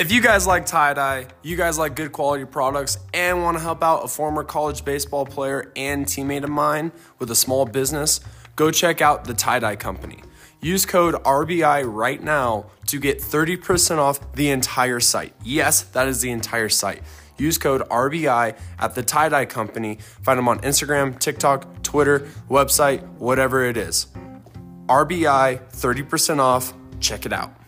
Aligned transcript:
If 0.00 0.10
you 0.10 0.22
guys 0.22 0.46
like 0.46 0.64
tie 0.64 0.94
dye, 0.94 1.26
you 1.42 1.58
guys 1.58 1.78
like 1.78 1.94
good 1.94 2.10
quality 2.10 2.46
products, 2.46 2.96
and 3.12 3.42
want 3.42 3.58
to 3.58 3.62
help 3.62 3.82
out 3.82 4.02
a 4.02 4.08
former 4.08 4.42
college 4.42 4.82
baseball 4.82 5.26
player 5.26 5.70
and 5.76 6.06
teammate 6.06 6.42
of 6.42 6.48
mine 6.48 6.90
with 7.18 7.30
a 7.30 7.34
small 7.34 7.66
business, 7.66 8.20
go 8.56 8.70
check 8.70 9.02
out 9.02 9.24
the 9.26 9.34
Tie 9.34 9.58
Dye 9.58 9.76
Company. 9.76 10.22
Use 10.62 10.86
code 10.86 11.16
RBI 11.16 11.84
right 11.86 12.22
now 12.22 12.70
to 12.86 12.98
get 12.98 13.20
30% 13.20 13.98
off 13.98 14.32
the 14.32 14.48
entire 14.48 15.00
site. 15.00 15.34
Yes, 15.44 15.82
that 15.82 16.08
is 16.08 16.22
the 16.22 16.30
entire 16.30 16.70
site. 16.70 17.02
Use 17.36 17.58
code 17.58 17.82
RBI 17.90 18.56
at 18.78 18.94
the 18.94 19.02
Tie 19.02 19.28
Dye 19.28 19.44
Company. 19.44 19.98
Find 20.22 20.38
them 20.38 20.48
on 20.48 20.60
Instagram, 20.60 21.18
TikTok, 21.18 21.82
Twitter, 21.82 22.20
website, 22.48 23.06
whatever 23.18 23.66
it 23.66 23.76
is. 23.76 24.06
RBI, 24.86 25.60
30% 25.72 26.38
off. 26.38 26.72
Check 27.00 27.26
it 27.26 27.34
out. 27.34 27.59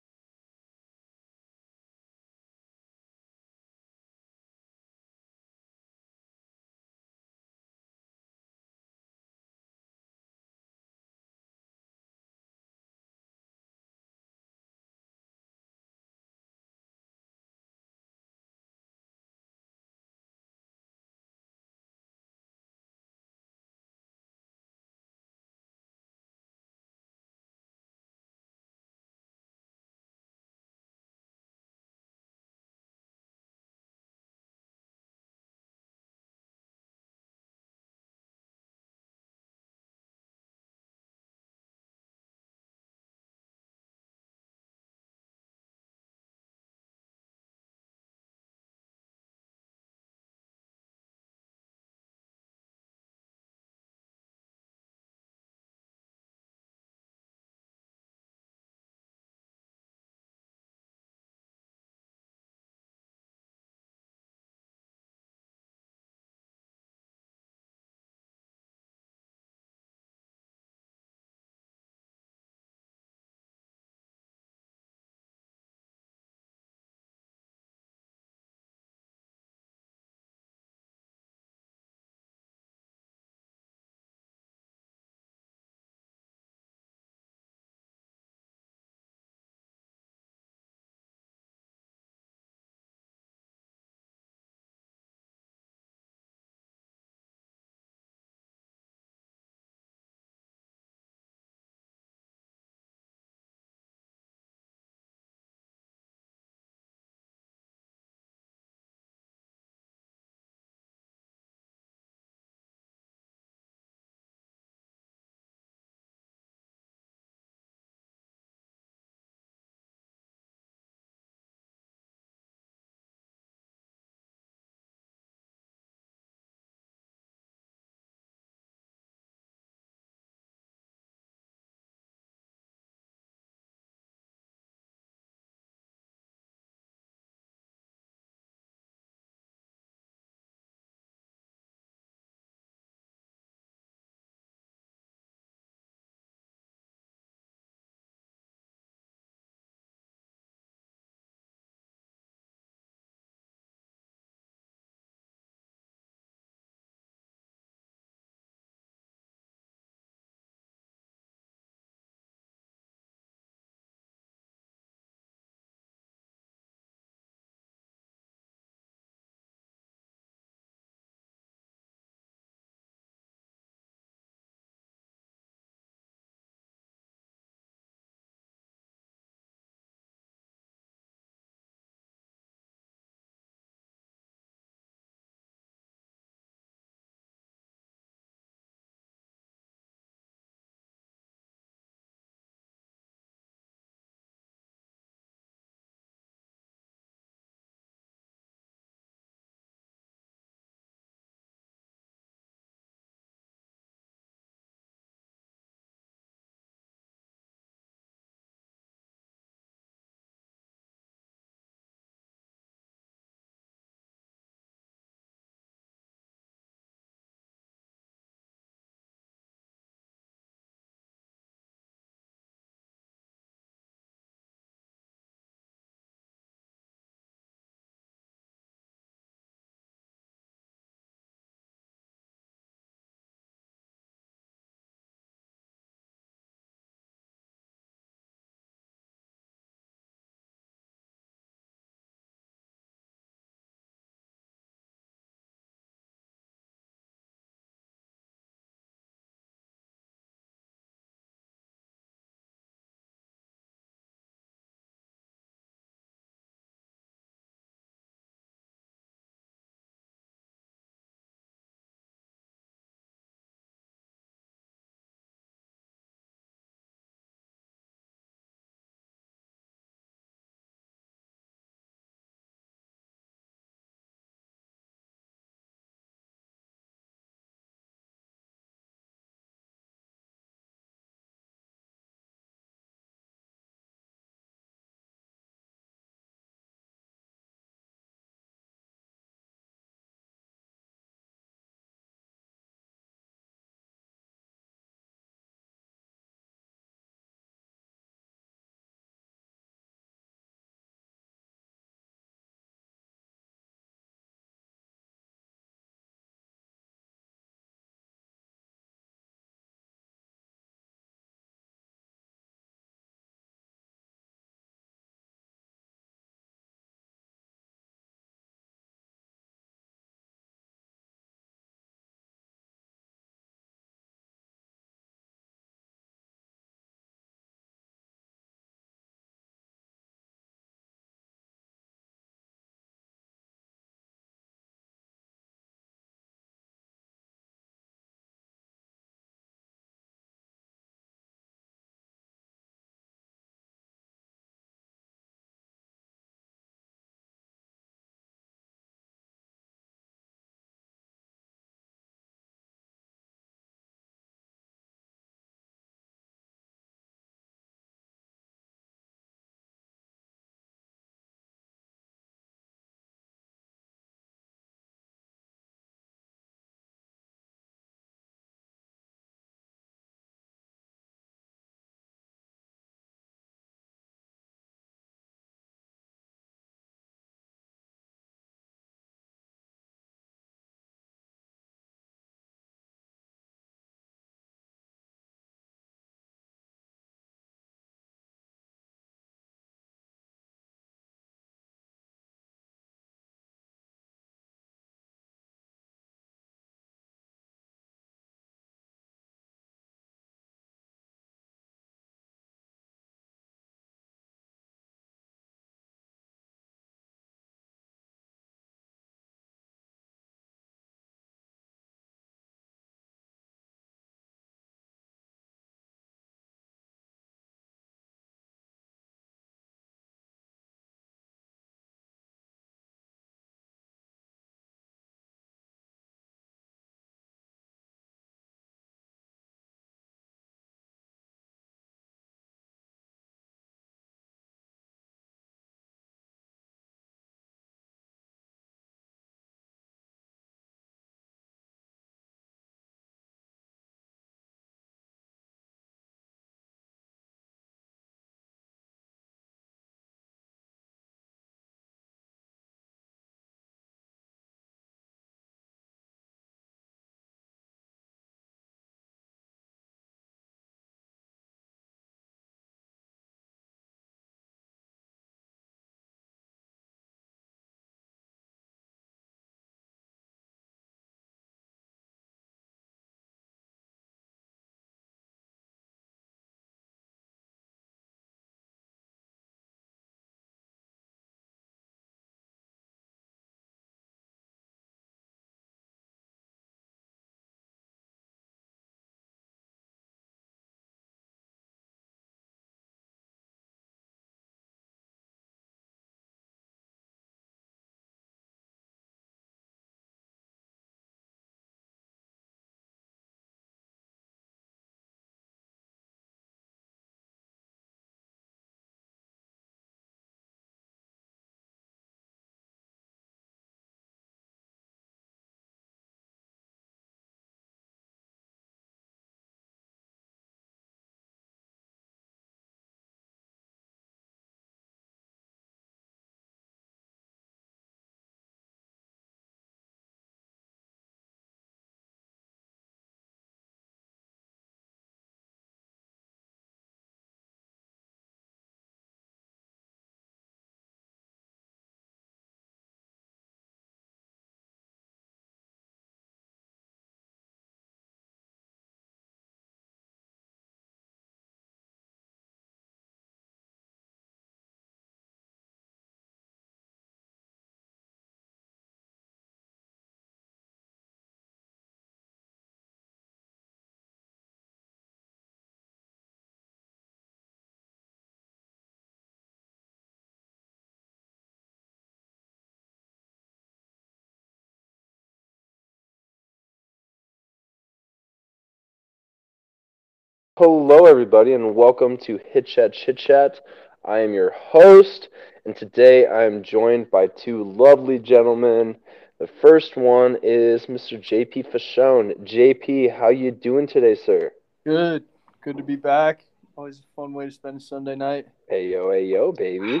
Hello, 580.56 581.06
everybody, 581.06 581.52
and 581.52 581.74
welcome 581.74 582.16
to 582.18 582.38
Hit 582.46 582.68
Chat 582.68 582.92
Chit 582.92 583.18
Chat. 583.18 583.58
I 584.04 584.20
am 584.20 584.32
your 584.32 584.52
host, 584.52 585.28
and 585.64 585.74
today 585.74 586.26
I 586.26 586.44
am 586.44 586.62
joined 586.62 587.10
by 587.10 587.26
two 587.26 587.64
lovely 587.64 588.20
gentlemen. 588.20 588.94
The 589.40 589.48
first 589.48 589.96
one 589.96 590.38
is 590.44 590.86
Mr. 590.86 591.20
JP 591.20 591.72
Fasone. 591.72 592.38
JP, 592.44 593.18
how 593.18 593.30
you 593.30 593.50
doing 593.50 593.88
today, 593.88 594.14
sir? 594.14 594.52
Good. 594.86 595.24
Good 595.64 595.76
to 595.76 595.82
be 595.82 595.96
back. 595.96 596.44
Always 596.76 597.00
a 597.00 597.02
fun 597.16 597.32
way 597.32 597.46
to 597.46 597.50
spend 597.50 597.78
a 597.78 597.80
Sunday 597.80 598.14
night. 598.14 598.46
Hey 598.68 598.90
yo, 598.90 599.10
hey 599.10 599.24
yo, 599.24 599.50
baby. 599.50 600.00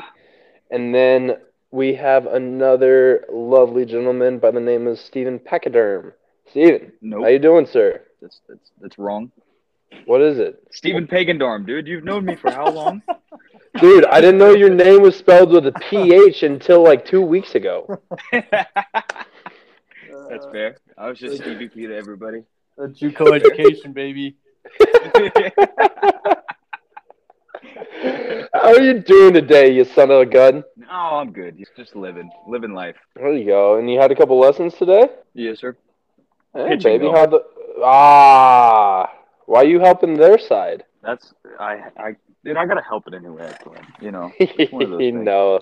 And 0.70 0.94
then 0.94 1.38
we 1.72 1.96
have 1.96 2.26
another 2.26 3.24
lovely 3.28 3.86
gentleman 3.86 4.38
by 4.38 4.52
the 4.52 4.60
name 4.60 4.86
of 4.86 5.00
Stephen 5.00 5.40
Pachyderm. 5.40 6.12
Stephen, 6.48 6.92
Nope. 7.00 7.22
how 7.22 7.28
you 7.28 7.40
doing, 7.40 7.66
sir? 7.66 8.02
That's 8.22 8.40
that's 8.48 8.70
that's 8.80 8.98
wrong. 9.00 9.32
What 10.06 10.20
is 10.20 10.38
it? 10.38 10.62
Stephen 10.70 11.06
Pagandorm, 11.06 11.66
dude. 11.66 11.86
You've 11.86 12.04
known 12.04 12.24
me 12.24 12.36
for 12.36 12.50
how 12.50 12.70
long? 12.70 13.02
Dude, 13.80 14.04
I 14.04 14.20
didn't 14.20 14.38
know 14.38 14.52
your 14.52 14.70
name 14.70 15.02
was 15.02 15.16
spelled 15.16 15.50
with 15.50 15.66
a 15.66 15.72
PH 15.72 16.44
until 16.44 16.84
like 16.84 17.04
two 17.04 17.20
weeks 17.20 17.56
ago. 17.56 18.00
that's 18.32 18.56
fair. 20.52 20.76
I 20.96 21.08
was 21.08 21.18
just 21.18 21.42
Stevie 21.42 21.68
P 21.68 21.88
to 21.88 21.96
everybody. 21.96 22.44
A 22.78 22.82
JUCO 22.82 23.34
education, 23.34 23.92
baby. 23.92 24.36
How 28.54 28.74
are 28.74 28.80
you 28.80 29.00
doing 29.00 29.34
today, 29.34 29.72
you 29.72 29.84
son 29.84 30.12
of 30.12 30.20
a 30.20 30.26
gun? 30.26 30.62
no, 30.76 30.88
I'm 30.88 31.32
good. 31.32 31.56
He's 31.56 31.70
just 31.76 31.96
living, 31.96 32.30
living 32.46 32.74
life. 32.74 32.94
There 33.16 33.32
you 33.32 33.44
go. 33.44 33.78
And 33.78 33.90
you 33.90 33.98
had 33.98 34.12
a 34.12 34.14
couple 34.14 34.38
lessons 34.38 34.74
today? 34.74 35.08
Yes, 35.34 35.58
sir. 35.58 35.76
Hey, 36.54 36.68
Pitching, 36.68 37.00
baby, 37.00 37.10
how 37.10 37.26
the 37.26 37.42
ah? 37.82 39.10
Why 39.46 39.60
are 39.60 39.66
you 39.66 39.80
helping 39.80 40.14
their 40.14 40.38
side? 40.38 40.84
That's 41.02 41.34
I 41.58 41.82
I 41.96 42.16
dude. 42.44 42.56
I 42.56 42.66
gotta 42.66 42.82
help 42.82 43.06
it 43.06 43.14
anyway. 43.14 43.48
I 43.48 43.62
can. 43.62 43.86
You 44.00 44.10
know. 44.10 44.32
one 44.70 44.82
of 44.82 44.90
those 44.90 44.98
things. 44.98 45.24
no, 45.24 45.60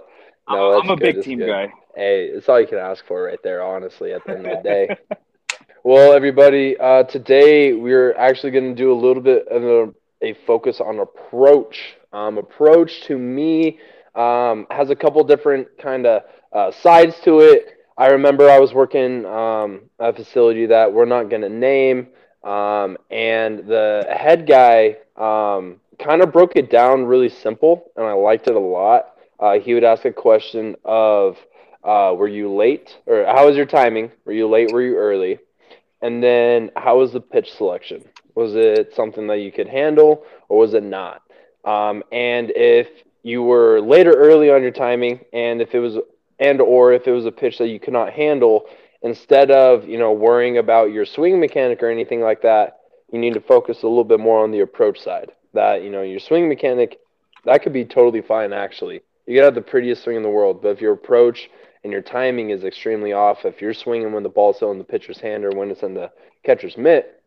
no, 0.48 0.80
I'm, 0.80 0.90
a 0.90 0.96
good, 0.96 1.00
big 1.00 1.14
that's 1.16 1.26
team 1.26 1.38
good. 1.38 1.48
guy. 1.48 1.72
Hey, 1.94 2.26
it's 2.26 2.48
all 2.48 2.60
you 2.60 2.66
can 2.66 2.78
ask 2.78 3.04
for 3.06 3.24
right 3.24 3.38
there, 3.44 3.62
honestly, 3.62 4.12
at 4.12 4.24
the 4.24 4.32
end 4.32 4.46
of 4.46 4.62
the 4.62 4.62
day. 4.62 4.96
well, 5.84 6.12
everybody, 6.12 6.76
uh, 6.78 7.04
today 7.04 7.74
we're 7.74 8.14
actually 8.14 8.50
going 8.50 8.74
to 8.74 8.74
do 8.74 8.92
a 8.92 8.98
little 8.98 9.22
bit 9.22 9.46
of 9.48 9.62
a, 9.62 9.92
a 10.22 10.34
focus 10.46 10.80
on 10.80 11.00
approach. 11.00 11.96
Um, 12.12 12.38
approach 12.38 13.02
to 13.02 13.18
me 13.18 13.78
um, 14.14 14.66
has 14.70 14.90
a 14.90 14.96
couple 14.96 15.22
different 15.24 15.68
kind 15.78 16.06
of 16.06 16.22
uh, 16.52 16.70
sides 16.70 17.14
to 17.24 17.40
it. 17.40 17.78
I 17.96 18.08
remember 18.08 18.48
I 18.48 18.58
was 18.58 18.72
working 18.72 19.26
um, 19.26 19.82
a 19.98 20.12
facility 20.12 20.66
that 20.66 20.92
we're 20.92 21.04
not 21.04 21.28
going 21.28 21.42
to 21.42 21.48
name, 21.48 22.08
um, 22.44 22.98
and 23.10 23.66
the 23.66 24.06
head 24.08 24.46
guy 24.46 24.96
um, 25.16 25.80
kind 25.98 26.22
of 26.22 26.32
broke 26.32 26.56
it 26.56 26.70
down 26.70 27.04
really 27.04 27.28
simple, 27.28 27.90
and 27.96 28.06
I 28.06 28.12
liked 28.12 28.48
it 28.48 28.54
a 28.54 28.60
lot. 28.60 29.16
Uh, 29.38 29.58
he 29.58 29.74
would 29.74 29.84
ask 29.84 30.04
a 30.04 30.12
question 30.12 30.76
of, 30.84 31.36
uh, 31.84 32.14
"Were 32.16 32.28
you 32.28 32.52
late? 32.52 32.96
Or 33.06 33.24
how 33.24 33.46
was 33.46 33.56
your 33.56 33.66
timing? 33.66 34.10
Were 34.24 34.32
you 34.32 34.48
late? 34.48 34.72
Were 34.72 34.82
you 34.82 34.96
early?" 34.96 35.38
And 36.00 36.22
then, 36.22 36.70
how 36.76 36.98
was 36.98 37.12
the 37.12 37.20
pitch 37.20 37.52
selection? 37.52 38.04
Was 38.34 38.54
it 38.56 38.94
something 38.94 39.26
that 39.28 39.38
you 39.38 39.52
could 39.52 39.68
handle, 39.68 40.24
or 40.48 40.58
was 40.58 40.74
it 40.74 40.82
not? 40.82 41.22
Um, 41.64 42.02
and 42.10 42.50
if 42.56 42.88
you 43.22 43.42
were 43.42 43.80
late 43.80 44.06
or 44.06 44.14
early 44.14 44.50
on 44.50 44.62
your 44.62 44.72
timing, 44.72 45.20
and 45.32 45.62
if 45.62 45.74
it 45.74 45.78
was, 45.78 45.98
and 46.40 46.60
or 46.60 46.92
if 46.92 47.06
it 47.06 47.12
was 47.12 47.26
a 47.26 47.30
pitch 47.30 47.58
that 47.58 47.68
you 47.68 47.78
could 47.78 47.92
not 47.92 48.12
handle, 48.12 48.66
instead 49.02 49.50
of 49.50 49.86
you 49.88 49.98
know 49.98 50.12
worrying 50.12 50.58
about 50.58 50.92
your 50.92 51.04
swing 51.04 51.40
mechanic 51.40 51.82
or 51.82 51.90
anything 51.90 52.20
like 52.20 52.42
that, 52.42 52.78
you 53.12 53.18
need 53.18 53.34
to 53.34 53.40
focus 53.40 53.82
a 53.82 53.88
little 53.88 54.04
bit 54.04 54.20
more 54.20 54.42
on 54.42 54.50
the 54.50 54.60
approach 54.60 55.00
side. 55.00 55.32
That 55.54 55.82
you 55.82 55.90
know 55.90 56.02
your 56.02 56.20
swing 56.20 56.48
mechanic, 56.48 56.98
that 57.44 57.62
could 57.62 57.72
be 57.72 57.84
totally 57.84 58.22
fine 58.22 58.52
actually. 58.52 59.02
You 59.26 59.36
could 59.36 59.44
have 59.44 59.54
the 59.54 59.62
prettiest 59.62 60.02
swing 60.02 60.16
in 60.16 60.22
the 60.22 60.28
world, 60.28 60.62
but 60.62 60.68
if 60.68 60.80
your 60.80 60.92
approach 60.92 61.48
and 61.84 61.92
your 61.92 62.02
timing 62.02 62.50
is 62.50 62.64
extremely 62.64 63.12
off, 63.12 63.44
if 63.44 63.60
you're 63.60 63.74
swinging 63.74 64.12
when 64.12 64.22
the 64.22 64.28
ball's 64.28 64.56
still 64.56 64.72
in 64.72 64.78
the 64.78 64.84
pitcher's 64.84 65.20
hand 65.20 65.44
or 65.44 65.50
when 65.50 65.70
it's 65.70 65.82
in 65.82 65.94
the 65.94 66.10
catcher's 66.44 66.76
mitt, 66.76 67.22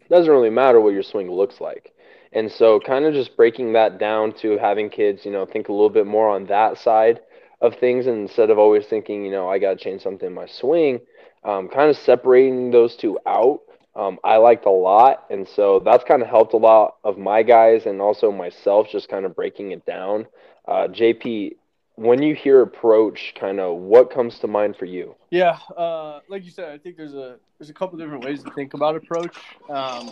it 0.00 0.08
doesn't 0.08 0.32
really 0.32 0.50
matter 0.50 0.80
what 0.80 0.92
your 0.92 1.02
swing 1.02 1.30
looks 1.30 1.60
like. 1.60 1.92
And 2.32 2.50
so, 2.50 2.80
kind 2.80 3.04
of 3.04 3.14
just 3.14 3.36
breaking 3.36 3.72
that 3.74 3.98
down 3.98 4.32
to 4.40 4.58
having 4.58 4.90
kids, 4.90 5.24
you 5.24 5.30
know, 5.30 5.46
think 5.46 5.68
a 5.68 5.72
little 5.72 5.90
bit 5.90 6.06
more 6.06 6.28
on 6.28 6.46
that 6.46 6.78
side 6.78 7.20
of 7.60 7.76
things 7.76 8.06
and 8.06 8.18
instead 8.18 8.50
of 8.50 8.58
always 8.58 8.86
thinking, 8.86 9.24
you 9.24 9.30
know, 9.30 9.48
I 9.48 9.58
got 9.58 9.78
to 9.78 9.84
change 9.84 10.02
something 10.02 10.26
in 10.26 10.34
my 10.34 10.46
swing, 10.46 11.00
um, 11.46 11.68
kind 11.68 11.88
of 11.88 11.96
separating 11.96 12.70
those 12.70 12.96
two 12.96 13.18
out. 13.24 13.60
Um, 13.94 14.18
I 14.22 14.36
liked 14.36 14.66
a 14.66 14.70
lot, 14.70 15.24
and 15.30 15.48
so 15.48 15.78
that's 15.78 16.04
kind 16.04 16.20
of 16.20 16.28
helped 16.28 16.52
a 16.52 16.58
lot 16.58 16.96
of 17.02 17.16
my 17.16 17.42
guys 17.42 17.86
and 17.86 18.02
also 18.02 18.30
myself, 18.30 18.88
just 18.90 19.08
kind 19.08 19.24
of 19.24 19.34
breaking 19.34 19.70
it 19.72 19.86
down. 19.86 20.26
Uh, 20.68 20.88
JP, 20.88 21.56
when 21.94 22.20
you 22.22 22.34
hear 22.34 22.60
approach, 22.60 23.32
kind 23.40 23.58
of 23.58 23.78
what 23.78 24.10
comes 24.10 24.38
to 24.40 24.48
mind 24.48 24.76
for 24.76 24.84
you? 24.84 25.14
Yeah, 25.30 25.58
uh, 25.76 26.20
like 26.28 26.44
you 26.44 26.50
said, 26.50 26.68
I 26.68 26.78
think 26.78 26.98
there's 26.98 27.14
a 27.14 27.36
there's 27.58 27.70
a 27.70 27.74
couple 27.74 27.98
different 27.98 28.24
ways 28.24 28.42
to 28.42 28.50
think 28.50 28.74
about 28.74 28.96
approach. 28.96 29.36
Um, 29.70 30.10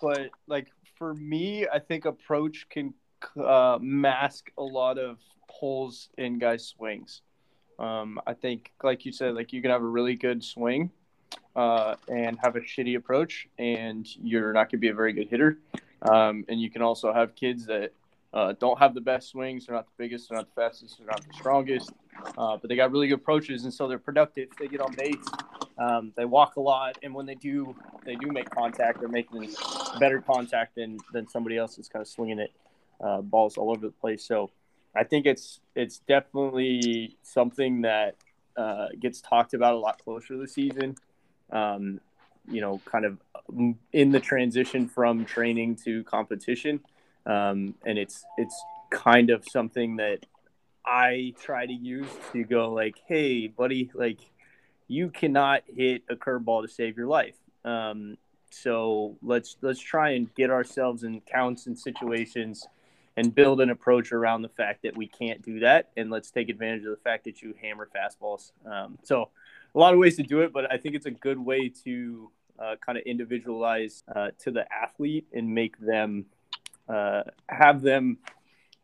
but 0.00 0.30
like 0.48 0.66
for 0.98 1.14
me, 1.14 1.66
I 1.72 1.78
think 1.78 2.06
approach 2.06 2.66
can 2.70 2.92
uh, 3.36 3.78
mask 3.80 4.50
a 4.58 4.62
lot 4.62 4.98
of 4.98 5.18
holes 5.48 6.08
in 6.18 6.38
guys' 6.38 6.66
swings. 6.66 7.22
Um, 7.82 8.20
I 8.26 8.34
think, 8.34 8.70
like 8.82 9.04
you 9.04 9.12
said, 9.12 9.34
like 9.34 9.52
you 9.52 9.60
can 9.60 9.72
have 9.72 9.82
a 9.82 9.86
really 9.86 10.14
good 10.14 10.44
swing 10.44 10.90
uh, 11.56 11.96
and 12.08 12.38
have 12.40 12.54
a 12.54 12.60
shitty 12.60 12.96
approach, 12.96 13.48
and 13.58 14.06
you're 14.22 14.52
not 14.52 14.70
going 14.70 14.70
to 14.70 14.76
be 14.78 14.88
a 14.88 14.94
very 14.94 15.12
good 15.12 15.28
hitter. 15.28 15.58
Um, 16.02 16.44
and 16.48 16.60
you 16.60 16.70
can 16.70 16.80
also 16.80 17.12
have 17.12 17.34
kids 17.34 17.66
that 17.66 17.92
uh, 18.32 18.54
don't 18.60 18.78
have 18.78 18.94
the 18.94 19.00
best 19.00 19.30
swings. 19.30 19.66
They're 19.66 19.74
not 19.74 19.86
the 19.86 19.92
biggest. 19.98 20.28
They're 20.28 20.38
not 20.38 20.46
the 20.54 20.60
fastest. 20.60 20.98
They're 20.98 21.08
not 21.08 21.26
the 21.26 21.34
strongest. 21.34 21.92
Uh, 22.38 22.56
but 22.56 22.68
they 22.68 22.76
got 22.76 22.92
really 22.92 23.08
good 23.08 23.14
approaches, 23.14 23.64
and 23.64 23.74
so 23.74 23.88
they're 23.88 23.98
productive. 23.98 24.48
They 24.60 24.68
get 24.68 24.80
on 24.80 24.94
base. 24.94 25.26
Um, 25.76 26.12
they 26.16 26.24
walk 26.24 26.56
a 26.56 26.60
lot, 26.60 26.98
and 27.02 27.12
when 27.12 27.26
they 27.26 27.34
do, 27.34 27.74
they 28.04 28.14
do 28.14 28.30
make 28.30 28.48
contact. 28.50 29.00
They're 29.00 29.08
making 29.08 29.54
better 29.98 30.20
contact 30.20 30.76
than 30.76 30.98
than 31.12 31.28
somebody 31.28 31.58
else 31.58 31.76
that's 31.76 31.88
kind 31.88 32.00
of 32.00 32.08
swinging 32.08 32.38
it 32.38 32.52
uh, 33.00 33.22
balls 33.22 33.56
all 33.58 33.70
over 33.70 33.86
the 33.86 33.92
place. 33.92 34.24
So 34.24 34.50
I 34.94 35.04
think 35.04 35.26
it's 35.26 35.60
it's 35.74 35.98
definitely 36.00 37.16
something 37.22 37.82
that 37.82 38.16
uh, 38.56 38.88
gets 39.00 39.20
talked 39.20 39.54
about 39.54 39.74
a 39.74 39.78
lot 39.78 40.02
closer 40.02 40.34
to 40.34 40.40
the 40.40 40.48
season. 40.48 40.96
Um, 41.50 42.00
you 42.48 42.60
know, 42.60 42.80
kind 42.84 43.04
of 43.04 43.18
in 43.92 44.10
the 44.10 44.20
transition 44.20 44.88
from 44.88 45.24
training 45.24 45.76
to 45.84 46.02
competition, 46.04 46.80
um, 47.26 47.74
and 47.86 47.98
it's 47.98 48.24
it's 48.36 48.60
kind 48.90 49.30
of 49.30 49.44
something 49.48 49.96
that 49.96 50.26
I 50.84 51.34
try 51.40 51.66
to 51.66 51.72
use 51.72 52.08
to 52.32 52.44
go 52.44 52.72
like, 52.72 52.96
hey, 53.06 53.46
buddy, 53.46 53.90
like 53.94 54.18
you 54.88 55.08
cannot 55.10 55.62
hit 55.66 56.02
a 56.10 56.16
curveball 56.16 56.62
to 56.62 56.68
save 56.68 56.96
your 56.96 57.06
life. 57.06 57.36
Um, 57.64 58.18
so 58.50 59.16
let's 59.22 59.56
let's 59.62 59.80
try 59.80 60.10
and 60.10 60.32
get 60.34 60.50
ourselves 60.50 61.04
in 61.04 61.20
counts 61.22 61.66
and 61.66 61.78
situations 61.78 62.66
and 63.16 63.34
build 63.34 63.60
an 63.60 63.70
approach 63.70 64.12
around 64.12 64.42
the 64.42 64.48
fact 64.48 64.82
that 64.82 64.96
we 64.96 65.06
can't 65.06 65.42
do 65.42 65.60
that, 65.60 65.90
and 65.96 66.10
let's 66.10 66.30
take 66.30 66.48
advantage 66.48 66.84
of 66.84 66.90
the 66.90 67.02
fact 67.02 67.24
that 67.24 67.42
you 67.42 67.54
hammer 67.60 67.88
fastballs. 67.94 68.52
Um, 68.64 68.98
so 69.02 69.28
a 69.74 69.78
lot 69.78 69.92
of 69.92 69.98
ways 69.98 70.16
to 70.16 70.22
do 70.22 70.40
it, 70.40 70.52
but 70.52 70.70
I 70.72 70.78
think 70.78 70.94
it's 70.94 71.06
a 71.06 71.10
good 71.10 71.38
way 71.38 71.70
to 71.84 72.30
uh, 72.58 72.76
kind 72.84 72.98
of 72.98 73.04
individualize 73.04 74.04
uh, 74.14 74.30
to 74.40 74.50
the 74.50 74.64
athlete 74.72 75.26
and 75.32 75.54
make 75.54 75.78
them 75.78 76.26
uh, 76.88 77.22
have 77.48 77.82
them 77.82 78.18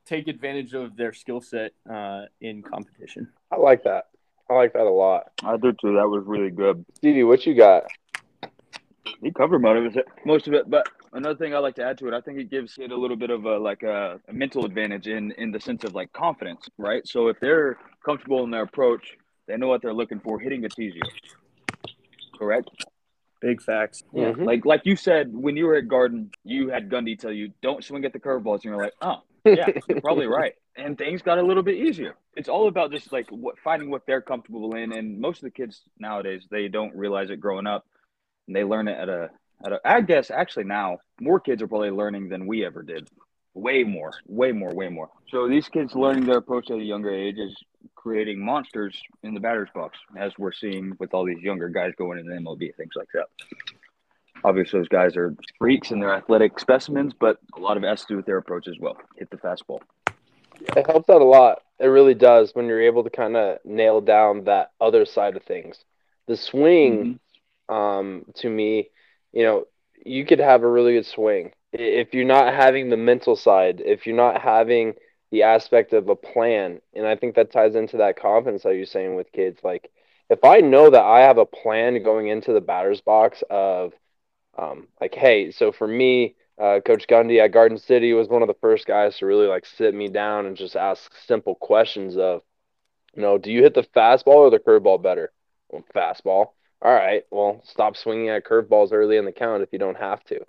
take 0.07 0.29
advantage 0.29 0.73
of 0.73 0.97
their 0.97 1.13
skill 1.13 1.41
set 1.41 1.73
uh, 1.91 2.25
in 2.41 2.63
competition. 2.63 3.29
I 3.51 3.57
like 3.57 3.85
that. 3.85 4.09
I 4.51 4.55
like 4.55 4.73
that 4.73 4.83
a 4.83 4.91
lot. 4.91 5.33
I 5.45 5.57
do 5.59 5.73
too. 5.73 5.95
That 5.95 6.09
was 6.09 6.25
really 6.27 6.51
good. 6.51 6.85
Stevie, 6.95 7.25
what 7.25 7.45
you 7.45 7.55
got? 7.55 7.85
He 9.21 9.31
covered 9.31 9.59
most 9.59 9.87
of 9.87 9.97
it, 9.97 10.07
most 10.25 10.47
of 10.49 10.55
it. 10.55 10.71
But 10.71 10.89
another 11.13 11.37
thing 11.37 11.55
I 11.55 11.59
like 11.59 11.75
to 11.77 11.85
add 11.85 11.99
to 11.99 12.09
it, 12.09 12.15
I 12.15 12.21
think 12.21 12.39
it 12.39 12.51
gives 12.51 12.77
it 12.79 12.91
a 12.91 12.97
little 12.97 13.17
bit 13.17 13.31
of 13.31 13.45
a 13.45 13.59
like 13.59 13.83
a, 13.83 14.21
a 14.29 14.33
mental 14.33 14.65
advantage 14.65 15.07
in 15.07 15.33
in 15.33 15.51
the 15.53 15.61
sense 15.61 15.85
of 15.85 15.95
like 15.95 16.13
confidence, 16.13 16.69
right? 16.79 17.07
So 17.07 17.29
if 17.29 17.39
they're 17.41 17.79
comfortable 18.05 18.45
in 18.45 18.51
their 18.51 18.63
approach, 18.63 19.17
they 19.47 19.57
know 19.57 19.69
what 19.69 19.83
they're 19.83 19.95
looking 19.95 20.21
for. 20.21 20.39
Hitting 20.39 20.65
it's 20.65 20.79
easier. 20.79 21.03
Correct. 22.39 22.71
Big 23.41 23.63
facts. 23.63 24.03
Yeah. 24.13 24.33
Mhm. 24.33 24.47
Like 24.47 24.65
like 24.65 24.83
you 24.85 24.97
said, 24.97 25.33
when 25.33 25.57
you 25.57 25.67
were 25.67 25.77
at 25.77 25.89
Garden, 25.89 26.31
you 26.45 26.71
had 26.71 26.89
Gundy 26.89 27.19
tell 27.19 27.33
you 27.33 27.53
don't 27.63 27.85
swing 27.85 28.05
at 28.05 28.13
the 28.13 28.19
curveballs, 28.21 28.57
and 28.57 28.65
you're 28.65 28.77
like, 28.77 28.95
oh 29.01 29.23
yeah, 29.45 29.67
you're 29.89 30.01
probably 30.01 30.27
right. 30.27 30.55
And 30.77 30.97
things 30.97 31.23
got 31.23 31.39
a 31.39 31.43
little 31.43 31.63
bit 31.63 31.77
easier. 31.77 32.15
It's 32.37 32.49
all 32.49 32.69
about 32.69 32.93
just 32.93 33.13
like 33.13 33.27
what 33.31 33.59
finding 33.59 33.91
what 33.91 34.07
they're 34.07 34.21
comfortable 34.21 34.75
in. 34.75 34.93
And 34.93 35.21
most 35.21 35.39
of 35.39 35.45
the 35.45 35.51
kids 35.51 35.83
nowadays, 35.99 36.47
they 36.51 36.69
don't 36.69 36.95
realize 36.95 37.31
it 37.31 37.41
growing 37.41 37.67
up, 37.67 37.87
and 38.47 38.55
they 38.57 38.65
learn 38.65 38.89
it 38.89 38.99
at 38.99 39.09
a. 39.09 39.31
I 39.85 40.01
guess 40.01 40.31
actually 40.31 40.65
now 40.65 40.99
more 41.21 41.41
kids 41.41 41.63
are 41.63 41.69
probably 41.69 41.91
learning 41.91 42.29
than 42.29 42.47
we 42.47 42.65
ever 42.65 42.83
did. 42.83 43.09
Way 43.55 43.83
more, 43.83 44.13
way 44.27 44.53
more, 44.53 44.73
way 44.73 44.89
more. 44.89 45.11
So 45.31 45.49
these 45.49 45.69
kids 45.69 45.95
learning 45.95 46.27
their 46.27 46.39
approach 46.39 46.71
at 46.71 46.79
a 46.79 46.83
younger 46.83 47.11
age 47.11 47.39
is 47.39 47.57
creating 47.97 48.45
monsters 48.45 48.97
in 49.25 49.35
the 49.35 49.41
batter's 49.41 49.71
box, 49.75 49.99
as 50.17 50.33
we're 50.39 50.53
seeing 50.53 50.93
with 51.01 51.13
all 51.13 51.25
these 51.25 51.43
younger 51.43 51.69
guys 51.69 51.93
going 51.99 52.19
into 52.19 52.31
the 52.31 52.39
MLB, 52.39 52.75
things 52.77 52.93
like 52.95 53.09
that. 53.15 53.27
Obviously, 54.45 54.79
those 54.79 54.89
guys 54.89 55.17
are 55.17 55.35
freaks 55.59 55.91
and 55.91 56.01
they're 56.01 56.15
athletic 56.15 56.61
specimens, 56.61 57.13
but 57.19 57.39
a 57.57 57.61
lot 57.61 57.77
of 57.77 57.83
it 57.83 57.89
has 57.89 58.03
to 58.03 58.07
do 58.09 58.17
with 58.17 58.27
their 58.27 58.39
approach 58.39 58.69
as 58.69 58.79
well. 58.79 58.97
Hit 59.17 59.31
the 59.31 59.37
fastball. 59.39 59.81
It 60.77 60.87
helps 60.87 61.11
out 61.11 61.23
a 61.23 61.25
lot. 61.25 61.63
It 61.81 61.87
really 61.87 62.15
does 62.15 62.53
when 62.55 62.67
you're 62.67 62.83
able 62.83 63.05
to 63.05 63.11
kind 63.11 63.37
of 63.37 63.59
nail 63.65 64.01
down 64.01 64.45
that 64.45 64.71
other 64.81 65.05
side 65.05 65.37
of 65.37 65.43
things. 65.43 65.85
The 66.27 66.37
swing, 66.37 67.21
mm-hmm. 67.69 67.75
um, 67.75 68.25
to 68.37 68.49
me, 68.49 68.91
you 69.33 69.45
know, 69.45 69.67
you 70.05 70.25
could 70.25 70.39
have 70.39 70.63
a 70.63 70.71
really 70.71 70.95
good 70.95 71.07
swing 71.07 71.53
if 71.73 72.15
you're 72.15 72.25
not 72.25 72.55
having 72.55 72.89
the 72.89 72.97
mental 72.97 73.37
side. 73.37 73.83
If 73.85 74.07
you're 74.07 74.17
not 74.17 74.41
having 74.41 74.95
the 75.31 75.43
aspect 75.43 75.93
of 75.93 76.09
a 76.09 76.17
plan, 76.17 76.81
and 76.95 77.07
I 77.07 77.17
think 77.17 77.35
that 77.35 77.53
ties 77.53 77.75
into 77.75 77.99
that 77.99 78.19
confidence 78.19 78.63
that 78.63 78.75
you're 78.75 78.87
saying 78.87 79.15
with 79.15 79.33
kids. 79.33 79.61
Like, 79.63 79.91
if 80.31 80.45
I 80.45 80.59
know 80.59 80.91
that 80.91 81.05
I 81.05 81.21
have 81.21 81.39
a 81.39 81.47
plan 81.47 82.03
going 82.03 82.29
into 82.29 82.53
the 82.53 82.61
batter's 82.61 83.01
box 83.01 83.43
of, 83.51 83.93
um, 84.57 84.89
like, 85.01 85.15
hey, 85.15 85.51
so 85.51 85.73
for 85.73 85.87
me, 85.87 86.35
uh, 86.61 86.81
Coach 86.85 87.07
Gundy 87.07 87.43
at 87.43 87.53
Garden 87.53 87.79
City 87.79 88.13
was 88.13 88.29
one 88.29 88.43
of 88.43 88.49
the 88.49 88.55
first 88.61 88.87
guys 88.87 89.17
to 89.19 89.27
really 89.27 89.47
like 89.47 89.65
sit 89.65 89.95
me 89.95 90.09
down 90.09 90.47
and 90.47 90.57
just 90.57 90.75
ask 90.75 91.13
simple 91.27 91.55
questions 91.55 92.17
of, 92.17 92.43
you 93.15 93.23
know, 93.23 93.39
do 93.39 93.53
you 93.53 93.63
hit 93.63 93.75
the 93.75 93.83
fastball 93.83 94.37
or 94.37 94.51
the 94.51 94.59
curveball 94.59 95.03
better? 95.03 95.33
Well, 95.69 95.85
fastball. 95.95 96.49
All 96.81 96.93
right. 96.93 97.25
Well, 97.31 97.63
stop 97.65 97.97
swinging 97.97 98.29
at 98.29 98.45
curveballs 98.45 98.93
early 98.93 99.17
in 99.17 99.25
the 99.25 99.33
count 99.33 99.63
if 99.63 99.73
you 99.73 99.79
don't 99.79 99.99
have 99.99 100.23
to. 100.25 100.41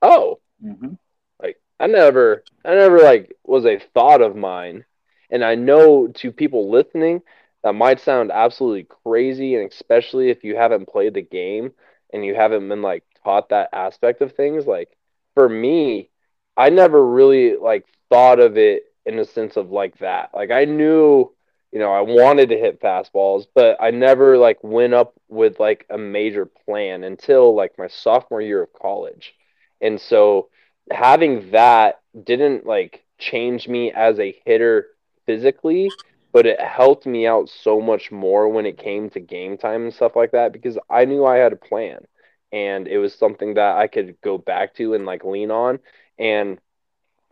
Oh, 0.00 0.40
mm-hmm. 0.64 0.94
like 1.42 1.60
I 1.78 1.86
never, 1.86 2.44
I 2.64 2.74
never 2.74 3.00
like 3.00 3.36
was 3.44 3.66
a 3.66 3.78
thought 3.92 4.22
of 4.22 4.36
mine, 4.36 4.84
and 5.30 5.44
I 5.44 5.54
know 5.54 6.08
to 6.08 6.32
people 6.32 6.70
listening 6.70 7.22
that 7.62 7.74
might 7.74 8.00
sound 8.00 8.30
absolutely 8.30 8.86
crazy, 9.04 9.56
and 9.56 9.70
especially 9.70 10.30
if 10.30 10.44
you 10.44 10.56
haven't 10.56 10.88
played 10.88 11.14
the 11.14 11.22
game 11.22 11.72
and 12.12 12.24
you 12.24 12.34
haven't 12.34 12.68
been 12.68 12.82
like 12.82 13.04
taught 13.24 13.48
that 13.48 13.70
aspect 13.72 14.20
of 14.20 14.32
things. 14.32 14.66
Like 14.66 14.96
for 15.34 15.48
me, 15.48 16.10
I 16.56 16.70
never 16.70 17.04
really 17.04 17.56
like 17.56 17.86
thought 18.08 18.38
of 18.38 18.56
it 18.56 18.84
in 19.04 19.18
a 19.18 19.24
sense 19.24 19.56
of 19.56 19.70
like 19.70 19.98
that. 19.98 20.30
Like 20.34 20.50
I 20.50 20.64
knew 20.64 21.32
you 21.74 21.80
know, 21.80 21.92
I 21.92 22.02
wanted 22.02 22.50
to 22.50 22.56
hit 22.56 22.80
fastballs, 22.80 23.46
but 23.52 23.76
I 23.80 23.90
never 23.90 24.38
like 24.38 24.62
went 24.62 24.94
up 24.94 25.14
with 25.28 25.58
like 25.58 25.84
a 25.90 25.98
major 25.98 26.46
plan 26.46 27.02
until 27.02 27.52
like 27.52 27.76
my 27.76 27.88
sophomore 27.88 28.40
year 28.40 28.62
of 28.62 28.72
college. 28.72 29.34
And 29.80 30.00
so 30.00 30.50
having 30.92 31.50
that 31.50 32.00
didn't 32.22 32.64
like 32.64 33.04
change 33.18 33.66
me 33.66 33.90
as 33.90 34.20
a 34.20 34.40
hitter 34.46 34.86
physically, 35.26 35.96
but 36.32 36.46
it 36.46 36.60
helped 36.60 37.06
me 37.06 37.26
out 37.26 37.48
so 37.48 37.80
much 37.80 38.12
more 38.12 38.48
when 38.48 38.66
it 38.66 38.78
came 38.78 39.10
to 39.10 39.18
game 39.18 39.58
time 39.58 39.82
and 39.82 39.94
stuff 39.94 40.14
like 40.14 40.30
that 40.30 40.52
because 40.52 40.78
I 40.88 41.06
knew 41.06 41.24
I 41.26 41.38
had 41.38 41.52
a 41.52 41.56
plan 41.56 42.06
and 42.52 42.86
it 42.86 42.98
was 42.98 43.16
something 43.16 43.54
that 43.54 43.76
I 43.78 43.88
could 43.88 44.20
go 44.22 44.38
back 44.38 44.76
to 44.76 44.94
and 44.94 45.06
like 45.06 45.24
lean 45.24 45.50
on. 45.50 45.80
And 46.20 46.60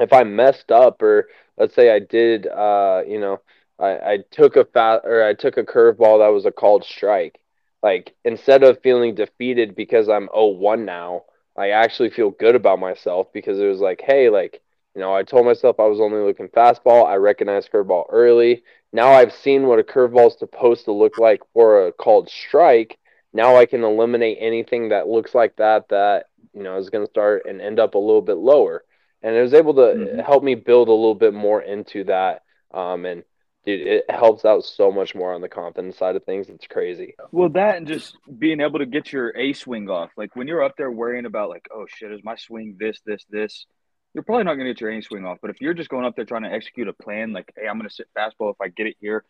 if 0.00 0.12
I 0.12 0.24
messed 0.24 0.72
up 0.72 1.00
or 1.00 1.28
let's 1.56 1.76
say 1.76 1.94
I 1.94 2.00
did 2.00 2.48
uh, 2.48 3.02
you 3.06 3.20
know, 3.20 3.40
I, 3.82 4.12
I 4.12 4.18
took 4.30 4.56
a 4.56 4.64
fat 4.64 5.00
or 5.04 5.24
I 5.24 5.34
took 5.34 5.56
a 5.56 5.64
curveball 5.64 6.20
that 6.20 6.32
was 6.32 6.46
a 6.46 6.52
called 6.52 6.84
strike. 6.84 7.40
Like 7.82 8.14
instead 8.24 8.62
of 8.62 8.80
feeling 8.80 9.16
defeated 9.16 9.74
because 9.74 10.08
I'm 10.08 10.28
0-1 10.28 10.84
now, 10.84 11.24
I 11.58 11.70
actually 11.70 12.10
feel 12.10 12.30
good 12.30 12.54
about 12.54 12.78
myself 12.78 13.32
because 13.32 13.58
it 13.58 13.66
was 13.66 13.80
like, 13.80 14.00
hey, 14.00 14.30
like, 14.30 14.62
you 14.94 15.00
know, 15.00 15.14
I 15.14 15.24
told 15.24 15.46
myself 15.46 15.80
I 15.80 15.86
was 15.86 16.00
only 16.00 16.20
looking 16.20 16.48
fastball. 16.48 17.06
I 17.06 17.16
recognized 17.16 17.72
curveball 17.72 18.06
early. 18.10 18.62
Now 18.92 19.10
I've 19.10 19.34
seen 19.34 19.66
what 19.66 19.80
a 19.80 19.82
curveball 19.82 20.28
is 20.28 20.38
supposed 20.38 20.84
to 20.84 20.92
look 20.92 21.18
like 21.18 21.40
for 21.52 21.88
a 21.88 21.92
called 21.92 22.30
strike. 22.30 22.98
Now 23.32 23.56
I 23.56 23.66
can 23.66 23.82
eliminate 23.82 24.38
anything 24.40 24.90
that 24.90 25.08
looks 25.08 25.34
like 25.34 25.56
that 25.56 25.88
that, 25.88 26.26
you 26.54 26.62
know, 26.62 26.76
is 26.76 26.90
going 26.90 27.04
to 27.04 27.10
start 27.10 27.46
and 27.48 27.60
end 27.60 27.80
up 27.80 27.94
a 27.94 27.98
little 27.98 28.22
bit 28.22 28.36
lower. 28.36 28.84
And 29.22 29.34
it 29.34 29.42
was 29.42 29.54
able 29.54 29.74
to 29.74 29.80
mm-hmm. 29.80 30.18
help 30.20 30.44
me 30.44 30.54
build 30.54 30.88
a 30.88 30.92
little 30.92 31.14
bit 31.14 31.34
more 31.34 31.62
into 31.62 32.04
that. 32.04 32.42
Um, 32.72 33.06
and 33.06 33.24
dude, 33.64 33.86
it 33.86 34.10
helps 34.10 34.44
out 34.44 34.64
so 34.64 34.90
much 34.90 35.14
more 35.14 35.32
on 35.34 35.40
the 35.40 35.48
confidence 35.48 35.96
side 35.96 36.16
of 36.16 36.24
things. 36.24 36.48
It's 36.48 36.66
crazy. 36.66 37.14
Well, 37.30 37.48
that 37.50 37.76
and 37.76 37.86
just 37.86 38.16
being 38.38 38.60
able 38.60 38.78
to 38.78 38.86
get 38.86 39.12
your 39.12 39.36
A 39.36 39.52
swing 39.52 39.88
off. 39.88 40.10
Like 40.16 40.34
when 40.36 40.48
you're 40.48 40.62
up 40.62 40.76
there 40.76 40.90
worrying 40.90 41.26
about 41.26 41.48
like, 41.48 41.68
oh 41.74 41.86
shit, 41.88 42.12
is 42.12 42.24
my 42.24 42.36
swing 42.36 42.76
this, 42.78 43.00
this, 43.06 43.24
this? 43.30 43.66
You're 44.14 44.24
probably 44.24 44.44
not 44.44 44.54
gonna 44.54 44.70
get 44.70 44.80
your 44.80 44.90
A 44.90 45.00
swing 45.00 45.24
off. 45.24 45.38
But 45.40 45.50
if 45.50 45.60
you're 45.60 45.74
just 45.74 45.88
going 45.88 46.04
up 46.04 46.16
there 46.16 46.24
trying 46.24 46.42
to 46.42 46.52
execute 46.52 46.88
a 46.88 46.92
plan, 46.92 47.32
like, 47.32 47.52
hey, 47.56 47.66
I'm 47.66 47.78
gonna 47.78 47.90
sit 47.90 48.08
fastball. 48.16 48.50
If 48.52 48.60
I 48.60 48.68
get 48.68 48.86
it 48.86 48.96
here, 49.00 49.24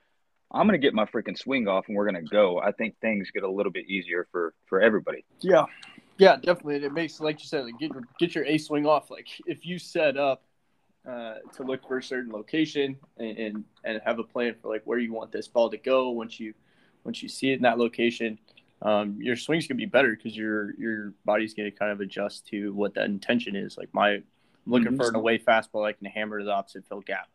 I'm 0.51 0.66
gonna 0.66 0.78
get 0.78 0.93
my 0.93 1.07
freaking 1.07 1.39
swing 1.39 1.68
off, 1.68 1.87
and 1.89 1.97
we're 1.97 2.05
gonna 2.05 2.22
go. 2.22 2.59
I 2.59 2.72
think 2.72 2.97
things 3.01 3.30
get 3.30 3.45
a 3.45 3.51
little 3.51 3.72
bit 3.72 3.89
easier 3.89 4.26
for 4.33 4.55
for 4.66 4.80
everybody. 4.80 5.24
Yeah, 5.41 5.66
yeah, 6.18 6.37
definitely. 6.37 6.85
It 6.85 6.93
makes, 6.93 7.20
like 7.20 7.41
you 7.41 7.47
said, 7.47 7.64
like 7.64 7.78
get 7.78 7.93
your 7.93 8.03
get 8.18 8.35
your 8.35 8.45
A 8.45 8.59
swing 8.59 8.87
off. 8.87 9.11
Like 9.11 9.28
if 9.47 9.64
you 9.64 9.78
set 9.78 10.16
up 10.16 10.43
uh, 11.09 11.34
to 11.55 11.62
look 11.64 11.86
for 11.86 11.98
a 11.98 12.03
certain 12.03 12.32
location 12.32 12.96
and, 13.18 13.38
and, 13.38 13.64
and 13.84 14.00
have 14.05 14.18
a 14.18 14.24
plan 14.24 14.55
for 14.61 14.68
like 14.68 14.82
where 14.84 14.98
you 14.98 15.12
want 15.12 15.32
this 15.32 15.48
ball 15.48 15.70
to 15.70 15.76
go 15.76 16.11
once 16.11 16.38
you 16.38 16.55
once 17.05 17.22
you 17.22 17.28
see 17.28 17.50
it 17.50 17.57
in 17.57 17.62
that 17.62 17.78
location. 17.78 18.38
Um, 18.82 19.16
your 19.20 19.36
swing's 19.36 19.66
gonna 19.66 19.78
be 19.78 19.86
better 19.86 20.14
because 20.14 20.36
your 20.36 20.74
your 20.76 21.12
body's 21.24 21.55
gonna 21.55 21.70
kind 21.70 21.92
of 21.92 22.00
adjust 22.00 22.46
to 22.48 22.72
what 22.72 22.94
that 22.94 23.07
intention 23.07 23.57
is. 23.57 23.76
Like 23.76 23.92
my 23.92 24.11
I'm 24.11 24.24
looking 24.66 24.88
mm-hmm. 24.88 24.96
for 24.96 25.09
an 25.09 25.16
away 25.16 25.38
fastball 25.38 25.86
I 25.86 25.92
can 25.92 26.07
hammer 26.07 26.38
to 26.38 26.44
the 26.44 26.53
opposite 26.53 26.86
field 26.88 27.07
gap. 27.07 27.28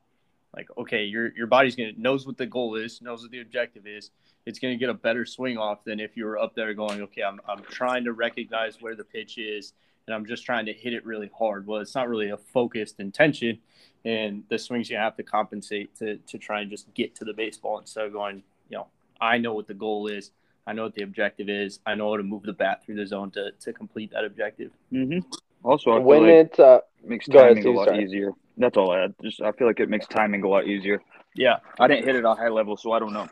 Like 0.56 0.70
okay 0.78 1.04
your 1.04 1.36
your 1.36 1.48
body's 1.48 1.76
gonna 1.76 1.92
knows 1.98 2.26
what 2.26 2.38
the 2.38 2.46
goal 2.46 2.76
is 2.76 3.02
knows 3.02 3.22
what 3.22 3.32
the 3.32 3.42
objective 3.42 3.86
is. 3.86 4.12
It's 4.46 4.60
gonna 4.60 4.78
get 4.78 4.90
a 4.90 4.94
better 4.94 5.26
swing 5.26 5.58
off 5.58 5.84
than 5.84 6.00
if 6.00 6.16
you 6.16 6.26
were 6.26 6.38
up 6.38 6.56
there 6.56 6.74
going 6.74 7.02
okay 7.02 7.24
I'm, 7.24 7.40
I'm 7.48 7.64
trying 7.64 8.06
to 8.06 8.14
recognize 8.14 8.82
where 8.82 8.96
the 8.96 9.04
pitch 9.04 9.38
is 9.38 9.74
and 10.08 10.16
I'm 10.16 10.26
just 10.26 10.46
trying 10.46 10.66
to 10.66 10.74
hit 10.74 10.94
it 10.94 11.06
really 11.06 11.30
hard. 11.38 11.68
Well, 11.68 11.82
it's 11.82 11.94
not 11.94 12.08
really 12.08 12.30
a 12.30 12.38
focused 12.38 13.00
intention, 13.00 13.60
and 14.06 14.44
the 14.50 14.58
swings 14.58 14.90
you 14.90 14.98
have 14.98 15.16
to 15.18 15.24
compensate 15.24 15.96
to 15.98 16.18
to 16.18 16.38
try 16.38 16.62
and 16.62 16.72
just 16.72 16.92
get 16.94 17.16
to 17.16 17.26
the 17.26 17.34
baseball 17.34 17.80
instead 17.80 18.06
of 18.06 18.14
going, 18.14 18.44
you 18.70 18.78
know, 18.78 18.88
I 19.20 19.38
know 19.38 19.54
what 19.54 19.68
the 19.68 19.74
goal 19.74 20.08
is, 20.08 20.32
I 20.66 20.74
know 20.74 20.84
what 20.84 20.96
the 20.96 21.04
objective 21.04 21.50
is, 21.50 21.80
I 21.86 21.96
know 21.96 22.10
how 22.12 22.18
to 22.18 22.24
move 22.24 22.44
the 22.44 22.54
bat 22.54 22.84
through 22.84 22.96
the 22.96 23.06
zone 23.06 23.32
to 23.32 23.52
to 23.52 23.74
complete 23.74 24.12
that 24.12 24.24
objective. 24.24 24.72
Mm-hmm. 24.92 25.20
Also, 25.64 25.92
I 25.92 26.00
when 26.00 26.24
like 26.24 26.32
it 26.32 26.60
uh, 26.60 26.82
makes 27.04 27.28
timing 27.28 27.58
ahead, 27.58 27.66
a 27.66 27.72
lot 27.72 27.88
sorry. 27.90 28.04
easier. 28.04 28.32
That's 28.58 28.78
all 28.78 28.92
I 28.92 29.02
had. 29.02 29.16
Just 29.22 29.42
I 29.42 29.52
feel 29.52 29.68
like 29.68 29.80
it 29.80 29.90
makes 29.90 30.08
timing 30.08 30.44
a 30.44 30.48
lot 30.48 30.66
easier. 30.68 31.02
Yeah, 31.36 31.58
I 31.80 31.88
didn't 31.88 32.06
hit 32.06 32.16
it 32.16 32.26
at 32.26 32.38
high 32.38 32.48
level, 32.48 32.78
so 32.78 32.94
I 32.94 33.00
don't 33.00 33.14
know 33.14 33.28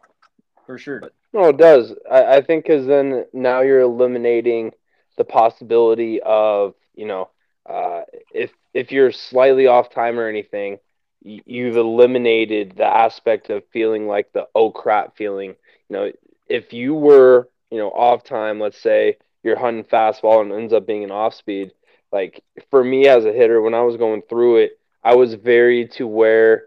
for 0.65 0.78
sure. 0.78 0.99
But, 0.99 1.13
no, 1.34 1.49
it 1.49 1.57
does. 1.57 1.93
I, 2.09 2.38
I 2.38 2.41
think 2.41 2.65
because 2.65 2.86
then 2.86 3.26
now 3.34 3.61
you're 3.61 3.82
eliminating 3.82 4.71
the 5.18 5.24
possibility 5.24 6.22
of 6.22 6.76
you 6.95 7.05
know 7.05 7.30
uh, 7.68 8.01
if 8.34 8.51
if 8.74 8.91
you're 8.91 9.11
slightly 9.11 9.68
off 9.68 9.89
time 9.89 10.20
or 10.20 10.28
anything, 10.28 10.78
you've 11.22 11.78
eliminated 11.78 12.74
the 12.78 12.86
aspect 12.86 13.49
of 13.49 13.63
feeling 13.72 14.07
like 14.07 14.32
the 14.34 14.47
oh 14.53 14.72
crap 14.72 15.16
feeling. 15.18 15.55
You 15.89 15.95
know, 15.95 16.11
if 16.47 16.74
you 16.74 16.93
were 16.93 17.49
you 17.72 17.78
know 17.78 17.89
off 17.89 18.24
time, 18.24 18.59
let's 18.59 18.80
say 18.80 19.18
you're 19.43 19.57
hunting 19.57 19.84
fastball 19.84 20.41
and 20.41 20.51
ends 20.51 20.74
up 20.74 20.88
being 20.88 21.03
an 21.03 21.11
off 21.11 21.34
speed. 21.36 21.72
Like 22.11 22.43
for 22.70 22.84
me 22.84 23.07
as 23.07 23.26
a 23.26 23.34
hitter, 23.34 23.61
when 23.61 23.74
I 23.74 23.82
was 23.82 23.97
going 23.97 24.22
through 24.24 24.57
it, 24.57 24.80
I 25.03 25.16
was 25.16 25.34
very 25.34 25.88
to 25.89 26.07
where 26.07 26.66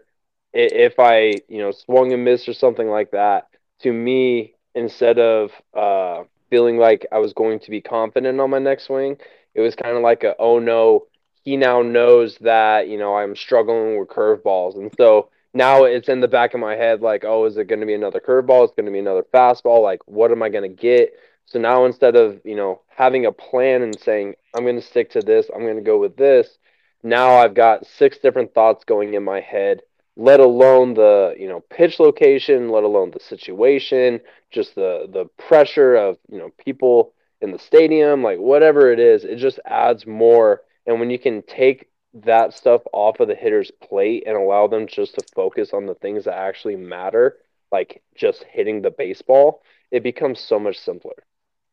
if 0.53 0.99
I 0.99 1.41
you 1.47 1.59
know 1.59 1.71
swung 1.71 2.11
and 2.13 2.25
missed 2.25 2.49
or 2.49 2.53
something 2.53 2.87
like 2.87 3.11
that, 3.11 3.47
to 3.81 3.93
me 3.93 4.53
instead 4.75 5.19
of 5.19 5.51
uh, 5.73 6.23
feeling 6.49 6.77
like 6.77 7.05
I 7.11 7.19
was 7.19 7.33
going 7.33 7.59
to 7.61 7.71
be 7.71 7.81
confident 7.81 8.39
on 8.39 8.49
my 8.49 8.59
next 8.59 8.85
swing. 8.85 9.17
It 9.53 9.61
was 9.61 9.75
kind 9.75 9.95
of 9.95 10.03
like 10.03 10.23
a 10.23 10.35
oh 10.39 10.59
no, 10.59 11.07
he 11.43 11.57
now 11.57 11.81
knows 11.81 12.37
that 12.39 12.87
you 12.87 12.97
know 12.97 13.15
I'm 13.15 13.35
struggling 13.35 13.99
with 13.99 14.09
curveballs, 14.09 14.75
and 14.77 14.91
so 14.97 15.29
now 15.53 15.83
it's 15.85 16.09
in 16.09 16.21
the 16.21 16.27
back 16.27 16.53
of 16.53 16.59
my 16.59 16.75
head 16.75 17.01
like 17.01 17.23
oh 17.25 17.45
is 17.45 17.57
it 17.57 17.67
going 17.67 17.79
to 17.81 17.85
be 17.85 17.93
another 17.95 18.19
curveball? 18.19 18.65
It's 18.65 18.73
going 18.75 18.85
to 18.85 18.91
be 18.91 18.99
another 18.99 19.25
fastball. 19.33 19.81
Like 19.83 20.01
what 20.07 20.31
am 20.31 20.43
I 20.43 20.49
going 20.49 20.69
to 20.69 20.81
get? 20.81 21.13
So 21.45 21.59
now 21.59 21.85
instead 21.85 22.15
of 22.15 22.41
you 22.45 22.55
know 22.55 22.81
having 22.87 23.25
a 23.25 23.31
plan 23.31 23.81
and 23.81 23.99
saying 23.99 24.35
I'm 24.55 24.63
going 24.63 24.75
to 24.75 24.81
stick 24.81 25.11
to 25.11 25.21
this, 25.21 25.49
I'm 25.53 25.61
going 25.61 25.77
to 25.77 25.81
go 25.81 25.99
with 25.99 26.17
this. 26.17 26.57
Now 27.01 27.37
I've 27.37 27.53
got 27.53 27.85
six 27.85 28.17
different 28.19 28.53
thoughts 28.53 28.83
going 28.83 29.13
in 29.13 29.23
my 29.23 29.39
head 29.39 29.81
let 30.15 30.39
alone 30.39 30.93
the 30.93 31.35
you 31.37 31.47
know 31.47 31.61
pitch 31.69 31.99
location, 31.99 32.69
let 32.69 32.83
alone 32.83 33.11
the 33.11 33.19
situation, 33.19 34.19
just 34.51 34.75
the 34.75 35.07
the 35.11 35.25
pressure 35.37 35.95
of 35.95 36.17
you 36.29 36.37
know 36.37 36.51
people 36.63 37.13
in 37.41 37.51
the 37.51 37.59
stadium, 37.59 38.21
like 38.21 38.39
whatever 38.39 38.91
it 38.91 38.99
is, 38.99 39.23
it 39.23 39.37
just 39.37 39.59
adds 39.65 40.05
more. 40.05 40.61
And 40.85 40.99
when 40.99 41.09
you 41.09 41.19
can 41.19 41.41
take 41.43 41.87
that 42.13 42.53
stuff 42.53 42.81
off 42.91 43.19
of 43.19 43.27
the 43.27 43.35
hitter's 43.35 43.71
plate 43.71 44.23
and 44.25 44.35
allow 44.35 44.67
them 44.67 44.87
just 44.87 45.15
to 45.15 45.25
focus 45.33 45.73
on 45.73 45.85
the 45.85 45.95
things 45.95 46.25
that 46.25 46.35
actually 46.35 46.75
matter, 46.75 47.37
like 47.71 48.01
just 48.15 48.43
hitting 48.43 48.81
the 48.81 48.91
baseball, 48.91 49.61
it 49.91 50.03
becomes 50.03 50.39
so 50.39 50.59
much 50.59 50.77
simpler. 50.77 51.23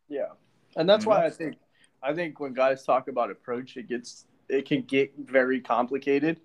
Yeah. 0.08 0.28
And 0.76 0.88
that's 0.88 1.06
why 1.06 1.24
I 1.24 1.30
think 1.30 1.56
I 2.02 2.12
think 2.14 2.38
when 2.38 2.52
guys 2.52 2.84
talk 2.84 3.08
about 3.08 3.30
approach, 3.30 3.76
it 3.76 3.88
gets 3.88 4.26
it 4.48 4.66
can 4.66 4.82
get 4.82 5.12
very 5.18 5.60
complicated. 5.60 6.40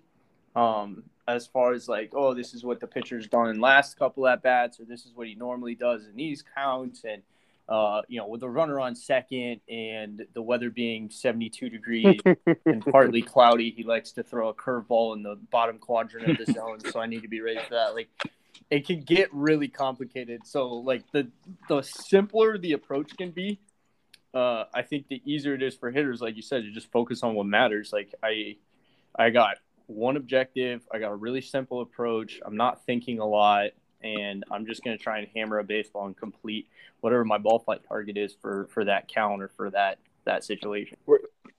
Um, 0.56 1.04
as 1.28 1.46
far 1.46 1.72
as 1.72 1.88
like, 1.88 2.12
oh, 2.14 2.34
this 2.34 2.54
is 2.54 2.64
what 2.64 2.80
the 2.80 2.86
pitcher's 2.86 3.28
done 3.28 3.48
in 3.48 3.60
last 3.60 3.98
couple 3.98 4.26
at 4.26 4.42
bats, 4.42 4.80
or 4.80 4.84
this 4.84 5.04
is 5.04 5.12
what 5.14 5.26
he 5.26 5.34
normally 5.34 5.74
does 5.74 6.06
in 6.06 6.16
these 6.16 6.42
counts, 6.56 7.04
and 7.04 7.22
uh, 7.68 8.02
you 8.08 8.18
know, 8.18 8.26
with 8.26 8.42
a 8.42 8.48
runner 8.48 8.80
on 8.80 8.94
second 8.94 9.60
and 9.68 10.26
the 10.34 10.42
weather 10.42 10.68
being 10.68 11.08
72 11.08 11.70
degrees 11.70 12.20
and 12.66 12.84
partly 12.90 13.22
cloudy, 13.22 13.70
he 13.70 13.84
likes 13.84 14.12
to 14.12 14.22
throw 14.22 14.48
a 14.48 14.54
curveball 14.54 15.16
in 15.16 15.22
the 15.22 15.36
bottom 15.50 15.78
quadrant 15.78 16.28
of 16.28 16.44
the 16.44 16.52
zone. 16.52 16.80
So 16.90 17.00
I 17.00 17.06
need 17.06 17.22
to 17.22 17.28
be 17.28 17.40
ready 17.40 17.60
for 17.60 17.74
that. 17.74 17.94
Like, 17.94 18.08
it 18.68 18.86
can 18.86 19.00
get 19.00 19.32
really 19.32 19.68
complicated. 19.68 20.46
So, 20.46 20.68
like, 20.68 21.04
the 21.12 21.28
the 21.68 21.82
simpler 21.82 22.58
the 22.58 22.72
approach 22.72 23.16
can 23.16 23.30
be, 23.30 23.60
uh, 24.34 24.64
I 24.74 24.82
think 24.82 25.08
the 25.08 25.22
easier 25.24 25.54
it 25.54 25.62
is 25.62 25.74
for 25.74 25.90
hitters. 25.90 26.20
Like 26.20 26.36
you 26.36 26.42
said, 26.42 26.62
to 26.62 26.70
just 26.70 26.90
focus 26.90 27.22
on 27.22 27.34
what 27.34 27.46
matters. 27.46 27.92
Like 27.92 28.14
I, 28.22 28.56
I 29.16 29.30
got 29.30 29.58
one 29.92 30.16
objective. 30.16 30.82
I 30.92 30.98
got 30.98 31.12
a 31.12 31.16
really 31.16 31.40
simple 31.40 31.80
approach. 31.80 32.40
I'm 32.44 32.56
not 32.56 32.84
thinking 32.84 33.18
a 33.18 33.26
lot 33.26 33.70
and 34.02 34.44
I'm 34.50 34.66
just 34.66 34.82
going 34.82 34.96
to 34.96 35.02
try 35.02 35.18
and 35.18 35.28
hammer 35.34 35.58
a 35.58 35.64
baseball 35.64 36.06
and 36.06 36.16
complete 36.16 36.68
whatever 37.00 37.24
my 37.24 37.38
ball 37.38 37.58
flight 37.58 37.80
target 37.88 38.16
is 38.16 38.34
for 38.40 38.68
for 38.72 38.84
that 38.84 39.08
count 39.08 39.42
or 39.42 39.48
for 39.56 39.70
that 39.70 39.98
that 40.24 40.44
situation. 40.44 40.96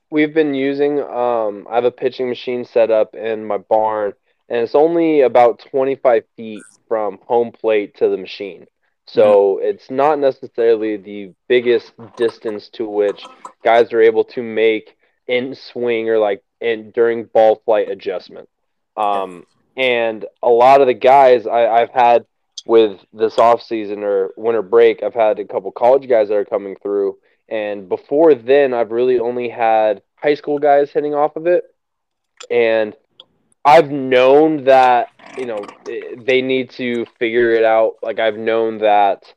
We've 0.10 0.34
been 0.34 0.54
using. 0.54 1.00
Um, 1.02 1.68
I 1.70 1.76
have 1.76 1.86
a 1.86 1.92
pitching 1.92 2.30
machine 2.30 2.66
set 2.66 2.92
up 2.92 3.16
in 3.16 3.46
my 3.46 3.58
barn, 3.58 4.14
and 4.50 4.60
it's 4.60 4.76
only 4.76 5.22
about 5.22 5.66
25 5.72 6.24
feet 6.38 6.64
from 6.88 7.20
home 7.26 7.52
plate 7.52 7.96
to 7.98 8.10
the 8.10 8.18
machine. 8.18 8.68
So 9.06 9.56
mm-hmm. 9.56 9.66
it's 9.66 9.90
not 9.90 10.20
necessarily 10.20 10.98
the 10.98 11.34
biggest 11.48 11.94
distance 12.16 12.70
to 12.74 12.88
which 12.88 13.26
guys 13.64 13.92
are 13.92 14.02
able 14.02 14.24
to 14.26 14.44
make 14.44 14.96
in 15.28 15.56
swing 15.56 16.10
or 16.10 16.20
like 16.20 16.44
in 16.62 16.92
during 16.92 17.26
ball 17.26 17.62
flight 17.66 17.90
adjustment. 17.90 18.50
Um, 18.96 19.46
and 19.76 20.26
a 20.42 20.50
lot 20.50 20.82
of 20.82 20.88
the 20.88 20.94
guys 20.94 21.48
I, 21.48 21.68
I've 21.68 21.90
had 21.90 22.26
with 22.66 23.00
this 23.12 23.38
off 23.38 23.62
season 23.62 24.04
or 24.04 24.32
winter 24.38 24.62
break, 24.62 25.04
I've 25.04 25.14
had 25.14 25.40
a 25.40 25.46
couple 25.46 25.72
college 25.72 26.08
guys 26.08 26.30
that 26.30 26.36
are 26.36 26.46
coming 26.46 26.76
through, 26.82 27.18
and 27.50 27.90
before 27.90 28.36
then, 28.36 28.74
I've 28.74 28.92
really 28.92 29.20
only 29.20 29.50
had 29.50 30.02
high 30.16 30.36
school 30.36 30.60
guys 30.60 30.92
hitting 30.92 31.14
off 31.14 31.36
of 31.36 31.48
it, 31.48 31.64
and 32.50 32.96
I've 33.66 33.92
known 33.92 34.66
that 34.66 35.10
you 35.38 35.46
know 35.46 35.66
they 35.86 36.42
need 36.42 36.70
to 36.72 37.06
figure 37.20 37.52
it 37.52 37.64
out. 37.64 37.96
Like 38.02 38.20
I've 38.20 38.38
known 38.38 38.80
that 38.80 39.34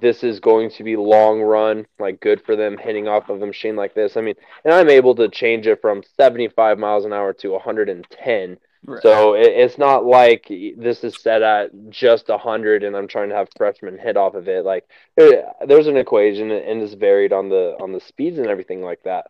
this 0.00 0.22
is 0.22 0.40
going 0.40 0.70
to 0.70 0.84
be 0.84 0.96
long 0.96 1.40
run, 1.40 1.86
like 1.98 2.20
good 2.20 2.42
for 2.44 2.56
them 2.56 2.76
hitting 2.76 3.08
off 3.08 3.28
of 3.28 3.42
a 3.42 3.46
machine 3.46 3.76
like 3.76 3.94
this. 3.94 4.16
I 4.16 4.20
mean, 4.20 4.34
and 4.64 4.74
I'm 4.74 4.90
able 4.90 5.14
to 5.16 5.28
change 5.28 5.66
it 5.66 5.80
from 5.80 6.02
75 6.16 6.78
miles 6.78 7.04
an 7.04 7.12
hour 7.12 7.32
to 7.34 7.50
110 7.50 8.58
Right. 8.84 9.02
So 9.02 9.34
it, 9.34 9.48
it's 9.48 9.76
not 9.76 10.06
like 10.06 10.46
this 10.48 11.04
is 11.04 11.20
set 11.20 11.42
at 11.42 11.70
just 11.90 12.28
hundred, 12.28 12.82
and 12.82 12.96
I'm 12.96 13.08
trying 13.08 13.28
to 13.28 13.34
have 13.34 13.48
freshmen 13.56 13.98
hit 13.98 14.16
off 14.16 14.34
of 14.34 14.48
it. 14.48 14.64
Like 14.64 14.88
there, 15.16 15.52
there's 15.66 15.86
an 15.86 15.98
equation, 15.98 16.50
and 16.50 16.82
it's 16.82 16.94
varied 16.94 17.32
on 17.32 17.50
the 17.50 17.76
on 17.80 17.92
the 17.92 18.00
speeds 18.00 18.38
and 18.38 18.46
everything 18.46 18.80
like 18.80 19.02
that. 19.02 19.26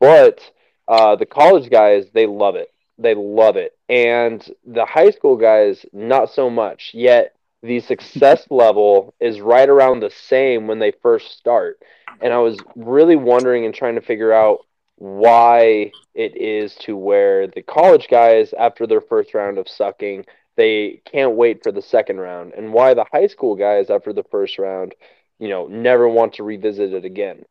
But 0.00 0.40
uh, 0.88 1.14
the 1.14 1.26
college 1.26 1.70
guys, 1.70 2.06
they 2.12 2.26
love 2.26 2.56
it. 2.56 2.72
They 2.98 3.14
love 3.14 3.56
it, 3.56 3.78
and 3.88 4.44
the 4.66 4.84
high 4.84 5.10
school 5.10 5.36
guys, 5.36 5.86
not 5.92 6.30
so 6.32 6.50
much. 6.50 6.90
Yet 6.92 7.36
the 7.62 7.80
success 7.80 8.46
level 8.50 9.14
is 9.20 9.40
right 9.40 9.68
around 9.68 10.00
the 10.00 10.10
same 10.10 10.66
when 10.66 10.78
they 10.78 10.92
first 11.02 11.36
start. 11.36 11.78
And 12.20 12.32
I 12.32 12.38
was 12.38 12.58
really 12.76 13.16
wondering 13.16 13.64
and 13.64 13.74
trying 13.74 13.96
to 13.96 14.00
figure 14.00 14.32
out 14.32 14.60
why 14.96 15.92
it 16.14 16.36
is 16.36 16.74
to 16.76 16.96
where 16.96 17.46
the 17.46 17.62
college 17.62 18.08
guys, 18.08 18.52
after 18.58 18.86
their 18.86 19.00
first 19.00 19.34
round 19.34 19.58
of 19.58 19.68
sucking, 19.68 20.24
they 20.56 21.00
can't 21.04 21.36
wait 21.36 21.62
for 21.62 21.70
the 21.70 21.82
second 21.82 22.18
round, 22.18 22.52
and 22.54 22.72
why 22.72 22.92
the 22.92 23.06
high 23.12 23.28
school 23.28 23.54
guys, 23.54 23.90
after 23.90 24.12
the 24.12 24.24
first 24.24 24.58
round, 24.58 24.94
you 25.38 25.48
know, 25.48 25.68
never 25.68 26.08
want 26.08 26.34
to 26.34 26.42
revisit 26.42 26.92
it 26.92 27.04
again. 27.04 27.44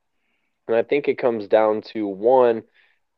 And 0.68 0.76
I 0.76 0.84
think 0.84 1.08
it 1.08 1.18
comes 1.18 1.48
down 1.48 1.82
to 1.94 2.06
one, 2.06 2.64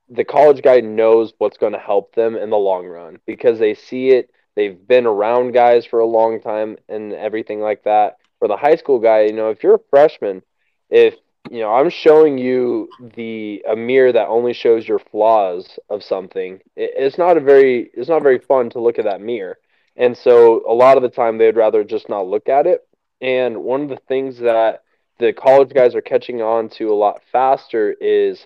the 0.08 0.24
college 0.24 0.62
guy 0.62 0.80
knows 0.82 1.34
what's 1.40 1.58
going 1.58 1.74
to 1.74 1.80
help 1.80 2.14
them 2.14 2.36
in 2.36 2.52
the 2.52 2.58
long 2.58 2.86
run 2.86 3.18
because 3.26 3.58
they 3.58 3.74
see 3.74 4.10
it. 4.10 4.30
They've 4.60 4.88
been 4.90 5.06
around 5.06 5.54
guys 5.54 5.86
for 5.86 6.00
a 6.00 6.06
long 6.06 6.42
time 6.42 6.76
and 6.90 7.14
everything 7.14 7.62
like 7.62 7.86
that. 7.86 8.18
For 8.40 8.50
the 8.50 8.58
high 8.58 8.76
school 8.76 9.00
guy, 9.00 9.22
you 9.22 9.32
know, 9.32 9.52
if 9.52 9.64
you're 9.64 9.76
a 9.76 9.90
freshman, 9.90 10.42
if 10.90 11.16
you 11.50 11.62
know, 11.62 11.74
I'm 11.74 11.90
showing 11.90 12.38
you 12.38 12.90
the 13.16 13.64
a 13.72 13.78
mirror 13.78 14.12
that 14.12 14.28
only 14.28 14.52
shows 14.52 14.86
your 14.86 15.00
flaws 15.00 15.80
of 15.90 16.04
something. 16.04 16.56
It, 16.76 16.92
it's 16.98 17.18
not 17.18 17.38
a 17.38 17.40
very 17.40 17.90
it's 17.94 18.10
not 18.10 18.22
very 18.22 18.38
fun 18.38 18.70
to 18.72 18.82
look 18.82 19.00
at 19.00 19.06
that 19.06 19.22
mirror. 19.22 19.60
And 19.96 20.18
so 20.18 20.70
a 20.70 20.74
lot 20.74 20.98
of 20.98 21.04
the 21.04 21.10
time 21.10 21.38
they'd 21.38 21.56
rather 21.56 21.86
just 21.86 22.10
not 22.10 22.28
look 22.28 22.50
at 22.50 22.68
it. 22.68 22.86
And 23.22 23.64
one 23.64 23.84
of 23.84 23.88
the 23.88 24.02
things 24.10 24.40
that 24.40 24.84
the 25.20 25.32
college 25.32 25.74
guys 25.74 25.96
are 25.96 26.02
catching 26.02 26.42
on 26.42 26.68
to 26.72 26.92
a 26.92 27.00
lot 27.00 27.22
faster 27.32 27.96
is 28.02 28.46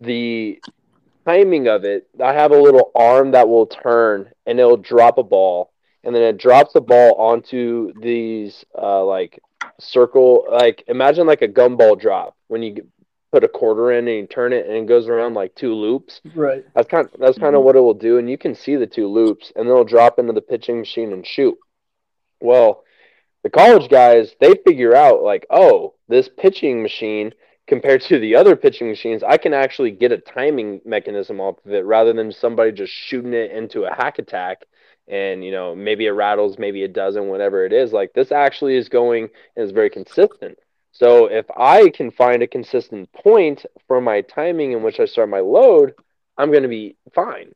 the 0.00 0.60
timing 1.26 1.68
of 1.68 1.84
it. 1.84 2.08
I 2.22 2.32
have 2.32 2.52
a 2.52 2.60
little 2.60 2.90
arm 2.94 3.32
that 3.32 3.48
will 3.48 3.66
turn 3.66 4.30
and 4.46 4.58
it'll 4.58 4.76
drop 4.76 5.18
a 5.18 5.22
ball 5.22 5.72
and 6.04 6.14
then 6.14 6.22
it 6.22 6.38
drops 6.38 6.72
the 6.72 6.80
ball 6.80 7.14
onto 7.14 7.92
these 8.00 8.64
uh, 8.80 9.04
like 9.04 9.40
circle 9.80 10.46
like 10.50 10.84
imagine 10.86 11.26
like 11.26 11.42
a 11.42 11.48
gumball 11.48 12.00
drop 12.00 12.36
when 12.46 12.62
you 12.62 12.86
put 13.32 13.42
a 13.42 13.48
quarter 13.48 13.92
in 13.92 14.06
and 14.06 14.16
you 14.16 14.26
turn 14.26 14.52
it 14.52 14.66
and 14.66 14.76
it 14.76 14.86
goes 14.86 15.08
around 15.08 15.34
like 15.34 15.54
two 15.54 15.74
loops. 15.74 16.20
Right. 16.34 16.64
That's 16.74 16.88
kind 16.88 17.08
of, 17.12 17.20
that's 17.20 17.38
kind 17.38 17.56
of 17.56 17.62
what 17.62 17.76
it 17.76 17.80
will 17.80 17.94
do 17.94 18.18
and 18.18 18.30
you 18.30 18.38
can 18.38 18.54
see 18.54 18.76
the 18.76 18.86
two 18.86 19.08
loops 19.08 19.52
and 19.56 19.66
then 19.66 19.72
it'll 19.72 19.84
drop 19.84 20.18
into 20.18 20.32
the 20.32 20.40
pitching 20.40 20.78
machine 20.78 21.12
and 21.12 21.26
shoot. 21.26 21.56
Well, 22.40 22.84
the 23.42 23.50
college 23.50 23.88
guys, 23.90 24.34
they 24.40 24.54
figure 24.66 24.94
out 24.94 25.22
like, 25.22 25.46
"Oh, 25.50 25.94
this 26.08 26.28
pitching 26.28 26.82
machine 26.82 27.32
compared 27.66 28.00
to 28.02 28.18
the 28.18 28.36
other 28.36 28.56
pitching 28.56 28.88
machines, 28.88 29.22
I 29.22 29.36
can 29.36 29.52
actually 29.52 29.90
get 29.90 30.12
a 30.12 30.18
timing 30.18 30.80
mechanism 30.84 31.40
off 31.40 31.56
of 31.64 31.72
it 31.72 31.84
rather 31.84 32.12
than 32.12 32.30
somebody 32.32 32.72
just 32.72 32.92
shooting 32.92 33.34
it 33.34 33.50
into 33.50 33.84
a 33.84 33.94
hack 33.94 34.18
attack 34.18 34.64
and 35.08 35.44
you 35.44 35.52
know 35.52 35.74
maybe 35.74 36.06
it 36.06 36.10
rattles 36.10 36.58
maybe 36.58 36.82
it 36.82 36.92
doesn't 36.92 37.28
whatever 37.28 37.64
it 37.64 37.72
is. 37.72 37.92
Like 37.92 38.12
this 38.12 38.32
actually 38.32 38.76
is 38.76 38.88
going 38.88 39.28
and 39.56 39.64
is 39.64 39.72
very 39.72 39.90
consistent. 39.90 40.58
So 40.92 41.26
if 41.26 41.46
i 41.56 41.90
can 41.90 42.10
find 42.10 42.42
a 42.42 42.46
consistent 42.46 43.12
point 43.12 43.66
for 43.86 44.00
my 44.00 44.22
timing 44.22 44.72
in 44.72 44.82
which 44.82 44.98
i 44.98 45.04
start 45.04 45.28
my 45.28 45.40
load 45.40 45.94
i'm 46.38 46.50
going 46.50 46.62
to 46.62 46.68
be 46.68 46.96
fine. 47.14 47.54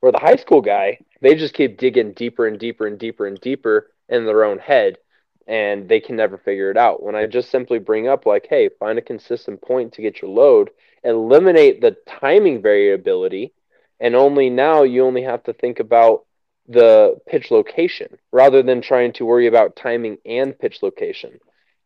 For 0.00 0.12
the 0.12 0.18
high 0.18 0.36
school 0.36 0.60
guy 0.60 0.98
they 1.20 1.34
just 1.34 1.54
keep 1.54 1.78
digging 1.78 2.12
deeper 2.12 2.46
and 2.46 2.58
deeper 2.58 2.86
and 2.86 2.98
deeper 2.98 3.26
and 3.26 3.40
deeper 3.40 3.90
in 4.08 4.24
their 4.24 4.44
own 4.44 4.58
head 4.58 4.98
and 5.46 5.88
they 5.88 6.00
can 6.00 6.16
never 6.16 6.38
figure 6.38 6.70
it 6.70 6.76
out 6.76 7.02
when 7.02 7.14
i 7.14 7.26
just 7.26 7.50
simply 7.50 7.78
bring 7.78 8.08
up 8.08 8.26
like 8.26 8.46
hey 8.48 8.68
find 8.80 8.98
a 8.98 9.02
consistent 9.02 9.60
point 9.62 9.92
to 9.92 10.02
get 10.02 10.20
your 10.20 10.30
load 10.30 10.70
eliminate 11.04 11.80
the 11.80 11.96
timing 12.06 12.60
variability 12.60 13.52
and 14.00 14.14
only 14.14 14.50
now 14.50 14.82
you 14.82 15.04
only 15.04 15.22
have 15.22 15.42
to 15.44 15.52
think 15.52 15.80
about 15.80 16.24
the 16.68 17.20
pitch 17.26 17.50
location 17.50 18.18
rather 18.32 18.62
than 18.62 18.80
trying 18.80 19.12
to 19.14 19.24
worry 19.24 19.46
about 19.46 19.76
timing 19.76 20.18
and 20.26 20.58
pitch 20.58 20.82
location. 20.82 21.38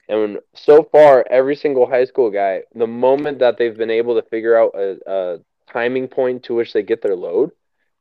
And 0.09 0.39
so 0.55 0.83
far, 0.83 1.25
every 1.31 1.55
single 1.55 1.89
high 1.89 2.05
school 2.05 2.31
guy, 2.31 2.63
the 2.75 2.87
moment 2.87 3.39
that 3.41 3.59
they've 3.59 3.77
been 3.77 3.91
able 3.91 4.21
to 4.21 4.29
figure 4.29 4.57
out 4.57 4.75
a, 4.75 4.99
a 5.07 5.39
timing 5.73 6.09
point 6.09 6.45
to 6.45 6.55
which 6.55 6.73
they 6.73 6.83
get 6.83 7.03
their 7.03 7.15
load, 7.15 7.53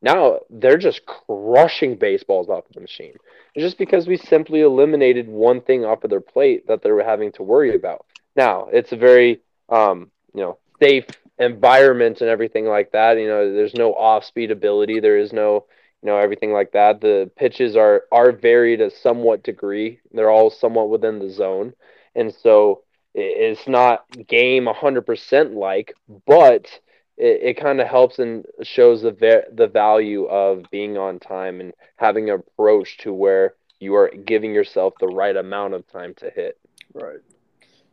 now 0.01 0.39
they're 0.49 0.77
just 0.77 1.01
crushing 1.05 1.95
baseballs 1.95 2.49
off 2.49 2.65
of 2.67 2.73
the 2.73 2.81
machine. 2.81 3.13
Just 3.57 3.77
because 3.77 4.07
we 4.07 4.17
simply 4.17 4.61
eliminated 4.61 5.27
one 5.27 5.61
thing 5.61 5.83
off 5.83 6.03
of 6.03 6.09
their 6.09 6.21
plate 6.21 6.67
that 6.67 6.81
they're 6.81 7.03
having 7.03 7.31
to 7.33 7.43
worry 7.43 7.75
about. 7.75 8.05
Now 8.35 8.67
it's 8.71 8.91
a 8.91 8.97
very 8.97 9.41
um, 9.69 10.11
you 10.33 10.41
know 10.41 10.57
safe 10.81 11.05
environment 11.37 12.21
and 12.21 12.29
everything 12.29 12.65
like 12.65 12.91
that. 12.91 13.17
You 13.17 13.27
know, 13.27 13.53
there's 13.53 13.73
no 13.73 13.93
off 13.93 14.25
speed 14.25 14.51
ability. 14.51 14.99
There 14.99 15.17
is 15.17 15.33
no 15.33 15.65
you 16.01 16.07
know 16.07 16.17
everything 16.17 16.53
like 16.53 16.71
that. 16.71 17.01
The 17.01 17.29
pitches 17.35 17.75
are 17.75 18.03
are 18.11 18.31
varied 18.31 18.81
a 18.81 18.89
somewhat 18.89 19.43
degree. 19.43 19.99
They're 20.13 20.31
all 20.31 20.49
somewhat 20.49 20.89
within 20.89 21.19
the 21.19 21.29
zone, 21.29 21.73
and 22.15 22.33
so 22.33 22.83
it's 23.15 23.67
not 23.67 24.05
game 24.27 24.65
100% 24.65 25.55
like, 25.55 25.93
but 26.27 26.79
it, 27.19 27.41
it 27.43 27.53
kind 27.61 27.81
of 27.81 27.87
helps 27.87 28.17
and 28.17 28.45
shows 28.63 29.01
the 29.01 29.11
va- 29.11 29.45
the 29.51 29.67
value 29.67 30.25
of 30.25 30.63
being 30.71 30.97
on 30.97 31.19
time 31.19 31.59
and 31.59 31.73
having 31.97 32.29
an 32.29 32.35
approach 32.39 32.97
to 32.99 33.13
where 33.13 33.53
you 33.79 33.93
are 33.95 34.09
giving 34.09 34.53
yourself 34.53 34.93
the 34.99 35.07
right 35.07 35.35
amount 35.35 35.73
of 35.73 35.85
time 35.91 36.13
to 36.15 36.29
hit. 36.29 36.57
Right. 36.93 37.19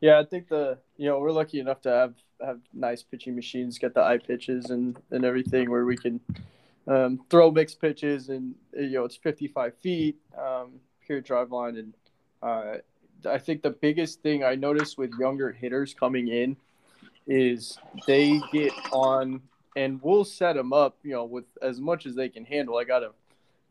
Yeah, 0.01 0.19
I 0.19 0.25
think 0.25 0.49
the 0.49 0.79
you 0.97 1.09
know 1.09 1.19
we're 1.19 1.33
lucky 1.33 1.59
enough 1.59 1.83
to 1.83 1.91
have 1.91 2.15
have 2.41 2.61
nice 2.73 3.03
pitching 3.03 3.35
machines, 3.35 3.79
get 3.79 3.95
the 3.95 4.03
eye 4.03 4.19
pitches 4.19 4.71
and 4.71 4.97
and 5.11 5.25
everything 5.25 5.71
where 5.71 5.85
we 5.85 5.97
can 5.97 6.21
um, 6.87 7.21
throw 7.29 7.51
mixed 7.51 7.81
pitches, 7.81 8.29
and 8.29 8.55
you 8.75 8.91
know 8.91 9.05
it's 9.05 9.17
55 9.17 9.75
feet, 9.79 10.17
um, 10.39 10.75
pure 11.05 11.21
Driveline, 11.21 11.79
and 11.79 11.95
uh, 12.43 12.77
I 13.29 13.39
think 13.39 13.63
the 13.63 13.71
biggest 13.71 14.23
thing 14.23 14.45
I 14.45 14.55
noticed 14.55 14.99
with 14.99 15.11
younger 15.19 15.51
hitters 15.51 15.95
coming 15.95 16.29
in 16.29 16.57
is 17.27 17.79
they 18.07 18.41
get 18.53 18.73
on, 18.93 19.41
and 19.77 20.01
we'll 20.03 20.25
set 20.25 20.55
them 20.55 20.73
up, 20.73 20.97
you 21.03 21.13
know, 21.13 21.25
with 21.25 21.45
as 21.63 21.81
much 21.81 22.07
as 22.07 22.15
they 22.15 22.29
can 22.29 22.45
handle. 22.45 22.77
I 22.77 22.85
got 22.85 23.03
a 23.03 23.11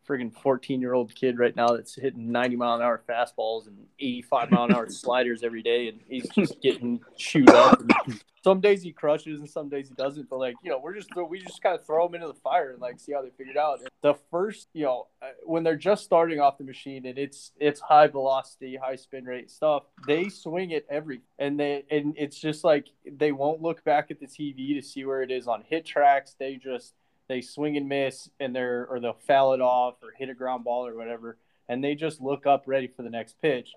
friggin' 0.08 0.34
14 0.34 0.82
year 0.82 0.93
old 0.93 1.14
kid 1.16 1.39
right 1.39 1.56
now 1.56 1.68
that's 1.68 1.95
hitting 1.95 2.32
90 2.32 2.56
mile 2.56 2.76
an 2.76 2.82
hour 2.82 3.01
fastballs 3.08 3.68
and 3.68 3.78
85 3.99 4.51
mile 4.51 4.64
an 4.66 4.76
hour 4.76 4.89
sliders 4.89 5.43
every 5.43 5.62
day, 5.62 5.88
and 5.88 5.99
he's 6.08 6.30
just 6.30 6.62
getting 6.62 7.01
chewed 7.18 7.49
up. 7.49 7.82
And 7.82 8.22
some 8.43 8.62
days 8.62 8.84
he 8.84 8.91
crushes, 8.91 9.39
and 9.39 9.49
some 9.49 9.70
days 9.70 9.89
he 9.89 9.95
doesn't. 9.95 10.30
But 10.30 10.38
like 10.38 10.56
you 10.64 10.70
know, 10.70 10.80
we're 10.80 10.93
just 10.93 11.10
we 11.16 11.39
just 11.39 11.64
kind 11.64 11.78
of 11.78 11.86
throw 11.86 12.08
them 12.08 12.16
into 12.16 12.28
the 12.28 12.39
fire 12.41 12.72
and 12.72 12.80
like 12.80 12.99
see 12.99 13.12
how 13.12 13.22
they 13.24 13.32
figure 13.32 13.53
it 13.53 13.58
out. 13.58 13.80
The 14.01 14.14
first, 14.30 14.70
you 14.74 14.84
know, 14.84 15.08
uh, 15.22 15.30
when 15.43 15.64
they're 15.64 15.76
just 15.76 16.03
starting 16.03 16.39
off 16.39 16.58
the 16.58 16.64
machine 16.64 17.06
and 17.08 17.18
it's 17.18 17.51
it's 17.60 17.80
high 17.80 18.08
velocity, 18.08 18.76
high 18.76 18.97
spin 18.97 19.26
rate 19.26 19.49
stuff, 19.49 19.84
they 20.08 20.30
swing 20.30 20.72
it 20.72 20.86
every 20.89 21.22
and 21.39 21.60
they 21.60 21.86
and 21.89 22.14
it's 22.18 22.39
just 22.39 22.64
like 22.64 22.88
they 23.12 23.32
won't 23.32 23.62
look 23.64 23.84
back 23.84 24.12
at 24.12 24.20
the 24.20 24.28
TV 24.28 24.80
to 24.80 24.82
see 24.82 25.06
where 25.06 25.24
it 25.24 25.32
is 25.32 25.47
on 25.47 25.64
HitTrax. 25.72 26.36
They 26.38 26.58
just 26.58 26.93
they 27.28 27.41
swing 27.41 27.78
and 27.78 27.89
miss 27.89 28.30
and 28.39 28.55
they're 28.55 28.88
or 28.89 28.99
they'll 28.99 29.17
foul 29.28 29.53
it 29.53 29.61
off 29.61 29.95
or 30.03 30.11
hit 30.17 30.30
a 30.30 30.34
ground 30.34 30.63
ball 30.63 30.86
or 30.86 30.95
whatever 30.95 31.38
and 31.67 31.84
they 31.84 31.95
just 31.95 32.21
look 32.21 32.45
up 32.45 32.63
ready 32.65 32.88
for 32.88 33.03
the 33.03 33.09
next 33.09 33.41
pitch. 33.41 33.73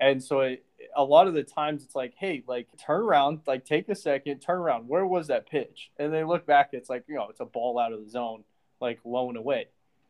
And 0.00 0.22
so 0.22 0.40
it, 0.40 0.64
a 0.94 1.02
lot 1.02 1.26
of 1.26 1.34
the 1.34 1.42
times 1.42 1.84
it's 1.84 1.94
like 1.94 2.14
hey 2.16 2.42
like 2.46 2.68
turn 2.78 3.00
around 3.00 3.40
like 3.46 3.64
take 3.64 3.88
a 3.88 3.94
second 3.94 4.40
turn 4.40 4.58
around. 4.58 4.88
Where 4.88 5.06
was 5.06 5.28
that 5.28 5.48
pitch? 5.48 5.90
And 5.98 6.12
they 6.12 6.24
look 6.24 6.46
back 6.46 6.70
it's 6.72 6.90
like 6.90 7.04
you 7.08 7.14
know 7.14 7.28
it's 7.30 7.40
a 7.40 7.44
ball 7.44 7.78
out 7.78 7.92
of 7.92 8.02
the 8.02 8.10
zone 8.10 8.44
like 8.80 9.00
low 9.04 9.28
and 9.28 9.38
away. 9.38 9.68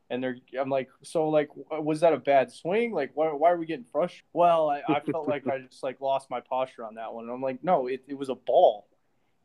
And 0.08 0.22
they're 0.22 0.36
i'm 0.60 0.70
like 0.70 0.88
so 1.02 1.28
like 1.28 1.48
was 1.70 2.00
that 2.00 2.12
a 2.12 2.18
bad 2.18 2.52
swing? 2.52 2.92
Like 2.92 3.10
why, 3.14 3.28
why 3.28 3.50
are 3.50 3.58
we 3.58 3.66
getting 3.66 3.86
frustrated? 3.90 4.24
Well 4.32 4.70
I, 4.70 4.82
I 4.88 5.00
felt 5.00 5.28
like 5.28 5.46
i 5.46 5.58
just 5.70 5.82
like 5.82 6.00
lost 6.00 6.30
my 6.30 6.40
posture 6.40 6.84
on 6.84 6.94
that 6.96 7.12
one. 7.12 7.24
And 7.24 7.32
i'm 7.32 7.42
like 7.42 7.62
no 7.62 7.86
it, 7.86 8.02
it 8.06 8.14
was 8.14 8.28
a 8.28 8.34
ball. 8.34 8.86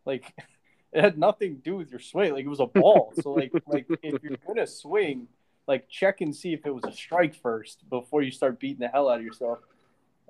Like 0.06 0.34
it 0.94 1.04
had 1.04 1.18
nothing 1.18 1.56
to 1.56 1.62
do 1.62 1.78
with 1.78 1.90
your 1.90 2.00
swing. 2.00 2.34
Like 2.34 2.46
it 2.46 2.50
was 2.50 2.60
a 2.60 2.66
ball. 2.66 3.14
so 3.22 3.32
like 3.32 3.52
like 3.68 3.86
if 4.04 4.24
you're 4.24 4.38
gonna 4.46 4.68
swing, 4.68 5.28
like 5.68 5.90
check 5.90 6.22
and 6.22 6.36
see 6.36 6.54
if 6.54 6.66
it 6.66 6.74
was 6.74 6.84
a 6.86 6.92
strike 6.92 7.36
first 7.36 7.90
before 7.90 8.22
you 8.22 8.32
start 8.32 8.60
beating 8.60 8.80
the 8.80 8.88
hell 8.88 9.10
out 9.10 9.20
of 9.20 9.26
yourself. 9.26 9.60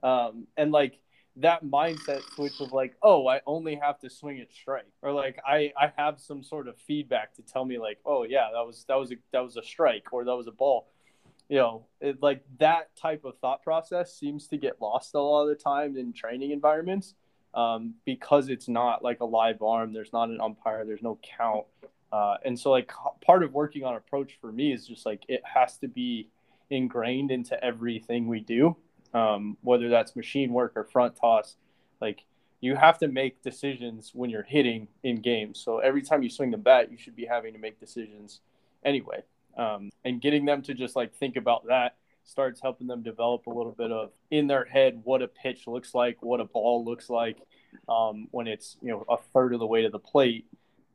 Um, 0.03 0.47
and 0.57 0.71
like 0.71 0.99
that 1.37 1.63
mindset 1.63 2.21
switch 2.33 2.59
of 2.59 2.73
like, 2.73 2.95
oh, 3.01 3.27
I 3.27 3.41
only 3.47 3.75
have 3.75 3.99
to 3.99 4.09
swing 4.09 4.37
it 4.37 4.51
strike, 4.53 4.91
or 5.01 5.11
like 5.13 5.39
I 5.47 5.71
I 5.79 5.91
have 5.97 6.19
some 6.19 6.43
sort 6.43 6.67
of 6.67 6.77
feedback 6.77 7.33
to 7.35 7.41
tell 7.41 7.65
me 7.65 7.79
like, 7.79 7.99
oh 8.05 8.23
yeah, 8.23 8.49
that 8.53 8.65
was 8.65 8.85
that 8.87 8.95
was 8.95 9.11
a 9.11 9.15
that 9.31 9.43
was 9.43 9.57
a 9.57 9.63
strike 9.63 10.13
or 10.13 10.23
that 10.25 10.35
was 10.35 10.47
a 10.47 10.51
ball. 10.51 10.87
You 11.49 11.57
know, 11.57 11.85
it, 11.99 12.21
like 12.21 12.45
that 12.59 12.95
type 12.95 13.25
of 13.25 13.37
thought 13.39 13.61
process 13.61 14.15
seems 14.15 14.47
to 14.47 14.57
get 14.57 14.81
lost 14.81 15.15
a 15.15 15.19
lot 15.19 15.43
of 15.43 15.49
the 15.49 15.61
time 15.61 15.97
in 15.97 16.13
training 16.13 16.51
environments 16.51 17.15
um, 17.53 17.95
because 18.05 18.49
it's 18.49 18.67
not 18.67 19.03
like 19.03 19.19
a 19.19 19.25
live 19.25 19.61
arm. 19.61 19.93
There's 19.93 20.13
not 20.13 20.29
an 20.29 20.39
umpire. 20.41 20.85
There's 20.85 21.01
no 21.01 21.19
count. 21.37 21.65
Uh, 22.11 22.35
and 22.43 22.59
so 22.59 22.71
like 22.71 22.91
part 23.25 23.43
of 23.43 23.53
working 23.53 23.83
on 23.83 23.95
approach 23.95 24.37
for 24.41 24.51
me 24.51 24.73
is 24.73 24.87
just 24.87 25.05
like 25.05 25.23
it 25.27 25.41
has 25.45 25.77
to 25.77 25.87
be 25.87 26.27
ingrained 26.69 27.31
into 27.31 27.61
everything 27.63 28.27
we 28.27 28.39
do, 28.39 28.75
um, 29.13 29.57
whether 29.61 29.89
that's 29.89 30.15
machine 30.15 30.51
work 30.51 30.73
or 30.75 30.83
front 30.83 31.15
toss. 31.15 31.55
Like 32.01 32.23
you 32.59 32.75
have 32.75 32.97
to 32.99 33.07
make 33.07 33.41
decisions 33.41 34.11
when 34.13 34.29
you're 34.29 34.43
hitting 34.43 34.87
in 35.03 35.21
games. 35.21 35.59
So 35.59 35.79
every 35.79 36.01
time 36.01 36.23
you 36.23 36.29
swing 36.29 36.51
the 36.51 36.57
bat, 36.57 36.91
you 36.91 36.97
should 36.97 37.15
be 37.15 37.25
having 37.25 37.53
to 37.53 37.59
make 37.59 37.79
decisions 37.79 38.41
anyway. 38.83 39.23
Um, 39.57 39.89
and 40.05 40.21
getting 40.21 40.45
them 40.45 40.61
to 40.63 40.73
just 40.73 40.95
like 40.95 41.13
think 41.13 41.35
about 41.35 41.67
that 41.67 41.95
starts 42.23 42.61
helping 42.61 42.87
them 42.87 43.03
develop 43.03 43.47
a 43.47 43.49
little 43.49 43.71
bit 43.71 43.91
of 43.91 44.11
in 44.29 44.47
their 44.47 44.65
head 44.65 45.01
what 45.03 45.21
a 45.21 45.27
pitch 45.27 45.67
looks 45.67 45.93
like, 45.93 46.21
what 46.21 46.39
a 46.39 46.45
ball 46.45 46.85
looks 46.85 47.09
like 47.09 47.37
um, 47.89 48.27
when 48.31 48.47
it's 48.47 48.77
you 48.81 48.89
know 48.89 49.05
a 49.09 49.17
third 49.33 49.53
of 49.53 49.59
the 49.59 49.67
way 49.67 49.81
to 49.81 49.89
the 49.89 49.99
plate. 49.99 50.45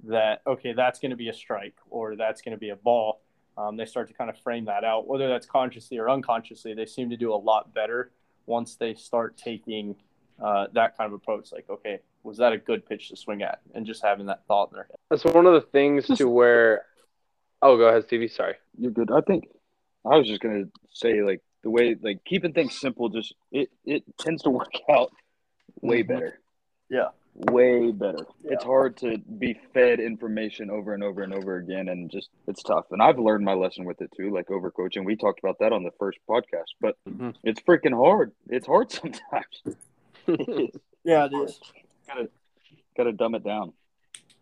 That 0.05 0.43
okay, 0.47 0.73
that's 0.73 0.99
going 0.99 1.11
to 1.11 1.17
be 1.17 1.29
a 1.29 1.35
strike 1.35 1.75
or 1.91 2.17
that's 2.17 2.43
going 2.43 2.53
to 2.53 2.59
be 2.59 2.71
a 2.71 2.77
ball. 2.77 3.23
Um, 3.59 3.77
they 3.77 3.87
start 3.87 4.09
to 4.09 4.15
kind 4.15 4.29
of 4.29 4.39
frame 4.39 4.67
that 4.67 4.85
out, 4.85 5.07
whether 5.09 5.29
that's 5.29 5.47
consciously 5.47 5.99
or 5.99 6.11
unconsciously. 6.11 6.75
They 6.75 6.87
seem 6.87 7.09
to 7.11 7.17
do 7.17 7.33
a 7.33 7.37
lot 7.37 7.73
better 7.73 8.11
once 8.45 8.77
they 8.77 8.95
start 8.95 9.37
taking 9.37 9.97
uh, 10.43 10.67
that 10.75 10.97
kind 10.97 11.09
of 11.09 11.15
approach. 11.15 11.51
Like, 11.53 11.69
okay, 11.71 12.01
was 12.23 12.37
that 12.37 12.53
a 12.53 12.59
good 12.59 12.87
pitch 12.87 13.09
to 13.09 13.17
swing 13.17 13.43
at? 13.43 13.61
And 13.75 13.87
just 13.87 14.05
having 14.05 14.27
that 14.27 14.43
thought 14.47 14.71
in 14.71 14.77
their 14.77 14.85
head. 14.85 14.97
That's 15.11 15.25
one 15.25 15.47
of 15.47 15.55
the 15.55 15.63
things 15.63 16.07
to 16.19 16.29
where. 16.29 16.83
Oh, 17.63 17.79
go 17.79 17.89
ahead, 17.89 18.05
Stevie. 18.05 18.29
Sorry. 18.29 18.55
You're 18.79 18.91
good. 18.91 19.11
I 19.11 19.23
think 19.23 19.49
I 20.07 20.17
was 20.17 20.27
just 20.27 20.41
gonna 20.41 20.65
say 20.93 21.23
like 21.23 21.43
the 21.63 21.71
way 21.71 21.97
like 22.01 22.25
keeping 22.25 22.53
things 22.53 22.79
simple 22.79 23.09
just 23.09 23.35
it 23.51 23.71
it 23.85 24.05
tends 24.19 24.43
to 24.43 24.51
work 24.61 24.73
out 24.91 25.13
way 25.81 26.03
mm-hmm. 26.03 26.13
better. 26.13 26.41
Yeah. 26.89 27.09
Way 27.35 27.91
better. 27.93 28.27
Yeah. 28.43 28.53
It's 28.53 28.65
hard 28.65 28.97
to 28.99 29.19
be 29.19 29.59
fed 29.75 30.01
information 30.01 30.71
over 30.71 30.95
and 30.95 31.03
over 31.03 31.23
and 31.23 31.35
over 31.35 31.57
again 31.57 31.89
and 31.89 32.11
just 32.11 32.31
it's 32.47 32.63
tough. 32.63 32.87
And 32.93 33.03
I've 33.03 33.19
learned 33.19 33.45
my 33.45 33.53
lesson 33.53 33.85
with 33.85 34.01
it 34.01 34.11
too, 34.17 34.33
like 34.33 34.51
over 34.51 34.71
coaching. 34.71 35.05
We 35.05 35.17
talked 35.17 35.41
about 35.41 35.59
that 35.59 35.73
on 35.73 35.83
the 35.83 35.91
first 35.99 36.19
podcast, 36.29 36.73
but 36.81 36.97
mm-hmm. 37.09 37.31
it's 37.45 37.61
freaking 37.61 37.95
hard. 37.95 38.33
It's 38.49 38.67
hard 38.67 38.91
sometimes. 38.93 39.63
yeah, 41.05 41.27
it 41.27 41.35
is. 41.35 41.61
Gotta 42.07 42.31
gotta 42.97 43.13
dumb 43.13 43.35
it 43.35 43.45
down 43.45 43.75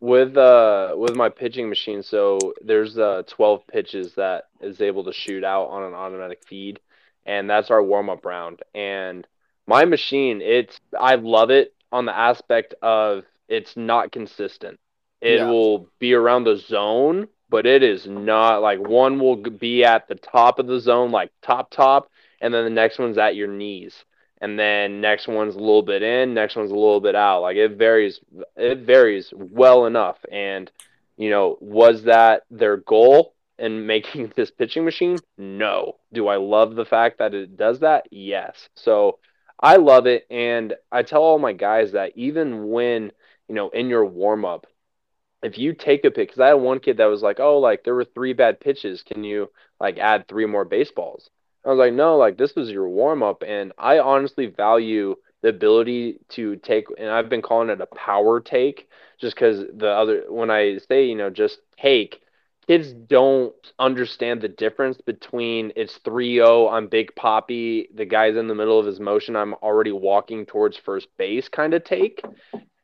with 0.04 0.36
uh 0.36 0.92
with 0.96 1.16
my 1.16 1.30
pitching 1.30 1.66
machine 1.66 2.02
so 2.02 2.38
there's 2.62 2.98
uh 2.98 3.22
12 3.26 3.66
pitches 3.66 4.12
that 4.16 4.44
is 4.60 4.82
able 4.82 5.02
to 5.02 5.12
shoot 5.14 5.42
out 5.42 5.64
on 5.68 5.82
an 5.82 5.94
automatic 5.94 6.42
feed 6.46 6.78
and 7.24 7.48
that's 7.48 7.70
our 7.70 7.82
warm-up 7.82 8.26
round. 8.26 8.60
And 8.74 9.26
my 9.66 9.86
machine 9.86 10.42
it's 10.42 10.78
i 10.98 11.14
love 11.14 11.50
it 11.50 11.74
on 11.90 12.04
the 12.04 12.16
aspect 12.16 12.74
of 12.82 13.24
it's 13.48 13.76
not 13.76 14.12
consistent. 14.12 14.78
It 15.22 15.38
yeah. 15.38 15.48
will 15.48 15.88
be 15.98 16.12
around 16.12 16.44
the 16.44 16.56
zone 16.58 17.28
but 17.48 17.64
it 17.64 17.82
is 17.82 18.06
not 18.06 18.60
like 18.60 18.80
one 18.80 19.18
will 19.18 19.36
be 19.36 19.84
at 19.84 20.06
the 20.06 20.16
top 20.16 20.58
of 20.58 20.66
the 20.66 20.80
zone 20.80 21.12
like 21.12 21.30
top 21.40 21.70
top 21.70 22.10
and 22.42 22.52
then 22.52 22.64
the 22.64 22.70
next 22.70 22.98
one's 22.98 23.16
at 23.16 23.36
your 23.36 23.48
knees 23.48 24.04
and 24.40 24.58
then 24.58 25.00
next 25.00 25.28
one's 25.28 25.54
a 25.54 25.58
little 25.58 25.82
bit 25.82 26.02
in, 26.02 26.34
next 26.34 26.56
one's 26.56 26.70
a 26.70 26.74
little 26.74 27.00
bit 27.00 27.14
out. 27.14 27.42
Like 27.42 27.56
it 27.56 27.76
varies, 27.76 28.20
it 28.56 28.80
varies 28.80 29.32
well 29.36 29.86
enough. 29.86 30.18
And 30.30 30.70
you 31.16 31.30
know, 31.30 31.56
was 31.60 32.04
that 32.04 32.42
their 32.50 32.78
goal 32.78 33.34
in 33.58 33.86
making 33.86 34.32
this 34.36 34.50
pitching 34.50 34.84
machine? 34.84 35.18
No. 35.38 35.96
Do 36.12 36.28
I 36.28 36.36
love 36.36 36.74
the 36.74 36.84
fact 36.84 37.18
that 37.18 37.34
it 37.34 37.56
does 37.56 37.80
that? 37.80 38.06
Yes. 38.10 38.68
So 38.74 39.18
I 39.60 39.76
love 39.76 40.06
it, 40.06 40.26
and 40.30 40.74
I 40.90 41.02
tell 41.02 41.22
all 41.22 41.38
my 41.38 41.52
guys 41.52 41.92
that 41.92 42.12
even 42.16 42.68
when 42.68 43.12
you 43.48 43.54
know 43.54 43.70
in 43.70 43.88
your 43.88 44.04
warm 44.04 44.44
up, 44.44 44.66
if 45.42 45.58
you 45.58 45.74
take 45.74 46.04
a 46.04 46.10
pick, 46.10 46.28
because 46.28 46.40
I 46.40 46.48
had 46.48 46.54
one 46.54 46.80
kid 46.80 46.96
that 46.96 47.06
was 47.06 47.22
like, 47.22 47.38
oh, 47.40 47.58
like 47.58 47.84
there 47.84 47.94
were 47.94 48.04
three 48.04 48.32
bad 48.32 48.60
pitches, 48.60 49.02
can 49.02 49.22
you 49.24 49.50
like 49.80 49.98
add 49.98 50.26
three 50.26 50.46
more 50.46 50.64
baseballs? 50.64 51.30
I 51.64 51.70
was 51.70 51.78
like, 51.78 51.94
no, 51.94 52.16
like 52.16 52.36
this 52.36 52.54
was 52.54 52.70
your 52.70 52.88
warm 52.88 53.22
up. 53.22 53.42
And 53.46 53.72
I 53.78 53.98
honestly 53.98 54.46
value 54.46 55.16
the 55.42 55.48
ability 55.48 56.20
to 56.30 56.56
take, 56.56 56.86
and 56.98 57.08
I've 57.08 57.28
been 57.28 57.42
calling 57.42 57.70
it 57.70 57.80
a 57.80 57.86
power 57.86 58.40
take 58.40 58.88
just 59.20 59.36
because 59.36 59.64
the 59.74 59.88
other, 59.88 60.24
when 60.28 60.50
I 60.50 60.78
say, 60.88 61.06
you 61.06 61.14
know, 61.14 61.30
just 61.30 61.58
take, 61.80 62.22
kids 62.66 62.92
don't 62.92 63.54
understand 63.78 64.40
the 64.40 64.48
difference 64.48 64.98
between 65.00 65.72
it's 65.76 65.96
3 65.98 66.36
0, 66.36 66.68
I'm 66.68 66.88
Big 66.88 67.14
Papi, 67.14 67.88
the 67.94 68.06
guy's 68.06 68.36
in 68.36 68.48
the 68.48 68.54
middle 68.54 68.78
of 68.78 68.86
his 68.86 69.00
motion, 69.00 69.36
I'm 69.36 69.54
already 69.54 69.92
walking 69.92 70.46
towards 70.46 70.76
first 70.76 71.08
base 71.18 71.48
kind 71.48 71.74
of 71.74 71.84
take. 71.84 72.22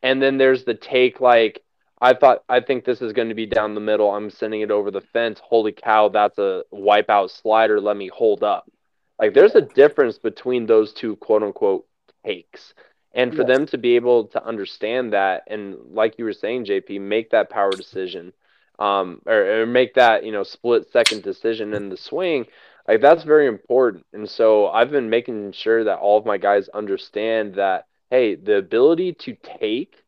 And 0.03 0.21
then 0.21 0.39
there's 0.39 0.65
the 0.65 0.75
take 0.75 1.21
like, 1.21 1.63
I 2.01 2.15
thought 2.15 2.45
I 2.49 2.61
think 2.61 2.85
this 2.85 3.03
is 3.03 3.13
going 3.13 3.29
to 3.29 3.35
be 3.35 3.47
down 3.47 3.75
the 3.75 3.81
middle. 3.81 4.11
I'm 4.11 4.31
sending 4.31 4.63
it 4.63 4.71
over 4.71 4.91
the 4.91 5.01
fence. 5.01 5.41
Holy 5.43 5.73
cow, 5.73 6.09
that's 6.09 6.39
a 6.39 6.65
wipeout 6.73 7.31
slider. 7.31 7.81
Let 7.81 7.97
me 7.97 8.09
hold 8.09 8.43
up. 8.43 8.71
Like 9.19 9.35
there's 9.35 9.55
a 9.55 9.61
difference 9.61 10.19
between 10.19 10.67
those 10.67 10.93
two 10.95 11.17
quote 11.17 11.43
unquote 11.43 11.87
takes. 12.25 12.75
And 13.13 13.35
for 13.35 13.43
yes. 13.43 13.49
them 13.49 13.67
to 13.67 13.79
be 13.79 13.97
able 13.97 14.27
to 14.29 14.45
understand 14.45 15.13
that 15.13 15.43
and 15.49 15.77
like 15.91 16.19
you 16.19 16.25
were 16.25 16.33
saying, 16.33 16.67
JP, 16.67 17.01
make 17.01 17.31
that 17.31 17.51
power 17.51 17.73
decision, 17.73 18.33
um, 18.79 19.21
or, 19.27 19.63
or 19.63 19.67
make 19.67 19.95
that, 19.95 20.25
you 20.25 20.31
know, 20.31 20.45
split 20.45 20.91
second 20.93 21.23
decision 21.23 21.75
in 21.75 21.89
the 21.89 21.97
swing, 21.97 22.47
like 22.87 23.01
that's 23.01 23.25
very 23.25 23.49
important. 23.49 24.07
And 24.13 24.29
so 24.29 24.69
I've 24.69 24.91
been 24.91 25.11
making 25.11 25.53
sure 25.53 25.85
that 25.85 25.99
all 25.99 26.19
of 26.19 26.25
my 26.25 26.39
guys 26.39 26.69
understand 26.69 27.57
that, 27.57 27.87
hey, 28.11 28.37
the 28.37 28.57
ability 28.57 29.15
to 29.15 29.37
take 29.59 30.00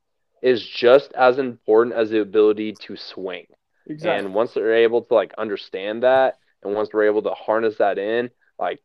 is 0.42 0.66
just 0.66 1.12
as 1.12 1.38
important 1.38 1.94
as 1.94 2.10
the 2.10 2.20
ability 2.20 2.72
to 2.72 2.96
swing. 2.96 3.46
Exactly. 3.86 4.26
And 4.26 4.34
once 4.34 4.52
they're 4.52 4.74
able 4.74 5.02
to 5.02 5.14
like 5.14 5.32
understand 5.38 6.02
that, 6.02 6.38
and 6.62 6.74
once 6.74 6.90
we're 6.92 7.06
able 7.06 7.22
to 7.22 7.30
harness 7.30 7.78
that 7.78 7.98
in, 7.98 8.30
like 8.58 8.80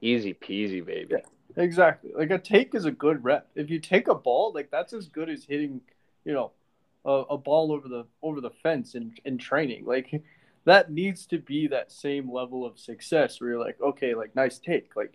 easy 0.00 0.34
peasy, 0.34 0.84
baby. 0.84 1.16
Yeah, 1.16 1.62
exactly. 1.62 2.12
Like 2.16 2.30
a 2.30 2.38
take 2.38 2.74
is 2.74 2.86
a 2.86 2.90
good 2.90 3.22
rep. 3.22 3.48
If 3.54 3.70
you 3.70 3.78
take 3.78 4.08
a 4.08 4.14
ball, 4.14 4.52
like 4.54 4.70
that's 4.70 4.92
as 4.92 5.08
good 5.08 5.28
as 5.28 5.44
hitting, 5.44 5.80
you 6.24 6.32
know, 6.32 6.52
a, 7.04 7.10
a 7.30 7.38
ball 7.38 7.72
over 7.72 7.88
the 7.88 8.06
over 8.22 8.40
the 8.40 8.50
fence 8.62 8.94
in 8.94 9.14
in 9.24 9.38
training. 9.38 9.84
Like 9.84 10.22
that 10.64 10.90
needs 10.90 11.26
to 11.26 11.38
be 11.38 11.66
that 11.68 11.92
same 11.92 12.30
level 12.32 12.66
of 12.66 12.78
success 12.78 13.40
where 13.40 13.50
you're 13.50 13.60
like, 13.60 13.80
okay, 13.80 14.14
like 14.14 14.34
nice 14.34 14.58
take, 14.58 14.96
like. 14.96 15.14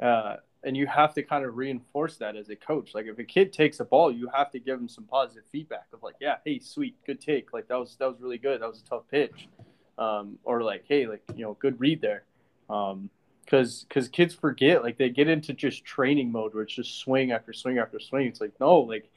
Uh, 0.00 0.36
and 0.64 0.76
you 0.76 0.86
have 0.86 1.12
to 1.14 1.22
kind 1.22 1.44
of 1.44 1.56
reinforce 1.56 2.16
that 2.18 2.36
as 2.36 2.48
a 2.48 2.56
coach. 2.56 2.94
Like 2.94 3.06
if 3.06 3.18
a 3.18 3.24
kid 3.24 3.52
takes 3.52 3.80
a 3.80 3.84
ball, 3.84 4.12
you 4.12 4.28
have 4.34 4.50
to 4.52 4.60
give 4.60 4.78
them 4.78 4.88
some 4.88 5.04
positive 5.04 5.44
feedback 5.50 5.86
of 5.92 6.02
like, 6.02 6.14
yeah, 6.20 6.36
hey, 6.44 6.58
sweet, 6.60 6.96
good 7.06 7.20
take. 7.20 7.52
Like 7.52 7.68
that 7.68 7.78
was 7.78 7.96
that 7.96 8.06
was 8.06 8.20
really 8.20 8.38
good. 8.38 8.60
That 8.62 8.68
was 8.68 8.80
a 8.80 8.84
tough 8.84 9.08
pitch. 9.10 9.48
um, 9.98 10.38
or 10.44 10.62
like, 10.62 10.84
hey, 10.88 11.06
like 11.06 11.22
you 11.36 11.44
know, 11.44 11.54
good 11.60 11.78
read 11.80 12.00
there, 12.00 12.24
because 12.66 12.92
um, 12.92 13.10
because 13.88 14.08
kids 14.08 14.34
forget, 14.34 14.82
like 14.82 14.98
they 14.98 15.10
get 15.10 15.28
into 15.28 15.52
just 15.52 15.84
training 15.84 16.32
mode 16.32 16.54
where 16.54 16.62
it's 16.64 16.74
just 16.74 16.98
swing 16.98 17.32
after 17.32 17.52
swing 17.52 17.78
after 17.78 18.00
swing. 18.00 18.26
It's 18.28 18.40
like 18.40 18.52
no, 18.60 18.80
like 18.80 19.10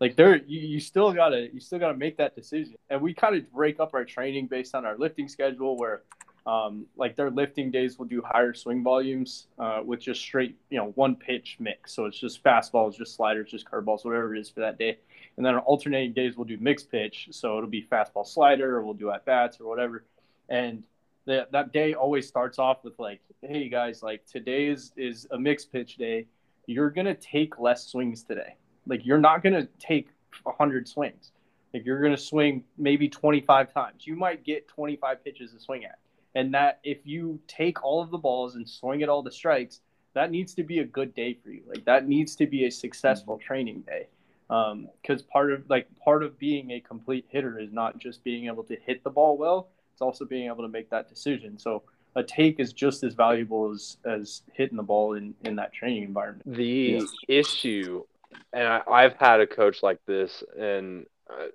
like 0.00 0.16
there 0.16 0.36
you, 0.36 0.60
you 0.60 0.80
still 0.80 1.12
gotta 1.12 1.48
you 1.52 1.60
still 1.60 1.78
gotta 1.78 1.96
make 1.96 2.16
that 2.18 2.34
decision, 2.34 2.76
and 2.90 3.00
we 3.00 3.14
kind 3.14 3.36
of 3.36 3.50
break 3.52 3.80
up 3.80 3.94
our 3.94 4.04
training 4.04 4.46
based 4.46 4.74
on 4.74 4.84
our 4.84 4.96
lifting 4.98 5.28
schedule 5.28 5.76
where. 5.76 6.02
Um, 6.46 6.86
like 6.96 7.16
their 7.16 7.30
lifting 7.30 7.72
days 7.72 7.98
will 7.98 8.06
do 8.06 8.22
higher 8.24 8.54
swing 8.54 8.84
volumes 8.84 9.48
uh, 9.58 9.80
with 9.84 10.00
just 10.00 10.20
straight, 10.20 10.56
you 10.70 10.78
know, 10.78 10.92
one 10.94 11.16
pitch 11.16 11.56
mix. 11.58 11.92
So 11.92 12.04
it's 12.04 12.18
just 12.18 12.42
fastballs, 12.44 12.96
just 12.96 13.16
sliders, 13.16 13.50
just 13.50 13.68
curveballs, 13.68 14.04
whatever 14.04 14.34
it 14.34 14.38
is 14.38 14.48
for 14.48 14.60
that 14.60 14.78
day. 14.78 14.98
And 15.36 15.44
then 15.44 15.54
on 15.54 15.60
alternating 15.60 16.12
days, 16.12 16.36
we'll 16.36 16.44
do 16.44 16.56
mixed 16.58 16.90
pitch. 16.90 17.28
So 17.32 17.56
it'll 17.58 17.68
be 17.68 17.82
fastball 17.90 18.26
slider, 18.26 18.76
or 18.76 18.84
we'll 18.84 18.94
do 18.94 19.10
at 19.10 19.24
bats 19.24 19.60
or 19.60 19.68
whatever 19.68 20.04
and 20.48 20.82
that 21.26 21.50
that 21.52 21.72
day 21.72 21.94
always 21.94 22.26
starts 22.26 22.58
off 22.58 22.84
with 22.84 22.98
like, 22.98 23.20
hey 23.42 23.68
guys, 23.68 24.02
like 24.02 24.24
today 24.26 24.66
is 24.66 24.92
is 24.96 25.26
a 25.32 25.38
mixed 25.38 25.72
pitch 25.72 25.96
day. 25.96 26.26
You're 26.66 26.90
gonna 26.90 27.14
take 27.14 27.58
less 27.58 27.86
swings 27.88 28.22
today. 28.22 28.56
Like 28.86 29.04
you're 29.04 29.18
not 29.18 29.42
gonna 29.42 29.66
take 29.78 30.08
hundred 30.46 30.88
swings. 30.88 31.32
Like 31.74 31.84
you're 31.84 32.00
gonna 32.00 32.16
swing 32.16 32.64
maybe 32.78 33.08
25 33.08 33.72
times. 33.72 34.06
You 34.06 34.16
might 34.16 34.44
get 34.44 34.68
25 34.68 35.24
pitches 35.24 35.52
to 35.52 35.60
swing 35.60 35.84
at, 35.84 35.98
and 36.36 36.54
that 36.54 36.78
if 36.84 36.98
you 37.04 37.40
take 37.48 37.82
all 37.82 38.00
of 38.00 38.10
the 38.10 38.18
balls 38.18 38.54
and 38.54 38.68
swing 38.68 39.02
at 39.02 39.08
all 39.08 39.22
the 39.22 39.32
strikes, 39.32 39.80
that 40.14 40.30
needs 40.30 40.54
to 40.54 40.62
be 40.62 40.78
a 40.78 40.84
good 40.84 41.14
day 41.14 41.36
for 41.42 41.50
you. 41.50 41.62
Like 41.66 41.84
that 41.86 42.06
needs 42.06 42.36
to 42.36 42.46
be 42.46 42.66
a 42.66 42.70
successful 42.70 43.38
training 43.38 43.80
day 43.80 44.06
because 44.48 45.22
um, 45.22 45.28
part 45.32 45.52
of 45.52 45.68
like 45.68 45.88
part 46.04 46.22
of 46.22 46.38
being 46.38 46.70
a 46.70 46.80
complete 46.80 47.24
hitter 47.28 47.58
is 47.58 47.72
not 47.72 47.98
just 47.98 48.22
being 48.22 48.46
able 48.46 48.62
to 48.62 48.76
hit 48.86 49.02
the 49.02 49.10
ball 49.10 49.36
well 49.36 49.70
it's 49.96 50.02
also 50.02 50.26
being 50.26 50.46
able 50.48 50.62
to 50.62 50.68
make 50.68 50.90
that 50.90 51.08
decision. 51.08 51.58
So 51.58 51.82
a 52.16 52.22
take 52.22 52.60
is 52.60 52.74
just 52.74 53.02
as 53.02 53.14
valuable 53.14 53.72
as 53.72 53.96
as 54.04 54.42
hitting 54.52 54.76
the 54.76 54.82
ball 54.82 55.14
in 55.14 55.34
in 55.46 55.56
that 55.56 55.72
training 55.72 56.02
environment. 56.02 56.42
The 56.54 57.00
yes. 57.00 57.08
issue, 57.28 58.04
and 58.52 58.68
I, 58.68 59.00
have 59.00 59.14
had 59.18 59.40
a 59.40 59.46
coach 59.46 59.82
like 59.82 60.00
this, 60.06 60.44
and 60.58 61.06
uh, 61.30 61.46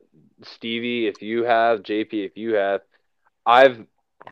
Stevie, 0.42 1.06
if 1.06 1.22
you 1.22 1.44
have, 1.44 1.84
JP, 1.84 2.14
if 2.14 2.36
you 2.36 2.56
have, 2.56 2.82
I've 3.46 3.86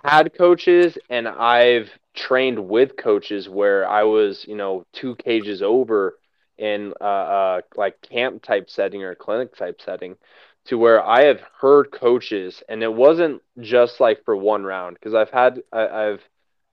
had 0.03 0.37
coaches 0.37 0.97
and 1.09 1.27
I've 1.27 1.89
trained 2.15 2.67
with 2.67 2.97
coaches 2.97 3.47
where 3.47 3.87
I 3.87 4.03
was, 4.03 4.45
you 4.47 4.55
know, 4.55 4.85
two 4.93 5.15
cages 5.15 5.61
over 5.61 6.17
in 6.57 6.93
uh, 6.99 7.03
uh 7.03 7.61
like 7.77 8.01
camp 8.01 8.43
type 8.43 8.69
setting 8.69 9.01
or 9.03 9.15
clinic 9.15 9.55
type 9.55 9.79
setting 9.81 10.17
to 10.65 10.77
where 10.77 11.03
I 11.03 11.23
have 11.23 11.41
heard 11.59 11.91
coaches, 11.91 12.61
and 12.69 12.83
it 12.83 12.93
wasn't 12.93 13.41
just 13.59 13.99
like 13.99 14.23
for 14.23 14.35
one 14.35 14.63
round 14.63 14.95
because 14.95 15.13
I've 15.13 15.31
had 15.31 15.63
I, 15.71 15.81
have 15.81 16.21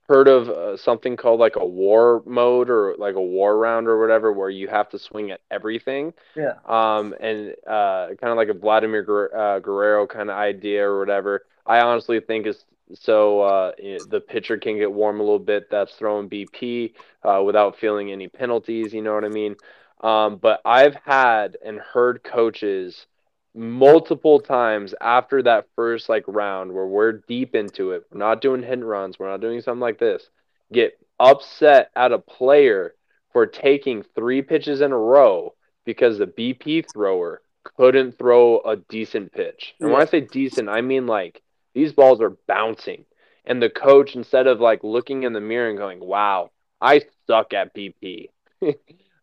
heard 0.07 0.27
of 0.27 0.49
uh, 0.49 0.77
something 0.77 1.17
called 1.17 1.39
like 1.39 1.55
a 1.55 1.65
war 1.65 2.21
mode 2.25 2.69
or 2.69 2.95
like 2.97 3.15
a 3.15 3.21
war 3.21 3.57
round 3.57 3.87
or 3.87 3.99
whatever 3.99 4.31
where 4.31 4.49
you 4.49 4.67
have 4.67 4.89
to 4.89 4.99
swing 4.99 5.31
at 5.31 5.41
everything. 5.51 6.13
Yeah. 6.35 6.53
Um, 6.65 7.13
and 7.19 7.55
uh, 7.65 8.09
kind 8.19 8.31
of 8.31 8.37
like 8.37 8.49
a 8.49 8.53
Vladimir 8.53 9.03
Guer- 9.03 9.35
uh, 9.35 9.59
Guerrero 9.59 10.07
kind 10.07 10.29
of 10.29 10.37
idea 10.37 10.87
or 10.87 10.99
whatever. 10.99 11.45
I 11.65 11.81
honestly 11.81 12.19
think 12.19 12.45
is 12.47 12.63
so 12.93 13.41
uh, 13.41 13.71
the 14.09 14.21
pitcher 14.25 14.57
can 14.57 14.77
get 14.77 14.91
warm 14.91 15.19
a 15.19 15.23
little 15.23 15.39
bit. 15.39 15.69
That's 15.69 15.93
throwing 15.95 16.29
BP 16.29 16.93
uh, 17.23 17.43
without 17.43 17.77
feeling 17.77 18.11
any 18.11 18.27
penalties. 18.27 18.93
You 18.93 19.01
know 19.01 19.13
what 19.13 19.25
I 19.25 19.29
mean? 19.29 19.55
Um, 20.01 20.37
but 20.37 20.61
I've 20.63 20.95
had 20.95 21.57
and 21.65 21.79
heard 21.79 22.23
coaches 22.23 23.07
multiple 23.55 24.39
times 24.39 24.93
after 25.01 25.41
that 25.41 25.65
first 25.75 26.07
like 26.09 26.23
round 26.27 26.71
where 26.71 26.85
we're 26.85 27.23
deep 27.27 27.55
into 27.55 27.91
it. 27.91 28.03
We're 28.11 28.19
not 28.19 28.41
doing 28.41 28.61
hit 28.61 28.83
runs. 28.83 29.17
We're 29.17 29.29
not 29.29 29.41
doing 29.41 29.61
something 29.61 29.81
like 29.81 29.99
this. 29.99 30.29
Get 30.71 30.99
upset 31.19 31.89
at 31.95 32.11
a 32.11 32.19
player 32.19 32.93
for 33.33 33.45
taking 33.47 34.03
three 34.15 34.41
pitches 34.41 34.81
in 34.81 34.91
a 34.91 34.97
row 34.97 35.55
because 35.85 36.17
the 36.17 36.27
BP 36.27 36.85
thrower 36.91 37.41
couldn't 37.63 38.17
throw 38.17 38.59
a 38.59 38.77
decent 38.77 39.31
pitch. 39.31 39.75
And 39.79 39.91
when 39.91 40.01
I 40.01 40.05
say 40.05 40.21
decent, 40.21 40.69
I 40.69 40.81
mean 40.81 41.07
like 41.07 41.41
these 41.77 41.93
balls 41.93 42.21
are 42.21 42.35
bouncing. 42.47 43.05
And 43.45 43.61
the 43.61 43.69
coach, 43.69 44.15
instead 44.15 44.47
of 44.47 44.59
like 44.59 44.83
looking 44.83 45.23
in 45.23 45.33
the 45.33 45.39
mirror 45.39 45.69
and 45.69 45.77
going, 45.77 45.99
wow, 45.99 46.49
I 46.81 47.03
suck 47.27 47.53
at 47.53 47.75
BP. 47.75 48.29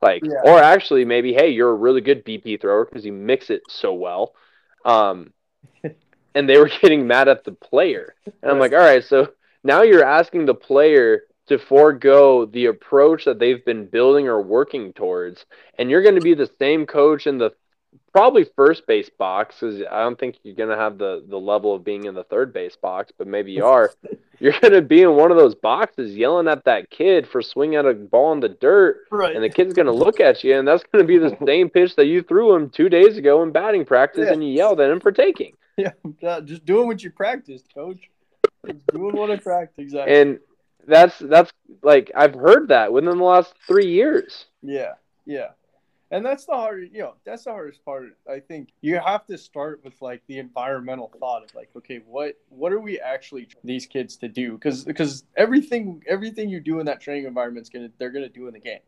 Like, 0.02 0.22
yeah. 0.22 0.42
or 0.44 0.58
actually, 0.58 1.06
maybe, 1.06 1.32
hey, 1.32 1.48
you're 1.48 1.70
a 1.70 1.74
really 1.74 2.02
good 2.02 2.26
BP 2.26 2.60
thrower 2.60 2.84
because 2.84 3.06
you 3.06 3.12
mix 3.14 3.48
it 3.48 3.62
so 3.70 3.94
well. 3.94 4.34
Um, 4.84 5.32
and 6.34 6.46
they 6.46 6.58
were 6.58 6.70
getting 6.82 7.06
mad 7.06 7.26
at 7.26 7.42
the 7.44 7.52
player. 7.52 8.14
And 8.26 8.50
I'm 8.50 8.58
like, 8.58 8.72
all 8.72 8.80
right, 8.80 9.02
so 9.02 9.30
now 9.62 9.80
you're 9.80 10.04
asking 10.04 10.44
the 10.44 10.54
player 10.54 11.22
to 11.46 11.58
forego 11.58 12.44
the 12.44 12.66
approach 12.66 13.24
that 13.24 13.38
they've 13.38 13.64
been 13.64 13.86
building 13.86 14.28
or 14.28 14.42
working 14.42 14.92
towards. 14.92 15.46
And 15.78 15.88
you're 15.88 16.02
going 16.02 16.16
to 16.16 16.20
be 16.20 16.34
the 16.34 16.50
same 16.58 16.84
coach 16.84 17.26
in 17.26 17.38
the 17.38 17.52
probably 18.12 18.46
first 18.56 18.86
base 18.86 19.10
box 19.10 19.56
because 19.60 19.82
I 19.90 20.02
don't 20.02 20.18
think 20.18 20.36
you're 20.42 20.54
gonna 20.54 20.76
have 20.76 20.98
the 20.98 21.24
the 21.28 21.38
level 21.38 21.74
of 21.74 21.84
being 21.84 22.04
in 22.04 22.14
the 22.14 22.24
third 22.24 22.52
base 22.52 22.76
box, 22.76 23.12
but 23.16 23.26
maybe 23.26 23.52
you 23.52 23.64
are. 23.66 23.92
you're 24.38 24.54
gonna 24.60 24.82
be 24.82 25.02
in 25.02 25.16
one 25.16 25.30
of 25.30 25.36
those 25.36 25.54
boxes 25.54 26.16
yelling 26.16 26.48
at 26.48 26.64
that 26.64 26.90
kid 26.90 27.26
for 27.26 27.42
swinging 27.42 27.76
at 27.76 27.86
a 27.86 27.94
ball 27.94 28.32
in 28.32 28.40
the 28.40 28.48
dirt, 28.48 29.00
right. 29.10 29.34
and 29.34 29.44
the 29.44 29.48
kid's 29.48 29.74
gonna 29.74 29.92
look 29.92 30.20
at 30.20 30.44
you, 30.44 30.56
and 30.56 30.66
that's 30.66 30.84
gonna 30.92 31.04
be 31.04 31.18
the 31.18 31.36
same 31.46 31.68
pitch 31.68 31.96
that 31.96 32.06
you 32.06 32.22
threw 32.22 32.54
him 32.54 32.70
two 32.70 32.88
days 32.88 33.16
ago 33.16 33.42
in 33.42 33.50
batting 33.50 33.84
practice, 33.84 34.26
yeah. 34.26 34.32
and 34.32 34.44
you 34.44 34.50
yelled 34.50 34.80
at 34.80 34.90
him 34.90 35.00
for 35.00 35.12
taking. 35.12 35.54
Yeah, 35.76 35.90
just 36.44 36.64
doing 36.64 36.86
what 36.86 37.02
you 37.02 37.10
practiced, 37.10 37.66
coach. 37.74 38.08
Just 38.64 38.86
doing 38.86 39.16
what 39.16 39.30
I 39.30 39.36
practiced 39.36 39.78
exactly. 39.78 40.14
And 40.14 40.38
that's 40.86 41.18
that's 41.18 41.52
like 41.82 42.12
I've 42.14 42.34
heard 42.34 42.68
that 42.68 42.92
within 42.92 43.18
the 43.18 43.24
last 43.24 43.54
three 43.66 43.88
years. 43.88 44.46
Yeah, 44.62 44.92
yeah 45.26 45.48
and 46.10 46.24
that's 46.24 46.44
the 46.44 46.52
hard 46.52 46.90
you 46.92 47.00
know 47.00 47.14
that's 47.24 47.44
the 47.44 47.50
hardest 47.50 47.84
part 47.84 48.16
i 48.30 48.40
think. 48.40 48.70
You 48.80 48.98
have 48.98 49.26
to 49.26 49.38
start 49.38 49.80
with 49.84 50.00
like 50.00 50.22
the 50.26 50.38
environmental 50.38 51.10
thought 51.18 51.44
of 51.44 51.54
like 51.54 51.70
okay 51.76 52.00
what 52.06 52.36
what 52.48 52.72
are 52.72 52.80
we 52.80 53.00
actually 53.00 53.48
these 53.62 53.86
kids 53.86 54.16
to 54.18 54.28
do? 54.28 54.52
Because 54.52 54.84
because 54.84 55.24
everything 55.36 56.02
everything 56.06 56.48
you 56.48 56.60
do 56.60 56.80
in 56.80 56.86
that 56.86 57.00
training 57.00 57.24
environment 57.24 57.66
is 57.66 57.70
gonna 57.70 57.90
they're 57.98 58.10
gonna 58.10 58.28
do 58.28 58.46
in 58.46 58.54
the 58.54 58.60
game. 58.60 58.80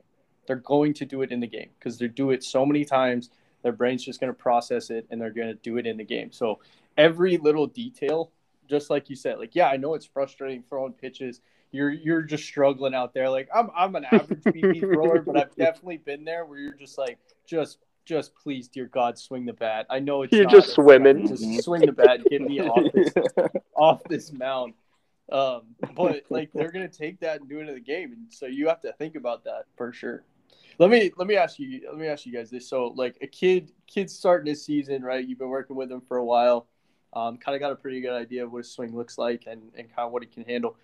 They're 0.46 0.56
going 0.56 0.94
to 0.94 1.04
do 1.04 1.22
it 1.22 1.32
in 1.32 1.40
the 1.40 1.46
game 1.46 1.70
because 1.78 1.98
they 1.98 2.08
do 2.08 2.30
it 2.30 2.44
so 2.44 2.64
many 2.64 2.84
times 2.84 3.30
their 3.62 3.72
brain's 3.72 4.04
just 4.04 4.20
to 4.32 4.38
process 4.38 4.90
it 4.90 5.06
and 5.10 5.20
they're 5.20 5.30
to 5.48 5.54
do 5.54 5.76
it 5.76 5.86
in 5.86 5.96
the 5.96 6.04
game. 6.04 6.30
So 6.30 6.60
every 6.96 7.36
little 7.36 7.66
detail 7.66 8.30
just 8.68 8.90
like 8.90 9.08
you 9.08 9.16
said 9.16 9.38
like 9.38 9.54
yeah 9.54 9.68
i 9.68 9.76
know 9.76 9.94
it's 9.94 10.06
frustrating 10.06 10.62
throwing 10.68 10.92
pitches 10.92 11.40
you're 11.72 11.90
you're 11.90 12.22
just 12.22 12.44
struggling 12.44 12.94
out 12.94 13.14
there. 13.14 13.28
Like 13.28 13.48
I'm 13.54 13.70
I'm 13.76 13.94
an 13.94 14.04
average 14.04 14.42
BP 14.44 14.80
thrower, 14.80 15.20
but 15.20 15.36
I've 15.36 15.54
definitely 15.56 15.98
been 15.98 16.24
there 16.24 16.44
where 16.44 16.58
you're 16.58 16.74
just 16.74 16.98
like 16.98 17.18
just 17.46 17.78
just 18.04 18.34
please, 18.34 18.68
dear 18.68 18.86
God, 18.86 19.18
swing 19.18 19.44
the 19.44 19.52
bat. 19.52 19.86
I 19.90 19.98
know 19.98 20.22
it's 20.22 20.32
you're 20.32 20.46
just 20.46 20.70
swimming. 20.70 21.28
Just 21.28 21.64
swing 21.64 21.82
the 21.82 21.92
bat, 21.92 22.20
get 22.28 22.40
me 22.40 22.60
off 22.60 22.92
this 22.92 23.12
off 23.76 24.02
this 24.04 24.32
mound. 24.32 24.74
Um, 25.30 25.62
but 25.94 26.22
like 26.30 26.50
they're 26.52 26.70
gonna 26.70 26.88
take 26.88 27.20
that 27.20 27.40
and 27.40 27.48
do 27.48 27.58
it 27.58 27.68
in 27.68 27.74
the 27.74 27.80
game, 27.80 28.12
and 28.12 28.32
so 28.32 28.46
you 28.46 28.68
have 28.68 28.80
to 28.82 28.92
think 28.92 29.16
about 29.16 29.44
that 29.44 29.64
for 29.76 29.92
sure. 29.92 30.24
Let 30.78 30.90
me 30.90 31.10
let 31.16 31.26
me 31.26 31.36
ask 31.36 31.58
you 31.58 31.82
let 31.88 31.98
me 31.98 32.06
ask 32.06 32.26
you 32.26 32.32
guys 32.32 32.50
this. 32.50 32.68
So 32.68 32.88
like 32.88 33.18
a 33.22 33.26
kid 33.26 33.72
kid 33.86 34.08
starting 34.08 34.50
this 34.50 34.64
season, 34.64 35.02
right? 35.02 35.26
You've 35.26 35.38
been 35.38 35.48
working 35.48 35.74
with 35.74 35.90
him 35.90 36.00
for 36.00 36.18
a 36.18 36.24
while. 36.24 36.68
Um, 37.16 37.38
kind 37.38 37.56
of 37.56 37.60
got 37.60 37.72
a 37.72 37.76
pretty 37.76 38.02
good 38.02 38.12
idea 38.12 38.44
of 38.44 38.52
what 38.52 38.58
his 38.58 38.70
swing 38.70 38.94
looks 38.94 39.16
like 39.16 39.44
and, 39.46 39.62
and 39.74 39.88
kind 39.88 40.06
of 40.06 40.12
what 40.12 40.22
he 40.22 40.28
can 40.28 40.44
handle 40.44 40.76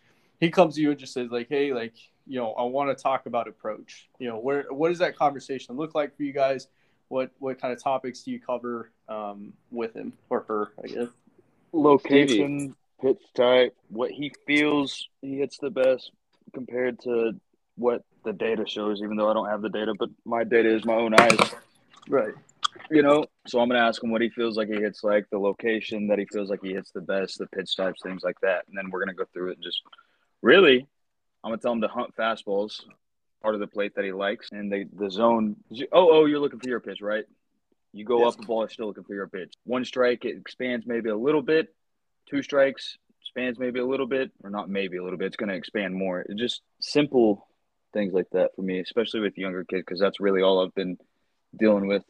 he 0.42 0.50
comes 0.50 0.74
to 0.74 0.80
you 0.80 0.90
and 0.90 0.98
just 0.98 1.12
says 1.12 1.30
like, 1.30 1.48
hey, 1.48 1.72
like 1.72 1.94
you 2.26 2.40
know, 2.40 2.52
I 2.54 2.64
want 2.64 2.96
to 2.96 3.00
talk 3.00 3.26
about 3.26 3.46
approach. 3.46 4.08
You 4.18 4.28
know, 4.28 4.38
where 4.38 4.66
what 4.70 4.88
does 4.88 4.98
that 4.98 5.16
conversation 5.16 5.76
look 5.76 5.94
like 5.94 6.16
for 6.16 6.24
you 6.24 6.32
guys? 6.32 6.66
What 7.06 7.30
what 7.38 7.60
kind 7.60 7.72
of 7.72 7.80
topics 7.80 8.24
do 8.24 8.32
you 8.32 8.40
cover 8.40 8.90
um, 9.08 9.52
with 9.70 9.94
him 9.94 10.12
or 10.30 10.44
her? 10.48 10.72
I 10.82 10.88
guess 10.88 11.08
location, 11.72 12.74
pitch 13.00 13.22
type, 13.36 13.76
what 13.88 14.10
he 14.10 14.32
feels 14.44 15.08
he 15.20 15.38
hits 15.38 15.58
the 15.58 15.70
best 15.70 16.10
compared 16.52 17.00
to 17.02 17.34
what 17.76 18.02
the 18.24 18.32
data 18.32 18.64
shows. 18.66 19.00
Even 19.00 19.16
though 19.16 19.30
I 19.30 19.34
don't 19.34 19.48
have 19.48 19.62
the 19.62 19.70
data, 19.70 19.94
but 19.96 20.10
my 20.24 20.42
data 20.42 20.74
is 20.74 20.84
my 20.84 20.94
own 20.94 21.14
eyes. 21.14 21.38
Right. 22.08 22.34
You 22.90 23.02
know, 23.02 23.24
so 23.46 23.60
I'm 23.60 23.68
gonna 23.68 23.80
ask 23.80 24.02
him 24.02 24.10
what 24.10 24.22
he 24.22 24.30
feels 24.30 24.56
like 24.56 24.68
he 24.68 24.74
hits 24.74 25.04
like, 25.04 25.28
the 25.30 25.38
location 25.38 26.08
that 26.08 26.18
he 26.18 26.26
feels 26.26 26.50
like 26.50 26.60
he 26.62 26.72
hits 26.72 26.90
the 26.90 27.00
best, 27.00 27.38
the 27.38 27.46
pitch 27.46 27.76
types, 27.76 28.00
things 28.02 28.22
like 28.22 28.40
that, 28.42 28.64
and 28.68 28.76
then 28.76 28.90
we're 28.90 29.00
gonna 29.00 29.14
go 29.14 29.24
through 29.32 29.50
it 29.50 29.54
and 29.54 29.62
just 29.62 29.82
Really, 30.42 30.88
I'm 31.42 31.50
gonna 31.50 31.58
tell 31.58 31.72
him 31.72 31.80
to 31.82 31.88
hunt 31.88 32.16
fastballs, 32.16 32.80
part 33.42 33.54
of 33.54 33.60
the 33.60 33.68
plate 33.68 33.94
that 33.94 34.04
he 34.04 34.12
likes, 34.12 34.48
and 34.50 34.70
the 34.72 34.86
the 34.92 35.10
zone. 35.10 35.56
Oh, 35.92 36.10
oh, 36.10 36.24
you're 36.26 36.40
looking 36.40 36.58
for 36.58 36.68
your 36.68 36.80
pitch, 36.80 37.00
right? 37.00 37.24
You 37.92 38.04
go 38.04 38.24
yes. 38.24 38.34
up 38.34 38.40
the 38.40 38.46
ball, 38.46 38.66
still 38.68 38.86
looking 38.88 39.04
for 39.04 39.14
your 39.14 39.28
pitch. 39.28 39.52
One 39.64 39.84
strike, 39.84 40.24
it 40.24 40.36
expands 40.36 40.84
maybe 40.86 41.10
a 41.10 41.16
little 41.16 41.42
bit. 41.42 41.74
Two 42.28 42.42
strikes, 42.42 42.96
expands 43.20 43.58
maybe 43.58 43.78
a 43.78 43.86
little 43.86 44.06
bit, 44.06 44.32
or 44.42 44.50
not 44.50 44.68
maybe 44.68 44.96
a 44.96 45.04
little 45.04 45.18
bit. 45.18 45.26
It's 45.26 45.36
going 45.36 45.50
to 45.50 45.54
expand 45.54 45.94
more. 45.94 46.20
It's 46.20 46.40
just 46.40 46.62
simple 46.80 47.46
things 47.92 48.14
like 48.14 48.30
that 48.32 48.52
for 48.56 48.62
me, 48.62 48.80
especially 48.80 49.20
with 49.20 49.36
younger 49.36 49.64
kids, 49.64 49.82
because 49.86 50.00
that's 50.00 50.20
really 50.20 50.40
all 50.40 50.64
I've 50.64 50.74
been 50.74 50.96
dealing 51.54 51.86
with. 51.86 52.02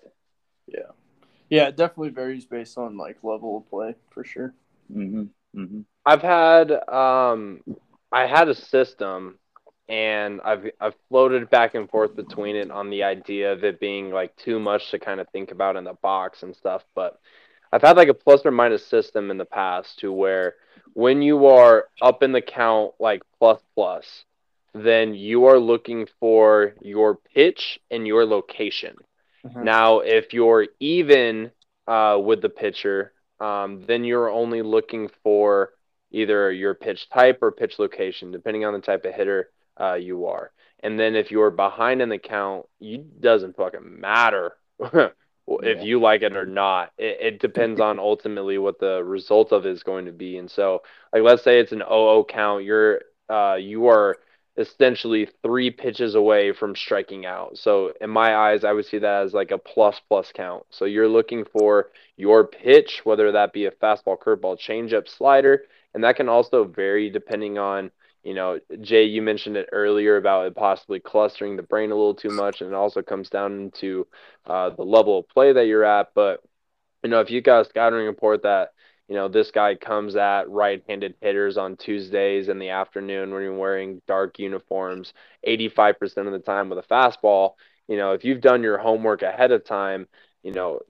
Yeah, 0.72 0.92
yeah, 1.50 1.68
it 1.68 1.76
definitely 1.76 2.10
varies 2.10 2.46
based 2.46 2.78
on 2.78 2.96
like 2.96 3.18
level 3.22 3.58
of 3.58 3.68
play 3.70 3.94
for 4.10 4.24
sure. 4.24 4.54
Mm-hmm. 4.94 5.24
Mm-hmm. 5.60 5.80
I've 6.06 6.22
had 6.22 6.72
um 6.88 7.62
I 8.10 8.26
had 8.26 8.48
a 8.48 8.54
system 8.54 9.38
and 9.88 10.40
I've 10.42 10.70
I've 10.80 10.94
floated 11.08 11.50
back 11.50 11.74
and 11.74 11.90
forth 11.90 12.16
between 12.16 12.56
it 12.56 12.70
on 12.70 12.90
the 12.90 13.02
idea 13.02 13.52
of 13.52 13.64
it 13.64 13.80
being 13.80 14.10
like 14.10 14.34
too 14.36 14.58
much 14.58 14.90
to 14.90 14.98
kind 14.98 15.20
of 15.20 15.28
think 15.28 15.50
about 15.50 15.76
in 15.76 15.84
the 15.84 15.94
box 15.94 16.42
and 16.42 16.56
stuff, 16.56 16.82
but 16.94 17.20
I've 17.72 17.82
had 17.82 17.96
like 17.96 18.08
a 18.08 18.14
plus 18.14 18.44
or 18.44 18.50
minus 18.50 18.86
system 18.86 19.30
in 19.30 19.38
the 19.38 19.44
past 19.44 19.98
to 20.00 20.12
where 20.12 20.54
when 20.94 21.22
you 21.22 21.46
are 21.46 21.86
up 22.00 22.22
in 22.22 22.32
the 22.32 22.42
count 22.42 22.92
like 23.00 23.22
plus 23.38 23.60
plus, 23.74 24.24
then 24.74 25.14
you 25.14 25.46
are 25.46 25.58
looking 25.58 26.06
for 26.20 26.74
your 26.80 27.16
pitch 27.34 27.80
and 27.90 28.06
your 28.06 28.24
location. 28.24 28.96
Mm-hmm. 29.47 29.64
Now, 29.64 30.01
if 30.01 30.32
you're 30.32 30.66
even 30.80 31.51
uh, 31.86 32.18
with 32.22 32.43
the 32.43 32.49
pitcher, 32.49 33.12
um, 33.40 33.84
then 33.86 34.05
you're 34.05 34.30
only 34.30 34.62
looking 34.62 35.11
for 35.22 35.70
either 36.12 36.53
your 36.53 36.74
pitch 36.74 37.09
type 37.11 37.38
or 37.43 37.51
pitch 37.51 37.78
location, 37.78 38.30
depending 38.30 38.64
on 38.64 38.72
the 38.72 38.80
type 38.80 39.05
of 39.05 39.14
hitter 39.14 39.51
uh, 39.80 39.95
you 39.95 40.26
are. 40.26 40.53
And 40.80 40.99
then 40.99 41.16
if 41.16 41.30
you're 41.30 41.51
behind 41.51 42.03
in 42.03 42.09
the 42.09 42.18
count, 42.18 42.66
it 42.80 43.20
doesn't 43.20 43.57
fucking 43.57 44.01
matter 44.01 44.53
if 44.80 45.12
yeah. 45.49 45.82
you 45.82 46.01
like 46.01 46.22
it 46.22 46.36
or 46.36 46.47
not. 46.47 46.93
It, 46.99 47.18
it 47.20 47.40
depends 47.40 47.80
on 47.80 47.99
ultimately 47.99 48.59
what 48.59 48.78
the 48.78 49.03
result 49.03 49.53
of 49.53 49.66
it 49.66 49.70
is 49.70 49.82
going 49.82 50.07
to 50.07 50.12
be. 50.12 50.38
And 50.38 50.51
so, 50.51 50.82
like, 51.12 51.22
let's 51.22 51.43
say 51.43 51.59
it's 51.59 51.72
an 51.72 51.78
0 51.78 52.24
count, 52.28 52.64
you're 52.64 53.03
uh, 53.28 53.55
you 53.55 53.86
are 53.86 54.18
essentially 54.57 55.28
three 55.42 55.70
pitches 55.70 56.14
away 56.14 56.53
from 56.53 56.76
striking 56.76 57.24
out. 57.24 57.57
So 57.59 57.92
in 58.00 58.11
my 58.11 58.36
eyes, 58.36 58.64
I 58.64 58.72
would 58.72 58.86
see 58.86 58.98
that 58.98 59.22
as 59.24 59.32
like 59.34 59.50
a 59.50 59.59
plus 59.59 60.00
plus 60.09 60.30
count. 60.32 60.64
So 60.70 60.84
you're 60.84 61.09
looking 61.09 61.44
for 61.44 61.90
your 62.16 62.46
pitch, 62.46 63.00
whether 63.05 63.32
that 63.32 63.53
be 63.53 63.66
a 63.66 63.70
fastball, 63.70 64.18
curveball, 64.18 64.59
changeup, 64.59 65.09
slider, 65.09 65.64
and 65.94 66.05
that 66.05 66.16
can 66.16 66.28
also 66.28 66.64
vary 66.64 67.11
depending 67.11 67.59
on 67.59 67.90
you 68.22 68.34
know, 68.34 68.61
Jay, 68.80 69.05
you 69.05 69.20
mentioned 69.20 69.57
it 69.57 69.68
earlier 69.72 70.16
about 70.16 70.46
it 70.46 70.55
possibly 70.55 71.00
clustering 71.00 71.57
the 71.57 71.62
brain 71.62 71.90
a 71.90 71.94
little 71.94 72.14
too 72.14 72.30
much, 72.30 72.61
and 72.61 72.70
it 72.70 72.74
also 72.74 73.03
comes 73.03 73.28
down 73.28 73.72
to 73.80 74.07
uh, 74.46 74.70
the 74.70 74.84
level 74.84 75.18
of 75.18 75.28
play 75.28 75.53
that 75.53 75.66
you're 75.66 75.84
at. 75.84 76.11
But 76.14 76.40
you 77.03 77.11
know, 77.11 77.20
if 77.20 77.30
you 77.30 77.40
got 77.40 77.62
a 77.62 77.68
scouting 77.68 78.07
report 78.07 78.42
that 78.44 78.70
you 79.12 79.18
know 79.18 79.28
this 79.28 79.50
guy 79.50 79.74
comes 79.74 80.16
at 80.16 80.48
right-handed 80.48 81.16
hitters 81.20 81.58
on 81.58 81.76
Tuesdays 81.76 82.48
in 82.48 82.58
the 82.58 82.70
afternoon 82.70 83.30
when 83.30 83.42
you're 83.42 83.54
wearing 83.54 84.00
dark 84.08 84.38
uniforms, 84.38 85.12
85% 85.46 86.00
of 86.26 86.32
the 86.32 86.38
time 86.38 86.70
with 86.70 86.78
a 86.78 86.82
fastball, 86.82 87.52
you 87.88 87.98
know, 87.98 88.12
if 88.12 88.24
you've 88.24 88.40
done 88.40 88.62
your 88.62 88.78
homework 88.78 89.20
ahead 89.20 89.52
of 89.52 89.66
time, 89.66 90.08
you 90.42 90.50
know, 90.50 90.80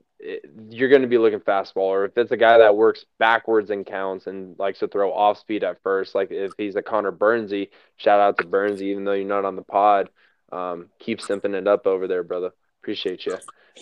you're 0.71 0.89
going 0.89 1.03
to 1.03 1.09
be 1.09 1.19
looking 1.19 1.41
fastball, 1.41 1.79
or 1.79 2.05
if 2.05 2.17
it's 2.17 2.31
a 2.31 2.37
guy 2.37 2.59
that 2.59 2.77
works 2.77 3.05
backwards 3.19 3.71
and 3.71 3.85
counts 3.85 4.29
and 4.29 4.57
likes 4.57 4.79
to 4.79 4.87
throw 4.87 5.13
off 5.13 5.41
speed 5.41 5.65
at 5.65 5.83
first, 5.83 6.15
like 6.15 6.31
if 6.31 6.53
he's 6.57 6.77
a 6.77 6.83
Connor 6.83 7.11
Burnsy, 7.11 7.71
shout 7.97 8.21
out 8.21 8.39
to 8.39 8.45
Burnsy, 8.45 8.83
even 8.83 9.03
though 9.03 9.15
you're 9.15 9.27
not 9.27 9.45
on 9.45 9.57
the 9.57 9.63
pod, 9.63 10.11
um, 10.53 10.91
keep 11.01 11.19
simping 11.19 11.55
it 11.55 11.67
up 11.67 11.89
over 11.89 12.07
there, 12.07 12.23
brother. 12.23 12.53
Appreciate 12.85 13.27
you. 13.27 13.37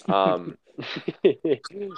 Um, 0.09 0.57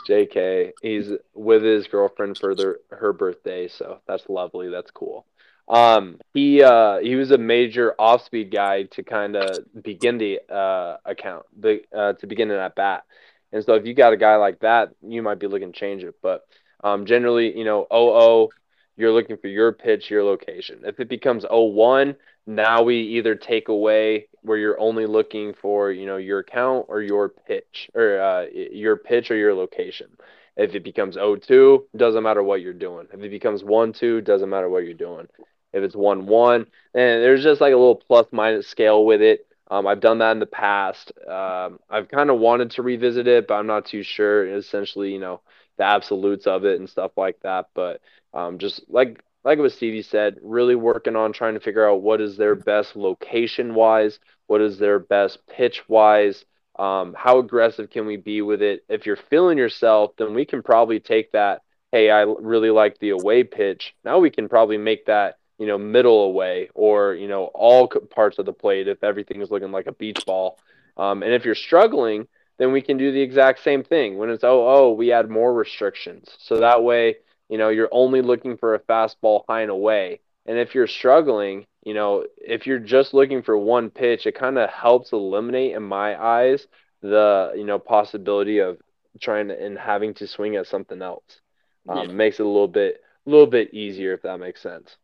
JK, 0.09 0.73
he's 0.83 1.11
with 1.35 1.63
his 1.63 1.87
girlfriend 1.87 2.39
for 2.39 2.55
their, 2.55 2.79
her 2.91 3.13
birthday, 3.13 3.69
so 3.69 4.01
that's 4.07 4.29
lovely. 4.29 4.69
That's 4.69 4.91
cool. 4.91 5.27
Um, 5.69 6.19
he 6.35 6.63
uh, 6.63 6.99
he 6.99 7.15
was 7.15 7.31
a 7.31 7.39
major 7.39 7.95
off 7.99 8.25
speed 8.25 8.51
guy 8.51 8.85
to 8.85 9.03
kind 9.03 9.37
of 9.37 9.59
begin 9.83 10.19
the 10.19 10.41
uh, 10.53 10.97
account, 11.05 11.47
the 11.59 11.83
uh, 11.97 12.15
to 12.15 12.27
begin 12.27 12.51
an 12.51 12.59
at 12.59 12.75
bat. 12.75 13.05
And 13.53 13.65
so 13.65 13.75
if 13.75 13.87
you 13.87 13.95
got 13.95 14.13
a 14.13 14.17
guy 14.17 14.37
like 14.37 14.61
that, 14.61 14.91
you 15.03 15.23
might 15.23 15.39
be 15.39 15.47
looking 15.47 15.73
to 15.73 15.79
change 15.79 16.03
it. 16.03 16.17
But 16.23 16.47
um, 16.83 17.07
generally, 17.07 17.57
you 17.57 17.65
know, 17.65 17.87
0 17.93 18.49
you're 18.97 19.13
looking 19.13 19.37
for 19.37 19.49
your 19.49 19.73
pitch, 19.73 20.11
your 20.11 20.25
location. 20.25 20.81
If 20.85 21.01
it 21.01 21.09
becomes 21.09 21.45
0-1, 21.45 22.17
now 22.47 22.83
we 22.83 22.97
either 22.97 23.35
take 23.35 23.69
away 23.69 24.29
where 24.43 24.59
you're 24.59 24.81
only 24.81 25.07
looking 25.07 25.55
for, 25.55 25.91
you 25.91 26.07
know, 26.07 26.17
your 26.17 26.41
account 26.41 26.87
or 26.89 27.01
your 27.01 27.29
pitch 27.29 27.91
or 27.95 28.21
uh, 28.21 28.47
your 28.53 28.97
pitch 28.97 29.31
or 29.31 29.37
your 29.37 29.55
location. 29.55 30.09
If 30.57 30.75
it 30.75 30.85
becomes 30.85 31.17
0-2, 31.17 31.85
doesn't 31.97 32.23
matter 32.23 32.43
what 32.43 32.61
you're 32.61 32.75
doing. 32.75 33.07
If 33.13 33.21
it 33.21 33.31
becomes 33.31 33.63
1-2, 33.63 34.23
doesn't 34.25 34.51
matter 34.51 34.69
what 34.69 34.85
you're 34.85 34.95
doing. 34.95 35.29
If 35.73 35.83
it's 35.83 35.95
1-1, 35.95 36.57
and 36.57 36.67
there's 36.93 37.43
just 37.43 37.63
like 37.63 37.73
a 37.73 37.77
little 37.77 37.97
plus 37.97 38.27
minus 38.33 38.69
scale 38.69 39.07
with 39.07 39.23
it. 39.23 39.47
Um, 39.71 39.87
I've 39.87 40.01
done 40.01 40.19
that 40.19 40.33
in 40.33 40.39
the 40.39 40.45
past. 40.45 41.13
Um, 41.27 41.79
I've 41.89 42.09
kind 42.09 42.29
of 42.29 42.39
wanted 42.39 42.73
to 42.73 42.83
revisit 42.83 43.27
it, 43.27 43.49
but 43.49 43.55
I'm 43.55 43.67
not 43.67 43.87
too 43.87 44.03
sure. 44.03 44.47
Essentially, 44.47 45.13
you 45.13 45.19
know, 45.19 45.41
the 45.79 45.85
absolutes 45.85 46.47
of 46.47 46.67
it 46.67 46.79
and 46.79 46.91
stuff 46.91 47.13
like 47.17 47.41
that. 47.41 47.69
But 47.75 48.03
um, 48.35 48.59
just 48.59 48.83
like 48.91 49.25
like 49.45 49.59
what 49.59 49.73
Stevie 49.73 50.03
said, 50.03 50.37
really 50.43 50.75
working 50.75 51.17
on 51.17 51.33
trying 51.33 51.55
to 51.55 51.61
figure 51.61 51.89
out 51.89 52.03
what 52.03 52.21
is 52.21 52.37
their 52.37 52.55
best 52.55 52.97
location 52.97 53.75
wise, 53.75 54.19
what 54.47 54.61
is 54.61 54.79
their 54.79 54.99
best 54.99 55.39
pitch 55.49 55.83
wise, 55.89 56.45
um, 56.79 57.15
how 57.19 57.39
aggressive 57.39 57.91
can 57.91 58.07
we 58.07 58.17
be 58.17 58.43
with 58.43 58.63
it. 58.63 58.85
If 58.89 59.07
you're 59.07 59.19
feeling 59.31 59.59
yourself, 59.59 60.13
then 60.17 60.35
we 60.35 60.45
can 60.45 60.63
probably 60.63 61.01
take 61.01 61.33
that. 61.33 61.63
Hey, 61.91 62.11
I 62.11 62.23
really 62.23 62.71
like 62.71 62.99
the 62.99 63.11
away 63.11 63.45
pitch. 63.45 63.95
Now 64.05 64.19
we 64.19 64.31
can 64.31 64.49
probably 64.49 64.79
make 64.79 65.07
that 65.07 65.37
you 65.63 65.69
know, 65.69 65.79
middle 65.79 66.25
away 66.25 66.71
or, 66.75 67.15
you 67.15 67.29
know, 67.29 67.45
all 67.55 67.87
parts 67.87 68.41
of 68.41 68.47
the 68.47 68.53
plate 68.53 68.89
if 68.89 69.05
everything 69.05 69.41
is 69.41 69.53
looking 69.53 69.71
like 69.71 69.87
a 69.87 69.93
beach 69.93 70.27
ball. 70.27 70.59
Um, 70.97 71.23
and 71.23 71.33
if 71.33 71.45
you're 71.45 71.55
struggling, 71.55 72.27
then 72.59 72.73
we 72.73 72.83
can 72.83 72.97
do 72.97 73.13
the 73.13 73.21
exact 73.21 73.63
same 73.63 73.85
thing. 73.85 74.19
When 74.19 74.29
it's 74.29 74.43
oh 74.43 74.67
oh, 74.67 74.93
we 74.93 75.13
add 75.13 75.31
more 75.31 75.55
restrictions. 75.55 76.29
So 76.39 76.59
that 76.59 76.83
way, 76.83 77.19
you 77.53 77.59
know, 77.59 77.69
you're 77.69 77.91
only 77.93 78.23
looking 78.23 78.57
for 78.57 78.75
a 78.75 78.79
fastball 78.79 79.43
high 79.47 79.61
and 79.61 79.71
away. 79.71 80.21
And 80.47 80.57
if 80.57 80.75
you're 80.75 80.87
struggling, 80.87 81.67
you 81.85 81.93
know, 81.93 82.25
if 82.39 82.67
you're 82.67 82.79
just 82.79 83.13
looking 83.13 83.43
for 83.43 83.59
one 83.59 83.91
pitch, 83.91 84.25
it 84.25 84.39
kind 84.39 84.57
of 84.57 84.71
helps 84.71 85.13
eliminate, 85.13 85.75
in 85.75 85.83
my 85.83 86.19
eyes, 86.19 86.67
the 87.03 87.53
you 87.55 87.65
know 87.65 87.79
possibility 87.79 88.61
of 88.61 88.79
trying 89.21 89.49
to, 89.49 89.63
and 89.63 89.79
having 89.79 90.15
to 90.15 90.27
swing 90.27 90.57
at 90.57 90.67
something 90.67 91.03
else. 91.03 91.43
Um, 91.87 92.09
yeah. 92.09 92.15
Makes 92.15 92.41
it 92.41 92.47
a 92.47 92.49
little 92.49 92.69
bit 92.69 93.03
a 93.27 93.31
little 93.31 93.47
bit 93.47 93.75
easier 93.75 94.15
if 94.15 94.23
that 94.23 94.39
makes 94.39 94.63
sense. 94.63 94.97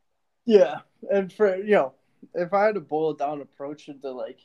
Yeah, 0.47 0.77
and 1.11 1.31
for 1.31 1.55
you 1.55 1.75
know, 1.75 1.93
if 2.33 2.55
I 2.55 2.65
had 2.65 2.77
to 2.77 2.81
boil 2.81 3.13
down 3.13 3.43
approach 3.43 3.91
into 3.91 4.11
like, 4.11 4.39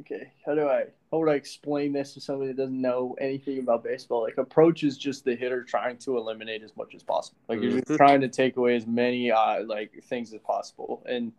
okay, 0.00 0.32
how 0.44 0.54
do 0.54 0.68
I 0.68 0.86
how 1.10 1.18
would 1.18 1.28
I 1.28 1.34
explain 1.34 1.92
this 1.92 2.14
to 2.14 2.20
somebody 2.20 2.48
that 2.48 2.56
doesn't 2.56 2.80
know 2.80 3.16
anything 3.20 3.58
about 3.58 3.84
baseball? 3.84 4.22
Like, 4.22 4.38
approach 4.38 4.82
is 4.82 4.98
just 4.98 5.24
the 5.24 5.36
hitter 5.36 5.62
trying 5.62 5.98
to 5.98 6.16
eliminate 6.16 6.62
as 6.62 6.76
much 6.76 6.94
as 6.94 7.02
possible. 7.02 7.38
Like, 7.48 7.60
you're 7.60 7.72
just 7.72 7.84
mm-hmm. 7.84 7.96
trying 7.96 8.20
to 8.20 8.28
take 8.28 8.56
away 8.56 8.76
as 8.76 8.86
many 8.86 9.30
uh, 9.30 9.64
like 9.64 9.92
things 10.04 10.32
as 10.32 10.40
possible, 10.40 11.04
and 11.08 11.32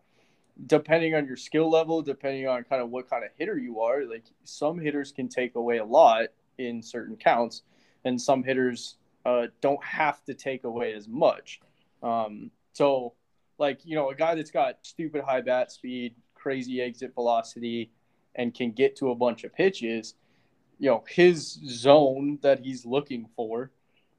depending 0.68 1.16
on 1.16 1.26
your 1.26 1.38
skill 1.38 1.70
level, 1.70 2.02
depending 2.02 2.48
on 2.48 2.64
kind 2.64 2.82
of 2.82 2.90
what 2.90 3.10
kind 3.10 3.24
of 3.24 3.32
hitter 3.38 3.58
you 3.58 3.82
are, 3.82 4.06
like 4.06 4.24
some 4.44 4.80
hitters 4.80 5.12
can 5.12 5.28
take 5.28 5.56
away 5.56 5.78
a 5.78 5.86
lot 5.86 6.28
in 6.58 6.82
certain 6.82 7.18
counts, 7.18 7.64
and 8.06 8.20
some 8.22 8.44
hitters 8.44 8.96
uh, 9.26 9.48
don't 9.62 9.84
have 9.84 10.24
to 10.26 10.34
take 10.34 10.64
away 10.64 10.94
as 10.94 11.08
much. 11.08 11.60
Um, 12.02 12.52
so 12.74 13.14
like 13.58 13.80
you 13.84 13.96
know 13.96 14.10
a 14.10 14.16
guy 14.16 14.36
that's 14.36 14.52
got 14.52 14.78
stupid 14.84 15.24
high 15.24 15.42
bat 15.42 15.72
speed, 15.72 16.16
crazy 16.34 16.82
exit 16.82 17.14
velocity, 17.14 17.92
and 18.36 18.54
can 18.54 18.72
get 18.72 18.96
to 18.98 19.12
a 19.12 19.16
bunch 19.16 19.44
of 19.44 19.54
pitches, 19.54 20.16
you 20.80 20.90
know 20.90 21.04
his 21.08 21.60
zone 21.68 22.40
that 22.42 22.60
he's 22.60 22.86
looking 22.86 23.28
for 23.36 23.72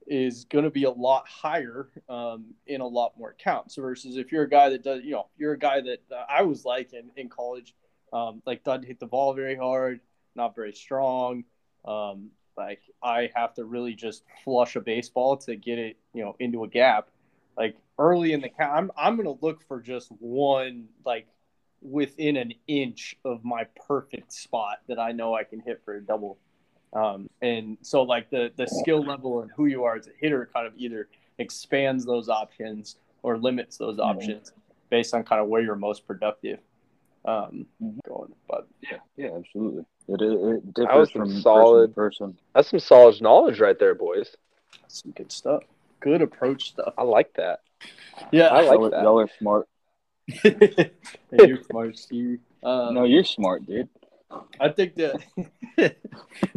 is 0.06 0.44
going 0.44 0.64
to 0.64 0.70
be 0.70 0.84
a 0.84 0.90
lot 0.90 1.26
higher 1.28 1.88
um, 2.08 2.54
in 2.68 2.80
a 2.80 2.86
lot 2.86 3.12
more 3.18 3.34
counts 3.38 3.74
versus 3.74 4.16
if 4.16 4.30
you're 4.30 4.44
a 4.44 4.48
guy 4.48 4.70
that 4.70 4.82
does 4.82 5.02
you 5.04 5.12
know 5.12 5.26
you're 5.36 5.52
a 5.52 5.58
guy 5.58 5.80
that 5.80 6.00
uh, 6.10 6.24
I 6.28 6.42
was 6.42 6.64
like 6.64 6.92
in, 6.92 7.10
in 7.16 7.28
college 7.28 7.74
um, 8.12 8.40
like 8.46 8.64
doesn't 8.64 8.84
hit 8.86 9.00
the 9.00 9.06
ball 9.06 9.34
very 9.34 9.56
hard 9.56 10.00
not 10.34 10.54
very 10.54 10.72
strong 10.72 11.44
um, 11.84 12.30
like 12.56 12.80
I 13.02 13.30
have 13.34 13.54
to 13.54 13.64
really 13.64 13.94
just 13.94 14.24
flush 14.44 14.76
a 14.76 14.80
baseball 14.80 15.36
to 15.38 15.56
get 15.56 15.78
it 15.78 15.96
you 16.14 16.24
know 16.24 16.36
into 16.38 16.64
a 16.64 16.68
gap. 16.68 17.08
Like 17.56 17.76
early 17.98 18.32
in 18.32 18.40
the 18.40 18.48
count, 18.48 18.72
I'm 18.72 18.90
I'm 18.96 19.16
gonna 19.16 19.36
look 19.40 19.62
for 19.66 19.80
just 19.80 20.10
one 20.18 20.86
like 21.04 21.26
within 21.82 22.36
an 22.36 22.52
inch 22.66 23.16
of 23.24 23.44
my 23.44 23.64
perfect 23.86 24.32
spot 24.32 24.78
that 24.88 24.98
I 24.98 25.12
know 25.12 25.34
I 25.34 25.44
can 25.44 25.60
hit 25.60 25.82
for 25.84 25.94
a 25.94 26.00
double. 26.00 26.38
Um, 26.92 27.28
and 27.42 27.76
so 27.82 28.02
like 28.02 28.30
the 28.30 28.52
the 28.56 28.66
skill 28.66 29.04
level 29.04 29.42
and 29.42 29.50
who 29.54 29.66
you 29.66 29.84
are 29.84 29.96
as 29.96 30.06
a 30.06 30.10
hitter 30.18 30.48
kind 30.52 30.66
of 30.66 30.72
either 30.76 31.08
expands 31.38 32.06
those 32.06 32.28
options 32.28 32.96
or 33.22 33.36
limits 33.36 33.76
those 33.76 33.98
mm-hmm. 33.98 34.08
options 34.08 34.52
based 34.88 35.12
on 35.12 35.24
kind 35.24 35.40
of 35.40 35.48
where 35.48 35.62
you're 35.62 35.76
most 35.76 36.06
productive. 36.06 36.58
Um, 37.24 37.66
mm-hmm. 37.82 37.98
going, 38.06 38.32
but 38.48 38.68
yeah, 38.80 38.98
yeah, 39.16 39.30
absolutely. 39.36 39.84
It, 40.06 40.22
it 40.22 40.74
differs 40.74 41.10
from 41.10 41.40
solid 41.40 41.92
person, 41.92 42.28
person. 42.28 42.38
That's 42.54 42.70
some 42.70 42.78
solid 42.78 43.20
knowledge 43.20 43.58
right 43.58 43.76
there, 43.76 43.96
boys. 43.96 44.36
That's 44.80 45.02
some 45.02 45.10
good 45.10 45.32
stuff 45.32 45.64
good 46.00 46.22
approach 46.22 46.70
stuff. 46.70 46.94
I 46.96 47.02
like 47.02 47.32
that. 47.34 47.60
Yeah, 48.30 48.46
I 48.46 48.62
like 48.62 48.78
y'all, 48.78 48.90
that. 48.90 49.02
Y'all 49.02 49.20
are 49.20 49.30
smart. 49.38 49.68
You're 51.32 51.62
smart, 51.62 51.98
Steve. 51.98 52.40
Um, 52.62 52.94
no, 52.94 53.04
you're 53.04 53.24
smart, 53.24 53.66
dude. 53.66 53.88
I 54.60 54.70
think 54.70 54.96
that 54.96 55.22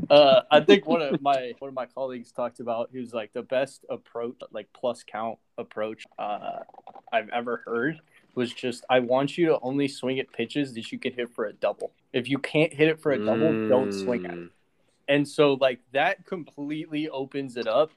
uh, 0.10 0.42
I 0.50 0.60
think 0.62 0.88
one 0.88 1.02
of 1.02 1.22
my 1.22 1.54
one 1.60 1.70
of 1.70 1.76
my 1.76 1.86
colleagues 1.86 2.32
talked 2.32 2.60
about 2.60 2.90
who's 2.92 3.14
like 3.14 3.32
the 3.34 3.44
best 3.44 3.86
approach, 3.90 4.36
like 4.52 4.68
plus 4.74 5.04
count 5.04 5.38
approach 5.58 6.06
uh, 6.18 6.60
I've 7.14 7.30
ever 7.30 7.62
heard 7.66 8.00
was 8.36 8.54
just 8.54 8.86
I 8.90 9.00
want 9.00 9.38
you 9.38 9.48
to 9.48 9.60
only 9.60 9.88
swing 9.88 10.20
at 10.20 10.32
pitches 10.32 10.74
that 10.74 10.92
you 10.92 10.98
can 10.98 11.14
hit 11.14 11.34
for 11.34 11.46
a 11.46 11.54
double. 11.54 11.92
If 12.12 12.28
you 12.28 12.40
can't 12.40 12.74
hit 12.74 12.88
it 12.88 13.02
for 13.02 13.12
a 13.12 13.24
double, 13.24 13.52
mm. 13.52 13.70
don't 13.70 13.92
swing 13.92 14.26
at 14.26 14.34
it. 14.34 14.40
Mm. 14.40 14.50
And 15.08 15.28
so 15.28 15.54
like 15.54 15.80
that 15.92 16.26
completely 16.26 17.10
opens 17.10 17.58
it 17.58 17.68
up 17.68 17.92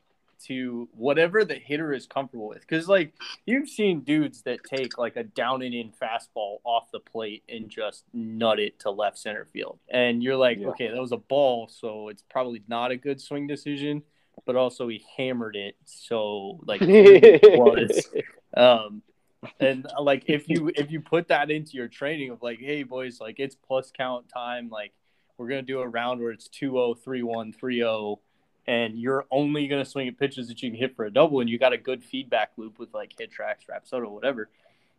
to 0.47 0.89
whatever 0.93 1.45
the 1.45 1.55
hitter 1.55 1.93
is 1.93 2.07
comfortable 2.07 2.49
with. 2.49 2.61
Because 2.61 2.89
like 2.89 3.15
you've 3.47 3.69
seen 3.69 4.01
dudes 4.01 4.43
that 4.43 4.65
take 4.65 4.99
like 4.99 5.17
a 5.17 5.25
down 5.25 5.63
and 5.63 5.75
in 5.75 5.91
fastball 5.91 6.59
off 6.65 6.91
the 6.93 7.01
plate 7.01 7.43
and 7.49 7.69
just 7.69 8.05
nut 8.13 8.59
it 8.59 8.79
to 8.81 8.91
left 8.91 9.19
center 9.19 9.45
field, 9.45 9.79
and 9.89 10.23
you're 10.23 10.37
like, 10.37 10.59
yeah. 10.59 10.69
okay, 10.69 10.89
that 10.89 11.01
was 11.01 11.13
a 11.13 11.17
ball, 11.17 11.69
so 11.69 12.09
it's 12.09 12.23
probably 12.23 12.63
not 12.69 12.91
a 12.91 12.97
good 12.97 13.21
swing 13.21 13.47
decision. 13.47 14.03
But 14.47 14.57
also 14.57 14.89
he 14.89 15.05
hammered 15.17 15.57
it, 15.57 15.77
so 15.85 16.59
like 16.65 16.81
was. 16.83 18.09
Um, 18.57 19.03
and 19.61 19.87
like 20.01 20.25
if 20.27 20.49
you 20.49 20.71
if 20.75 20.91
you 20.91 21.01
put 21.01 21.29
that 21.29 21.51
into 21.51 21.73
your 21.77 21.89
training 21.89 22.31
of 22.31 22.43
like, 22.43 22.59
hey 22.61 22.83
boys, 22.83 23.21
like 23.21 23.39
it's 23.39 23.55
plus 23.55 23.93
count 23.97 24.29
time, 24.29 24.69
like 24.71 24.93
we're 25.37 25.49
gonna 25.49 25.63
do 25.63 25.81
a 25.81 25.89
round 25.89 26.21
where 26.21 26.31
it's 26.31 26.49
2-0, 26.49 27.03
3-1, 27.05 27.57
3-0 27.57 28.19
and 28.67 28.99
you're 28.99 29.25
only 29.31 29.67
going 29.67 29.83
to 29.83 29.91
swing 29.91 30.09
at 30.09 30.19
pitches 30.19 30.49
that 30.49 30.63
you 30.63 30.71
can 30.71 30.79
hit 30.79 30.95
for 30.95 31.05
a 31.05 31.13
double 31.13 31.41
and 31.41 31.51
you 31.51 31.59
got 31.59 31.73
a 31.73 31.79
good 31.79 32.05
feedback 32.05 32.53
loop 32.57 32.79
with 32.79 32.93
like 32.95 33.15
HitTrax 33.17 33.67
rapsodo 33.71 34.11
whatever 34.11 34.49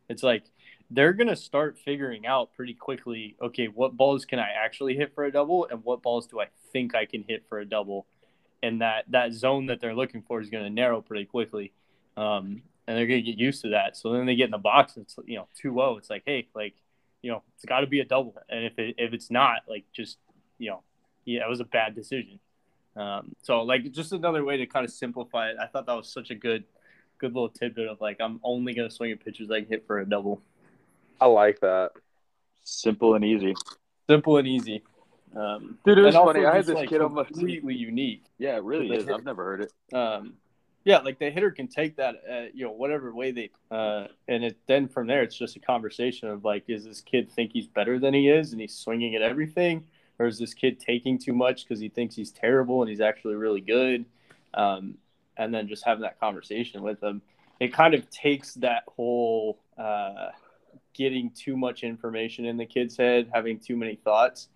it's 0.09 0.23
like 0.23 0.43
they're 0.91 1.13
going 1.13 1.27
to 1.27 1.35
start 1.35 1.77
figuring 1.77 2.25
out 2.25 2.53
pretty 2.53 2.73
quickly 2.73 3.35
okay 3.41 3.67
what 3.67 3.95
balls 3.95 4.25
can 4.25 4.39
i 4.39 4.49
actually 4.49 4.95
hit 4.95 5.15
for 5.15 5.23
a 5.23 5.31
double 5.31 5.65
and 5.71 5.83
what 5.83 6.01
balls 6.01 6.27
do 6.27 6.41
i 6.41 6.47
think 6.73 6.93
i 6.93 7.05
can 7.05 7.23
hit 7.27 7.45
for 7.47 7.59
a 7.59 7.65
double 7.65 8.05
and 8.61 8.81
that 8.81 9.05
that 9.09 9.33
zone 9.33 9.67
that 9.67 9.79
they're 9.79 9.95
looking 9.95 10.21
for 10.21 10.41
is 10.41 10.49
going 10.49 10.63
to 10.63 10.69
narrow 10.69 11.01
pretty 11.01 11.25
quickly 11.25 11.71
um, 12.17 12.61
and 12.87 12.97
they're 12.97 13.07
going 13.07 13.23
to 13.23 13.31
get 13.31 13.39
used 13.39 13.61
to 13.61 13.69
that. 13.69 13.95
So 13.97 14.11
then 14.11 14.25
they 14.25 14.35
get 14.35 14.45
in 14.45 14.51
the 14.51 14.57
box 14.57 14.95
and 14.95 15.05
it's 15.05 15.15
you 15.25 15.37
know 15.37 15.47
2-0 15.63 15.97
it's 15.97 16.09
like 16.09 16.23
hey 16.25 16.47
like 16.53 16.75
you 17.21 17.31
know 17.31 17.43
it's 17.55 17.65
got 17.65 17.81
to 17.81 17.87
be 17.87 17.99
a 17.99 18.05
double 18.05 18.35
and 18.49 18.65
if, 18.65 18.77
it, 18.77 18.95
if 18.97 19.13
it's 19.13 19.31
not 19.31 19.59
like 19.67 19.85
just 19.93 20.17
you 20.57 20.69
know 20.69 20.81
yeah 21.25 21.41
it 21.45 21.49
was 21.49 21.59
a 21.59 21.65
bad 21.65 21.95
decision 21.95 22.39
um, 22.95 23.33
so 23.41 23.61
like 23.63 23.91
just 23.91 24.13
another 24.13 24.43
way 24.43 24.57
to 24.57 24.65
kind 24.65 24.85
of 24.85 24.91
simplify 24.91 25.49
it. 25.49 25.57
I 25.61 25.67
thought 25.67 25.85
that 25.85 25.93
was 25.93 26.09
such 26.11 26.29
a 26.29 26.35
good, 26.35 26.63
good 27.17 27.33
little 27.33 27.49
tidbit 27.49 27.87
of 27.87 28.01
like 28.01 28.17
I'm 28.19 28.39
only 28.43 28.73
gonna 28.73 28.91
swing 28.91 29.11
at 29.11 29.23
pitches 29.23 29.49
I 29.51 29.61
can 29.61 29.69
hit 29.69 29.87
for 29.87 29.99
a 29.99 30.05
double. 30.05 30.41
I 31.19 31.27
like 31.27 31.59
that. 31.61 31.91
Simple 32.63 33.15
and 33.15 33.25
easy. 33.25 33.55
Simple 34.09 34.37
and 34.37 34.47
easy. 34.47 34.83
Um, 35.35 35.77
Dude, 35.83 35.97
it 35.97 36.01
was 36.01 36.15
funny. 36.15 36.45
I 36.45 36.55
had 36.55 36.65
this 36.65 36.75
like, 36.75 36.89
kid 36.89 37.01
on 37.01 37.13
my 37.13 37.23
completely 37.23 37.73
unique. 37.73 38.23
Yeah, 38.37 38.57
it 38.57 38.63
really 38.63 38.95
is. 38.95 39.09
I've 39.09 39.23
never 39.23 39.43
heard 39.43 39.61
it. 39.61 39.95
Um, 39.95 40.35
yeah, 40.85 40.99
like 40.99 41.17
the 41.17 41.29
hitter 41.29 41.49
can 41.49 41.67
take 41.67 41.95
that, 41.95 42.15
uh, 42.29 42.45
you 42.53 42.65
know, 42.65 42.71
whatever 42.71 43.13
way 43.13 43.31
they, 43.31 43.49
uh, 43.71 44.07
and 44.27 44.43
it 44.43 44.57
then 44.67 44.87
from 44.87 45.07
there 45.07 45.23
it's 45.23 45.35
just 45.35 45.55
a 45.55 45.59
conversation 45.59 46.27
of 46.27 46.43
like, 46.43 46.65
is 46.67 46.83
this 46.83 46.99
kid 46.99 47.31
think 47.31 47.51
he's 47.53 47.67
better 47.67 47.99
than 47.99 48.13
he 48.13 48.29
is, 48.29 48.51
and 48.51 48.59
he's 48.59 48.75
swinging 48.75 49.15
at 49.15 49.21
everything, 49.21 49.85
or 50.19 50.27
is 50.27 50.37
this 50.37 50.53
kid 50.53 50.79
taking 50.79 51.17
too 51.17 51.33
much 51.33 51.63
because 51.63 51.79
he 51.79 51.89
thinks 51.89 52.15
he's 52.15 52.31
terrible 52.31 52.81
and 52.81 52.89
he's 52.89 53.01
actually 53.01 53.35
really 53.35 53.61
good? 53.61 54.05
Um, 54.53 54.95
and 55.37 55.53
then 55.53 55.67
just 55.67 55.83
having 55.83 56.03
that 56.03 56.19
conversation 56.19 56.83
with 56.83 57.01
him, 57.01 57.21
it 57.59 57.73
kind 57.73 57.93
of 57.93 58.09
takes 58.09 58.53
that 58.55 58.83
whole 58.87 59.59
uh, 59.77 60.29
getting 60.93 61.31
too 61.31 61.57
much 61.57 61.83
information 61.83 62.45
in 62.45 62.57
the 62.57 62.65
kid's 62.65 62.97
head, 62.97 63.29
having 63.33 63.59
too 63.59 63.75
many 63.75 63.95
thoughts, 63.95 64.49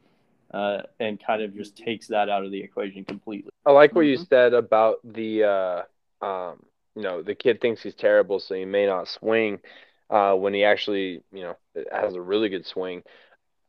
uh, 0.54 0.82
and 1.00 1.20
kind 1.24 1.42
of 1.42 1.56
just 1.56 1.76
takes 1.76 2.08
that 2.08 2.30
out 2.30 2.46
of 2.46 2.52
the 2.52 2.60
equation 2.60 3.04
completely. 3.04 3.50
I 3.66 3.72
like 3.72 3.96
what 3.96 4.04
mm-hmm. 4.04 4.22
you 4.22 4.26
said 4.30 4.54
about 4.54 5.00
the, 5.04 5.44
uh, 5.44 6.26
um, 6.26 6.64
you 6.96 7.02
know, 7.02 7.22
the 7.22 7.36
kid 7.36 7.60
thinks 7.60 7.82
he's 7.82 7.96
terrible, 7.96 8.40
so 8.40 8.56
he 8.56 8.66
may 8.66 8.86
not 8.86 9.08
swing 9.08 9.60
uh, 10.10 10.34
when 10.34 10.54
he 10.54 10.64
actually, 10.64 11.22
you 11.32 11.44
know, 11.44 11.58
has 11.92 12.16
a 12.16 12.22
really 12.22 12.50
good 12.50 12.66
swing. 12.66 13.04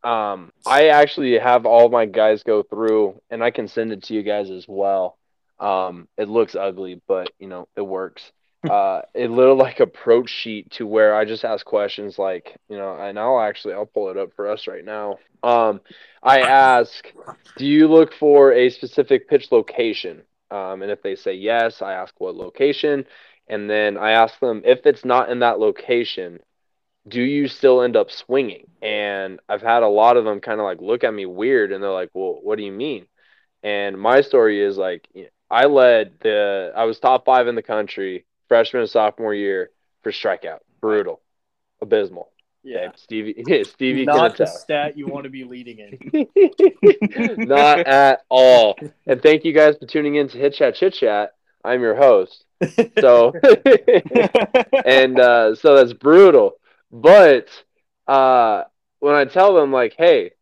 Um, 0.04 0.52
I 0.66 0.88
actually 0.88 1.38
have 1.38 1.66
all 1.66 1.88
my 1.88 2.06
guys 2.06 2.42
go 2.42 2.62
through, 2.62 3.20
and 3.30 3.42
I 3.42 3.50
can 3.50 3.68
send 3.68 3.92
it 3.92 4.04
to 4.04 4.14
you 4.14 4.22
guys 4.22 4.50
as 4.50 4.66
well. 4.68 5.18
Um, 5.58 6.08
it 6.16 6.28
looks 6.28 6.54
ugly, 6.54 7.00
but 7.06 7.30
you 7.38 7.48
know 7.48 7.68
it 7.76 7.82
works. 7.82 8.32
Uh, 8.68 9.02
a 9.14 9.28
little 9.28 9.54
like 9.54 9.78
approach 9.78 10.28
sheet 10.28 10.68
to 10.68 10.84
where 10.84 11.14
I 11.14 11.24
just 11.24 11.44
ask 11.44 11.64
questions 11.64 12.18
like, 12.18 12.56
you 12.68 12.76
know, 12.76 12.96
and 12.98 13.16
I'll 13.16 13.40
actually 13.40 13.74
I'll 13.74 13.86
pull 13.86 14.10
it 14.10 14.16
up 14.16 14.32
for 14.34 14.50
us 14.50 14.66
right 14.66 14.84
now. 14.84 15.18
Um, 15.44 15.80
I 16.24 16.40
ask, 16.40 17.06
do 17.56 17.64
you 17.64 17.86
look 17.86 18.12
for 18.12 18.52
a 18.52 18.68
specific 18.70 19.28
pitch 19.28 19.52
location? 19.52 20.22
Um, 20.50 20.82
and 20.82 20.90
if 20.90 21.02
they 21.02 21.14
say 21.14 21.34
yes, 21.34 21.82
I 21.82 21.92
ask 21.92 22.12
what 22.18 22.34
location, 22.34 23.06
and 23.46 23.70
then 23.70 23.96
I 23.96 24.10
ask 24.10 24.38
them 24.40 24.62
if 24.64 24.86
it's 24.86 25.04
not 25.04 25.30
in 25.30 25.38
that 25.38 25.60
location, 25.60 26.40
do 27.08 27.22
you 27.22 27.48
still 27.48 27.82
end 27.82 27.96
up 27.96 28.10
swinging? 28.10 28.66
And 28.82 29.40
I've 29.48 29.62
had 29.62 29.82
a 29.82 29.88
lot 29.88 30.16
of 30.16 30.24
them 30.24 30.40
kind 30.40 30.60
of 30.60 30.64
like 30.64 30.80
look 30.80 31.04
at 31.04 31.14
me 31.14 31.26
weird 31.26 31.72
and 31.72 31.82
they're 31.82 31.90
like, 31.90 32.10
well, 32.14 32.38
what 32.42 32.56
do 32.56 32.64
you 32.64 32.72
mean? 32.72 33.06
And 33.62 33.98
my 33.98 34.20
story 34.20 34.62
is 34.62 34.76
like, 34.76 35.08
I 35.50 35.66
led 35.66 36.12
the, 36.20 36.72
I 36.76 36.84
was 36.84 36.98
top 36.98 37.24
five 37.24 37.48
in 37.48 37.54
the 37.54 37.62
country 37.62 38.24
freshman 38.48 38.82
and 38.82 38.90
sophomore 38.90 39.34
year 39.34 39.70
for 40.02 40.12
strikeout. 40.12 40.60
Brutal, 40.80 41.20
abysmal. 41.80 42.30
Yeah. 42.62 42.90
Stevie. 42.96 43.34
Yeah, 43.46 43.62
Stevie. 43.62 44.04
Not 44.04 44.36
the 44.36 44.46
stat 44.46 44.98
you 44.98 45.06
want 45.06 45.24
to 45.24 45.30
be 45.30 45.44
leading 45.44 45.78
in. 45.78 46.26
Not 47.48 47.86
at 47.86 48.24
all. 48.28 48.76
And 49.06 49.22
thank 49.22 49.44
you 49.44 49.52
guys 49.52 49.76
for 49.78 49.86
tuning 49.86 50.16
in 50.16 50.28
to 50.28 50.38
Hit 50.38 50.54
Chat 50.54 50.74
Chit 50.74 50.94
Chat. 50.94 51.34
I'm 51.64 51.80
your 51.80 51.94
host. 51.94 52.44
So, 53.00 53.32
and 54.84 55.18
uh, 55.18 55.54
so 55.54 55.76
that's 55.76 55.92
brutal. 55.92 56.56
But 56.90 57.48
uh, 58.06 58.64
when 59.00 59.14
I 59.14 59.24
tell 59.24 59.54
them, 59.54 59.72
like, 59.72 59.94
hey, 59.96 60.32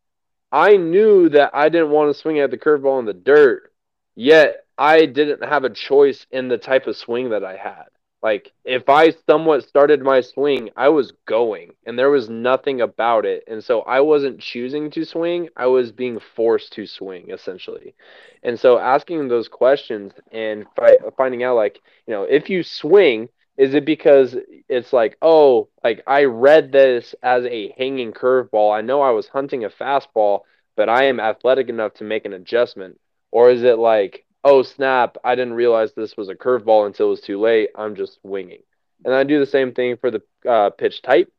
I 0.53 0.77
knew 0.77 1.29
that 1.31 1.51
I 1.55 1.69
didn't 1.69 1.91
want 1.91 2.15
to 2.15 2.21
swing 2.21 2.39
at 2.39 2.51
the 2.51 2.59
curveball 2.59 3.01
in 3.01 3.05
the 3.05 3.13
dirt, 3.13 3.73
yet 4.15 4.65
I 4.79 5.07
didn't 5.07 5.45
have 5.45 5.65
a 5.65 5.71
choice 5.71 6.27
in 6.31 6.49
the 6.49 6.59
type 6.59 6.87
of 6.87 6.97
swing 6.97 7.31
that 7.31 7.45
I 7.45 7.57
had. 7.57 7.87
Like, 8.23 8.53
if 8.65 8.89
I 8.89 9.13
somewhat 9.29 9.69
started 9.69 10.03
my 10.03 10.21
swing, 10.21 10.71
I 10.77 10.89
was 10.89 11.13
going, 11.27 11.73
and 11.85 11.99
there 11.99 12.11
was 12.11 12.29
nothing 12.29 12.81
about 12.81 13.27
it. 13.27 13.45
And 13.47 13.63
so 13.63 13.83
I 13.83 14.01
wasn't 14.01 14.41
choosing 14.41 14.91
to 14.93 15.05
swing, 15.05 15.49
I 15.57 15.67
was 15.67 15.93
being 15.93 16.19
forced 16.35 16.73
to 16.73 16.87
swing, 16.87 17.31
essentially. 17.31 17.95
And 18.43 18.59
so 18.59 18.79
asking 18.79 19.29
those 19.29 19.49
questions 19.49 20.13
and 20.33 20.67
fi- 20.75 20.97
finding 21.17 21.43
out, 21.45 21.57
like, 21.57 21.81
you 22.07 22.15
know, 22.15 22.25
if 22.25 22.49
you 22.49 22.63
swing, 22.63 23.29
is 23.57 23.75
it 23.75 23.85
because 23.85 24.37
it's 24.69 24.93
like, 24.93 25.17
oh, 25.23 25.69
like 25.83 26.03
I 26.07 26.25
read 26.25 26.73
this 26.73 27.15
as 27.23 27.45
a 27.47 27.73
hanging 27.77 28.13
curveball. 28.13 28.77
I 28.77 28.83
know 28.83 29.01
I 29.01 29.11
was 29.11 29.29
hunting 29.29 29.65
a 29.65 29.71
fastball, 29.71 30.41
but 30.77 30.89
I 30.89 31.05
am 31.05 31.21
athletic 31.21 31.69
enough 31.69 31.95
to 31.95 32.05
make 32.05 32.27
an 32.27 32.35
adjustment. 32.35 33.01
Or 33.31 33.51
is 33.51 33.63
it 33.63 33.79
like, 33.79 34.25
oh, 34.45 34.63
snap, 34.63 35.17
I 35.25 35.35
didn't 35.35 35.55
realize 35.55 35.93
this 35.93 36.17
was 36.17 36.29
a 36.29 36.35
curveball 36.35 36.87
until 36.87 37.07
it 37.07 37.11
was 37.11 37.21
too 37.21 37.41
late. 37.41 37.71
I'm 37.75 37.97
just 37.97 38.19
winging. 38.23 38.63
And 39.05 39.15
I 39.15 39.25
do 39.25 39.39
the 39.39 39.47
same 39.47 39.73
thing 39.73 39.97
for 39.97 40.11
the 40.11 40.23
uh, 40.49 40.71
pitch 40.71 41.03
type. 41.03 41.33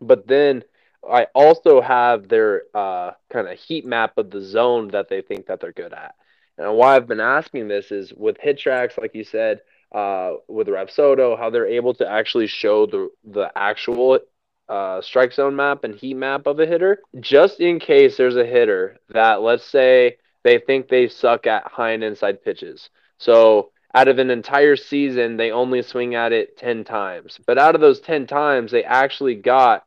But 0.00 0.26
then 0.26 0.64
I 1.08 1.26
also 1.34 1.80
have 1.80 2.28
their 2.28 2.62
uh, 2.74 3.12
kind 3.32 3.48
of 3.48 3.58
heat 3.58 3.86
map 3.86 4.18
of 4.18 4.30
the 4.30 4.42
zone 4.42 4.88
that 4.88 5.08
they 5.08 5.22
think 5.22 5.46
that 5.46 5.60
they're 5.60 5.72
good 5.72 5.92
at. 5.92 6.14
And 6.58 6.76
why 6.76 6.96
I've 6.96 7.06
been 7.06 7.20
asking 7.20 7.68
this 7.68 7.90
is 7.90 8.12
with 8.12 8.38
HitTrax, 8.38 8.98
like 8.98 9.14
you 9.14 9.24
said, 9.24 9.60
uh, 9.92 10.32
with 10.48 10.68
Rapsodo, 10.68 11.38
how 11.38 11.50
they're 11.50 11.66
able 11.66 11.94
to 11.94 12.08
actually 12.08 12.46
show 12.46 12.86
the 12.86 13.10
the 13.24 13.50
actual 13.56 14.20
uh, 14.68 15.00
strike 15.00 15.32
zone 15.32 15.56
map 15.56 15.84
and 15.84 15.94
heat 15.94 16.14
map 16.14 16.46
of 16.46 16.60
a 16.60 16.66
hitter, 16.66 17.00
just 17.20 17.60
in 17.60 17.78
case 17.78 18.16
there's 18.16 18.36
a 18.36 18.44
hitter 18.44 18.98
that, 19.08 19.40
let's 19.40 19.64
say, 19.64 20.16
they 20.44 20.58
think 20.58 20.88
they 20.88 21.08
suck 21.08 21.46
at 21.46 21.66
high 21.66 21.92
and 21.92 22.04
inside 22.04 22.42
pitches. 22.42 22.90
So 23.18 23.70
out 23.94 24.08
of 24.08 24.18
an 24.18 24.30
entire 24.30 24.76
season, 24.76 25.36
they 25.36 25.50
only 25.50 25.82
swing 25.82 26.14
at 26.14 26.32
it 26.32 26.58
10 26.58 26.84
times. 26.84 27.38
But 27.46 27.58
out 27.58 27.74
of 27.74 27.80
those 27.80 28.00
10 28.00 28.26
times, 28.26 28.70
they 28.70 28.84
actually 28.84 29.34
got, 29.36 29.84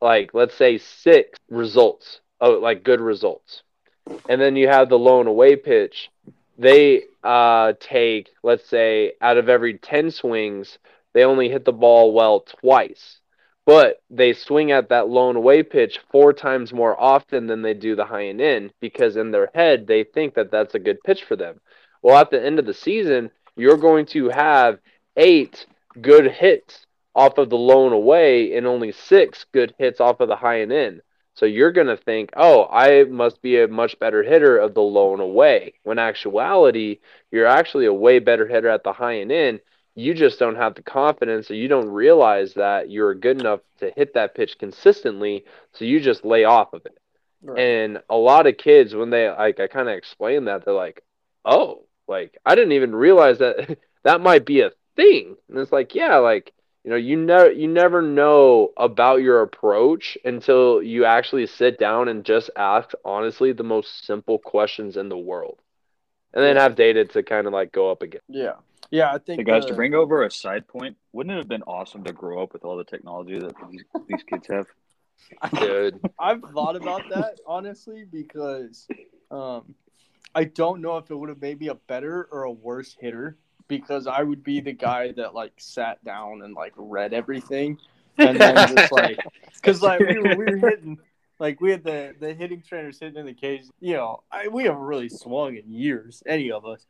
like, 0.00 0.32
let's 0.32 0.54
say 0.54 0.78
six 0.78 1.38
results, 1.50 2.20
oh, 2.40 2.52
like 2.52 2.82
good 2.82 3.00
results. 3.00 3.62
And 4.28 4.40
then 4.40 4.56
you 4.56 4.68
have 4.68 4.88
the 4.88 4.98
low 4.98 5.20
and 5.20 5.28
away 5.28 5.56
pitch 5.56 6.10
they 6.58 7.02
uh, 7.22 7.72
take, 7.80 8.30
let's 8.42 8.68
say, 8.68 9.12
out 9.20 9.36
of 9.36 9.48
every 9.48 9.78
10 9.78 10.10
swings, 10.10 10.78
they 11.12 11.24
only 11.24 11.48
hit 11.48 11.64
the 11.64 11.72
ball 11.72 12.12
well 12.12 12.40
twice. 12.40 13.20
But 13.66 14.02
they 14.10 14.34
swing 14.34 14.72
at 14.72 14.90
that 14.90 15.08
low 15.08 15.30
and 15.30 15.38
away 15.38 15.62
pitch 15.62 15.98
four 16.10 16.32
times 16.34 16.72
more 16.72 17.00
often 17.00 17.46
than 17.46 17.62
they 17.62 17.72
do 17.72 17.96
the 17.96 18.04
high 18.04 18.22
and 18.22 18.40
in 18.40 18.70
because 18.80 19.16
in 19.16 19.30
their 19.30 19.50
head, 19.54 19.86
they 19.86 20.04
think 20.04 20.34
that 20.34 20.50
that's 20.50 20.74
a 20.74 20.78
good 20.78 20.98
pitch 21.02 21.24
for 21.24 21.34
them. 21.34 21.60
Well, 22.02 22.18
at 22.18 22.30
the 22.30 22.44
end 22.44 22.58
of 22.58 22.66
the 22.66 22.74
season, 22.74 23.30
you're 23.56 23.78
going 23.78 24.04
to 24.06 24.28
have 24.28 24.80
eight 25.16 25.66
good 26.00 26.30
hits 26.30 26.84
off 27.14 27.38
of 27.38 27.48
the 27.48 27.56
low 27.56 27.86
and 27.86 27.94
away 27.94 28.54
and 28.54 28.66
only 28.66 28.92
six 28.92 29.46
good 29.52 29.74
hits 29.78 30.00
off 30.00 30.20
of 30.20 30.28
the 30.28 30.36
high 30.36 30.56
and 30.56 30.72
in. 30.72 31.00
So 31.34 31.46
you're 31.46 31.72
going 31.72 31.88
to 31.88 31.96
think, 31.96 32.30
oh, 32.36 32.66
I 32.70 33.04
must 33.04 33.42
be 33.42 33.60
a 33.60 33.68
much 33.68 33.98
better 33.98 34.22
hitter 34.22 34.56
of 34.56 34.74
the 34.74 34.82
low 34.82 35.12
and 35.12 35.22
away. 35.22 35.74
When 35.82 35.98
actuality, 35.98 37.00
you're 37.30 37.46
actually 37.46 37.86
a 37.86 37.92
way 37.92 38.20
better 38.20 38.46
hitter 38.46 38.68
at 38.68 38.84
the 38.84 38.92
high 38.92 39.14
and 39.14 39.32
in. 39.32 39.60
You 39.96 40.14
just 40.14 40.38
don't 40.38 40.56
have 40.56 40.74
the 40.74 40.82
confidence, 40.82 41.50
or 41.50 41.54
you 41.54 41.68
don't 41.68 41.88
realize 41.88 42.54
that 42.54 42.90
you're 42.90 43.14
good 43.14 43.40
enough 43.40 43.60
to 43.78 43.90
hit 43.90 44.14
that 44.14 44.34
pitch 44.34 44.58
consistently. 44.58 45.44
So 45.72 45.84
you 45.84 46.00
just 46.00 46.24
lay 46.24 46.44
off 46.44 46.72
of 46.72 46.86
it. 46.86 46.98
Right. 47.42 47.60
And 47.60 48.02
a 48.08 48.16
lot 48.16 48.46
of 48.46 48.56
kids, 48.56 48.94
when 48.94 49.10
they 49.10 49.28
like, 49.28 49.60
I 49.60 49.66
kind 49.66 49.88
of 49.88 49.94
explain 49.94 50.46
that, 50.46 50.64
they're 50.64 50.74
like, 50.74 51.02
oh, 51.44 51.84
like 52.08 52.38
I 52.44 52.54
didn't 52.54 52.72
even 52.72 52.94
realize 52.94 53.38
that 53.38 53.78
that 54.04 54.20
might 54.20 54.46
be 54.46 54.60
a 54.60 54.72
thing. 54.96 55.36
And 55.48 55.58
it's 55.58 55.72
like, 55.72 55.94
yeah, 55.94 56.16
like 56.16 56.52
you 56.84 56.90
know, 56.90 56.96
you 56.96 57.16
never 57.16 57.50
you 57.50 57.66
never 57.66 58.02
know 58.02 58.72
about 58.76 59.22
your 59.22 59.40
approach 59.40 60.18
until 60.24 60.82
you 60.82 61.06
actually 61.06 61.46
sit 61.46 61.78
down 61.78 62.08
and 62.08 62.24
just 62.24 62.50
ask 62.56 62.90
honestly 63.04 63.52
the 63.52 63.64
most 63.64 64.06
simple 64.06 64.38
questions 64.38 64.98
in 64.98 65.08
the 65.08 65.16
world. 65.16 65.58
And 66.34 66.44
then 66.44 66.56
have 66.56 66.74
data 66.74 67.04
to 67.04 67.22
kind 67.22 67.46
of 67.46 67.52
like 67.52 67.72
go 67.72 67.90
up 67.90 68.02
again. 68.02 68.20
Yeah. 68.28 68.54
Yeah, 68.90 69.12
I 69.12 69.18
think 69.18 69.38
the 69.38 69.44
guys 69.44 69.64
uh, 69.64 69.68
to 69.68 69.74
bring 69.74 69.94
over 69.94 70.24
a 70.24 70.30
side 70.30 70.68
point, 70.68 70.96
wouldn't 71.12 71.32
it 71.34 71.38
have 71.38 71.48
been 71.48 71.62
awesome 71.62 72.04
to 72.04 72.12
grow 72.12 72.42
up 72.42 72.52
with 72.52 72.64
all 72.64 72.76
the 72.76 72.84
technology 72.84 73.38
that 73.38 73.54
these, 73.70 73.84
these 74.08 74.22
kids 74.24 74.48
have? 74.48 74.66
Dude. 75.58 76.00
I've 76.18 76.42
thought 76.52 76.76
about 76.76 77.08
that 77.08 77.38
honestly 77.46 78.04
because 78.04 78.86
um, 79.30 79.74
I 80.34 80.44
don't 80.44 80.82
know 80.82 80.98
if 80.98 81.10
it 81.10 81.14
would 81.14 81.30
have 81.30 81.40
made 81.40 81.60
me 81.60 81.68
a 81.68 81.76
better 81.76 82.28
or 82.30 82.42
a 82.42 82.52
worse 82.52 82.94
hitter 83.00 83.38
because 83.68 84.06
I 84.06 84.22
would 84.22 84.42
be 84.42 84.60
the 84.60 84.72
guy 84.72 85.12
that 85.12 85.34
like 85.34 85.52
sat 85.56 86.02
down 86.04 86.42
and 86.42 86.54
like 86.54 86.72
read 86.76 87.12
everything, 87.12 87.78
and 88.18 88.38
then 88.38 88.54
just 88.74 88.92
like 88.92 89.18
because 89.54 89.82
like 89.82 90.00
we 90.00 90.18
were, 90.18 90.36
we 90.36 90.44
were 90.44 90.56
hitting 90.56 90.98
like 91.38 91.60
we 91.60 91.70
had 91.70 91.84
the 91.84 92.14
the 92.18 92.34
hitting 92.34 92.62
trainer 92.62 92.92
sitting 92.92 93.16
in 93.16 93.26
the 93.26 93.34
cage. 93.34 93.64
You 93.80 93.94
know, 93.94 94.22
I, 94.30 94.48
we 94.48 94.64
haven't 94.64 94.82
really 94.82 95.08
swung 95.08 95.56
in 95.56 95.70
years, 95.70 96.22
any 96.26 96.50
of 96.50 96.64
us. 96.64 96.86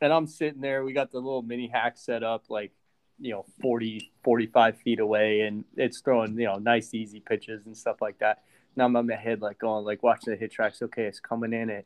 And 0.00 0.12
I'm 0.12 0.26
sitting 0.26 0.60
there. 0.60 0.84
We 0.84 0.92
got 0.92 1.12
the 1.12 1.18
little 1.18 1.42
mini 1.42 1.68
hack 1.68 1.96
set 1.96 2.24
up, 2.24 2.44
like 2.48 2.72
you 3.18 3.32
know 3.32 3.44
40 3.62 4.10
45 4.22 4.78
feet 4.78 5.00
away 5.00 5.42
and 5.42 5.64
it's 5.76 6.00
throwing 6.00 6.38
you 6.38 6.46
know 6.46 6.56
nice 6.56 6.94
easy 6.94 7.20
pitches 7.20 7.66
and 7.66 7.76
stuff 7.76 8.00
like 8.00 8.18
that 8.18 8.42
now 8.76 8.86
i'm 8.86 8.96
in 8.96 9.06
my 9.06 9.14
head 9.14 9.40
like 9.40 9.58
going 9.58 9.84
like 9.84 10.02
watching 10.02 10.36
the 10.36 10.48
HitTrax 10.48 10.82
okay 10.82 11.04
it's 11.04 11.20
coming 11.20 11.52
in 11.52 11.70
at 11.70 11.84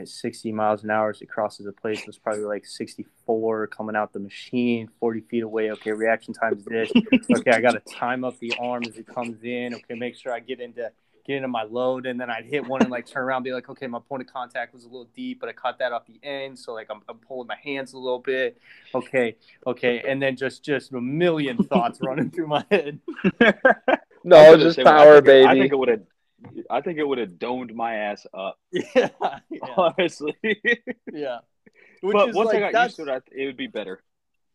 at 0.00 0.08
60 0.08 0.52
miles 0.52 0.84
an 0.84 0.90
hour 0.90 1.10
as 1.10 1.20
it 1.20 1.28
crosses 1.28 1.66
the 1.66 1.72
place 1.72 2.02
it's 2.06 2.18
probably 2.18 2.44
like 2.44 2.66
64 2.66 3.66
coming 3.68 3.96
out 3.96 4.12
the 4.12 4.18
machine, 4.18 4.88
40 5.00 5.20
feet 5.22 5.42
away. 5.42 5.70
Okay, 5.72 5.92
reaction 5.92 6.34
time 6.34 6.54
is 6.54 6.64
this. 6.64 6.92
Okay, 7.38 7.50
I 7.50 7.60
got 7.60 7.72
to 7.72 7.80
time 7.94 8.24
up 8.24 8.38
the 8.38 8.52
arm 8.60 8.82
as 8.84 8.96
it 8.96 9.06
comes 9.06 9.42
in. 9.42 9.74
Okay, 9.74 9.94
make 9.94 10.16
sure 10.16 10.32
I 10.32 10.40
get 10.40 10.60
into 10.60 10.90
get 11.24 11.36
into 11.36 11.48
my 11.48 11.62
load, 11.62 12.06
and 12.06 12.20
then 12.20 12.30
I'd 12.30 12.44
hit 12.44 12.66
one 12.66 12.82
and 12.82 12.90
like 12.90 13.06
turn 13.06 13.22
around, 13.22 13.42
be 13.42 13.52
like, 13.52 13.68
okay, 13.68 13.86
my 13.86 14.00
point 14.00 14.22
of 14.22 14.32
contact 14.32 14.74
was 14.74 14.84
a 14.84 14.86
little 14.86 15.08
deep, 15.14 15.40
but 15.40 15.48
I 15.48 15.52
caught 15.52 15.78
that 15.78 15.92
off 15.92 16.06
the 16.06 16.18
end, 16.22 16.58
so 16.58 16.72
like 16.72 16.88
I'm, 16.90 17.00
I'm 17.08 17.18
pulling 17.18 17.46
my 17.46 17.56
hands 17.62 17.92
a 17.92 17.98
little 17.98 18.18
bit. 18.18 18.58
Okay, 18.94 19.36
okay, 19.66 20.02
and 20.06 20.20
then 20.20 20.36
just 20.36 20.64
just 20.64 20.92
a 20.92 21.00
million 21.00 21.56
thoughts 21.64 22.00
running 22.02 22.30
through 22.30 22.48
my 22.48 22.64
head. 22.70 22.98
no, 24.24 24.56
just 24.56 24.78
power, 24.80 25.20
baby. 25.20 25.46
I 25.46 25.54
think 25.54 25.72
it 25.72 25.76
would 25.76 25.88
have 25.88 26.02
I 26.70 26.80
think 26.80 26.98
it 26.98 27.06
would 27.06 27.18
have 27.18 27.38
domed 27.38 27.74
my 27.74 27.94
ass 27.94 28.26
up. 28.34 28.58
Yeah, 28.94 29.08
yeah. 29.50 29.58
honestly. 29.76 30.36
yeah. 31.12 31.38
Which 32.00 32.14
but 32.14 32.34
once 32.34 32.52
like, 32.52 32.62
I 32.62 32.72
got 32.72 32.84
used 32.84 32.96
to 32.96 33.14
it, 33.14 33.24
it 33.30 33.46
would 33.46 33.56
be 33.56 33.68
better. 33.68 34.02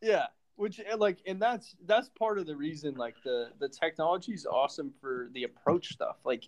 Yeah, 0.02 0.26
which 0.58 0.80
eh, 0.80 0.96
like, 0.96 1.20
and 1.26 1.42
that's 1.42 1.76
that's 1.86 2.10
part 2.10 2.40
of 2.40 2.46
the 2.46 2.56
reason. 2.56 2.96
Like 2.96 3.16
the 3.24 3.50
the 3.60 3.70
technology 3.70 4.34
is 4.34 4.46
awesome 4.46 4.94
for 5.00 5.30
the 5.34 5.44
approach 5.44 5.94
stuff. 5.94 6.18
Like, 6.26 6.44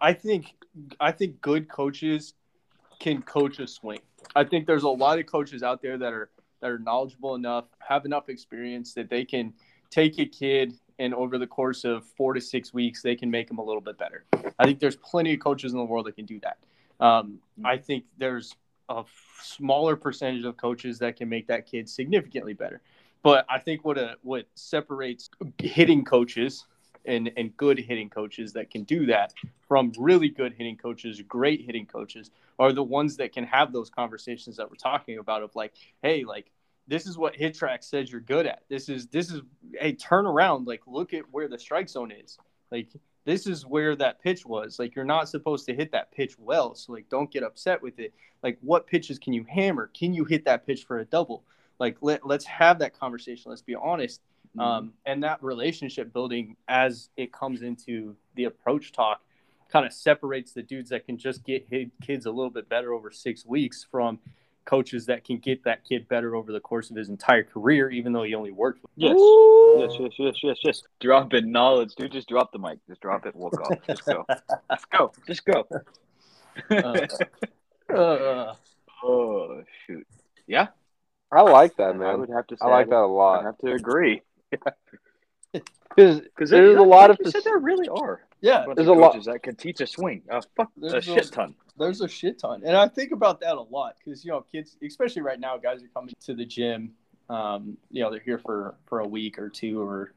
I 0.00 0.14
think 0.14 0.54
I 0.98 1.12
think 1.12 1.40
good 1.40 1.68
coaches 1.68 2.34
can 3.00 3.22
coach 3.22 3.58
a 3.58 3.66
swing. 3.66 4.00
I 4.34 4.44
think 4.44 4.66
there's 4.66 4.84
a 4.84 4.88
lot 4.88 5.18
of 5.18 5.26
coaches 5.26 5.62
out 5.62 5.82
there 5.82 5.98
that 5.98 6.12
are 6.12 6.30
that 6.62 6.70
are 6.70 6.78
knowledgeable 6.78 7.34
enough, 7.34 7.66
have 7.80 8.06
enough 8.06 8.28
experience 8.28 8.94
that 8.94 9.10
they 9.10 9.24
can 9.24 9.52
take 9.90 10.18
a 10.18 10.26
kid 10.26 10.74
and 11.00 11.14
over 11.14 11.38
the 11.38 11.46
course 11.46 11.84
of 11.84 12.04
four 12.04 12.34
to 12.34 12.40
six 12.40 12.74
weeks, 12.74 13.00
they 13.00 13.16
can 13.16 13.30
make 13.30 13.48
them 13.48 13.58
a 13.58 13.64
little 13.64 13.80
bit 13.80 13.96
better. 13.96 14.26
I 14.60 14.66
think 14.66 14.78
there's 14.78 14.96
plenty 14.96 15.32
of 15.32 15.40
coaches 15.40 15.72
in 15.72 15.78
the 15.78 15.84
world 15.84 16.06
that 16.06 16.16
can 16.16 16.26
do 16.26 16.38
that. 16.40 16.58
Um, 17.04 17.38
I 17.64 17.78
think 17.78 18.04
there's 18.18 18.54
a 18.90 19.04
smaller 19.42 19.96
percentage 19.96 20.44
of 20.44 20.58
coaches 20.58 20.98
that 20.98 21.16
can 21.16 21.30
make 21.30 21.46
that 21.46 21.66
kid 21.66 21.88
significantly 21.88 22.52
better. 22.52 22.82
But 23.22 23.46
I 23.48 23.58
think 23.58 23.84
what 23.84 23.96
a, 23.96 24.16
what 24.22 24.46
separates 24.54 25.30
hitting 25.58 26.04
coaches 26.04 26.66
and, 27.06 27.30
and 27.38 27.56
good 27.56 27.78
hitting 27.78 28.10
coaches 28.10 28.52
that 28.52 28.70
can 28.70 28.84
do 28.84 29.06
that 29.06 29.32
from 29.66 29.92
really 29.98 30.28
good 30.28 30.52
hitting 30.52 30.76
coaches, 30.76 31.22
great 31.22 31.64
hitting 31.64 31.86
coaches, 31.86 32.30
are 32.58 32.72
the 32.72 32.82
ones 32.82 33.16
that 33.16 33.32
can 33.32 33.44
have 33.44 33.72
those 33.72 33.88
conversations 33.88 34.58
that 34.58 34.68
we're 34.68 34.76
talking 34.76 35.18
about 35.18 35.42
of 35.42 35.54
like, 35.56 35.72
hey, 36.02 36.24
like 36.24 36.50
this 36.86 37.06
is 37.06 37.16
what 37.16 37.34
HitTrax 37.34 37.84
says 37.84 38.12
you're 38.12 38.20
good 38.20 38.46
at. 38.46 38.64
This 38.68 38.90
is 38.90 39.06
this 39.06 39.30
is 39.30 39.40
hey, 39.72 39.92
turn 39.92 40.26
around, 40.26 40.66
like 40.66 40.82
look 40.86 41.14
at 41.14 41.22
where 41.30 41.48
the 41.48 41.58
strike 41.58 41.88
zone 41.88 42.10
is. 42.10 42.36
Like 42.70 42.88
this 43.24 43.46
is 43.46 43.66
where 43.66 43.94
that 43.96 44.22
pitch 44.22 44.46
was. 44.46 44.78
Like 44.78 44.94
you're 44.94 45.04
not 45.04 45.28
supposed 45.28 45.66
to 45.66 45.74
hit 45.74 45.92
that 45.92 46.12
pitch 46.12 46.38
well, 46.38 46.74
so 46.74 46.92
like 46.92 47.08
don't 47.08 47.30
get 47.30 47.42
upset 47.42 47.82
with 47.82 47.98
it. 47.98 48.14
Like 48.42 48.58
what 48.60 48.86
pitches 48.86 49.18
can 49.18 49.32
you 49.32 49.44
hammer? 49.48 49.90
Can 49.94 50.14
you 50.14 50.24
hit 50.24 50.44
that 50.46 50.66
pitch 50.66 50.84
for 50.84 51.00
a 51.00 51.04
double? 51.04 51.44
Like 51.78 51.96
let 52.00 52.26
let's 52.26 52.44
have 52.46 52.78
that 52.78 52.98
conversation. 52.98 53.50
Let's 53.50 53.62
be 53.62 53.74
honest. 53.74 54.20
Mm-hmm. 54.56 54.60
Um, 54.60 54.92
and 55.06 55.22
that 55.22 55.42
relationship 55.42 56.12
building 56.12 56.56
as 56.68 57.10
it 57.16 57.32
comes 57.32 57.62
into 57.62 58.16
the 58.34 58.44
approach 58.44 58.92
talk 58.92 59.20
kind 59.70 59.86
of 59.86 59.92
separates 59.92 60.52
the 60.52 60.62
dudes 60.62 60.90
that 60.90 61.06
can 61.06 61.16
just 61.16 61.44
get 61.44 61.66
hit 61.70 61.90
kids 62.02 62.26
a 62.26 62.30
little 62.30 62.50
bit 62.50 62.68
better 62.68 62.92
over 62.92 63.10
six 63.10 63.46
weeks 63.46 63.86
from 63.88 64.18
coaches 64.64 65.06
that 65.06 65.24
can 65.24 65.38
get 65.38 65.64
that 65.64 65.84
kid 65.84 66.08
better 66.08 66.34
over 66.36 66.52
the 66.52 66.60
course 66.60 66.90
of 66.90 66.96
his 66.96 67.08
entire 67.08 67.42
career, 67.42 67.90
even 67.90 68.12
though 68.12 68.22
he 68.22 68.34
only 68.34 68.50
worked 68.50 68.82
with. 68.82 68.90
Yes, 68.96 69.16
yes, 69.78 69.96
yes, 69.98 70.12
yes, 70.18 70.34
yes, 70.42 70.56
yes. 70.62 70.82
Drop 71.00 71.32
it 71.34 71.46
knowledge, 71.46 71.94
dude. 71.94 72.12
Just 72.12 72.28
drop 72.28 72.52
the 72.52 72.58
mic. 72.58 72.78
Just 72.86 73.00
drop 73.00 73.26
it. 73.26 73.34
Walk 73.34 73.60
off. 73.60 73.78
Just 73.86 74.04
go. 74.04 74.26
Just 74.70 74.90
go. 74.90 75.12
Just 75.26 75.44
go. 75.44 75.66
uh, 76.70 77.92
uh, 77.94 78.54
oh 79.04 79.62
shoot! 79.86 80.06
Yeah, 80.46 80.68
I 81.32 81.42
like 81.42 81.76
that, 81.76 81.96
man. 81.96 82.08
I 82.08 82.14
would 82.14 82.30
have 82.30 82.46
to. 82.48 82.56
I 82.60 82.68
like 82.68 82.88
that 82.88 82.96
a 82.96 83.06
lot. 83.06 83.40
I 83.40 83.44
have 83.44 83.58
to 83.58 83.72
agree. 83.72 84.22
Because 85.96 86.22
there's 86.50 86.76
a 86.76 86.82
lot 86.82 87.10
of 87.10 87.18
said 87.24 87.42
there 87.44 87.58
really 87.58 87.88
are. 87.88 88.22
Yeah, 88.40 88.64
there's 88.74 88.88
a 88.88 88.92
lot 88.92 89.22
that 89.24 89.42
can 89.42 89.54
teach 89.54 89.80
a 89.80 89.86
swing. 89.86 90.22
Uh, 90.30 90.40
fuck, 90.56 90.70
there's 90.76 90.94
a 90.94 91.00
shit 91.00 91.30
ton. 91.30 91.54
There's 91.78 92.00
a 92.00 92.08
shit 92.08 92.38
ton, 92.38 92.62
and 92.64 92.76
I 92.76 92.88
think 92.88 93.12
about 93.12 93.40
that 93.40 93.56
a 93.56 93.62
lot 93.62 93.96
because 94.02 94.24
you 94.24 94.30
know 94.30 94.44
kids, 94.52 94.76
especially 94.86 95.22
right 95.22 95.38
now, 95.38 95.58
guys 95.58 95.82
are 95.82 95.88
coming 95.88 96.14
to 96.24 96.34
the 96.34 96.44
gym. 96.44 96.92
Um, 97.28 97.76
you 97.90 98.02
know, 98.02 98.10
they're 98.10 98.20
here 98.20 98.38
for 98.38 98.74
for 98.86 99.00
a 99.00 99.06
week 99.06 99.38
or 99.38 99.48
two 99.48 99.80
or 99.80 100.12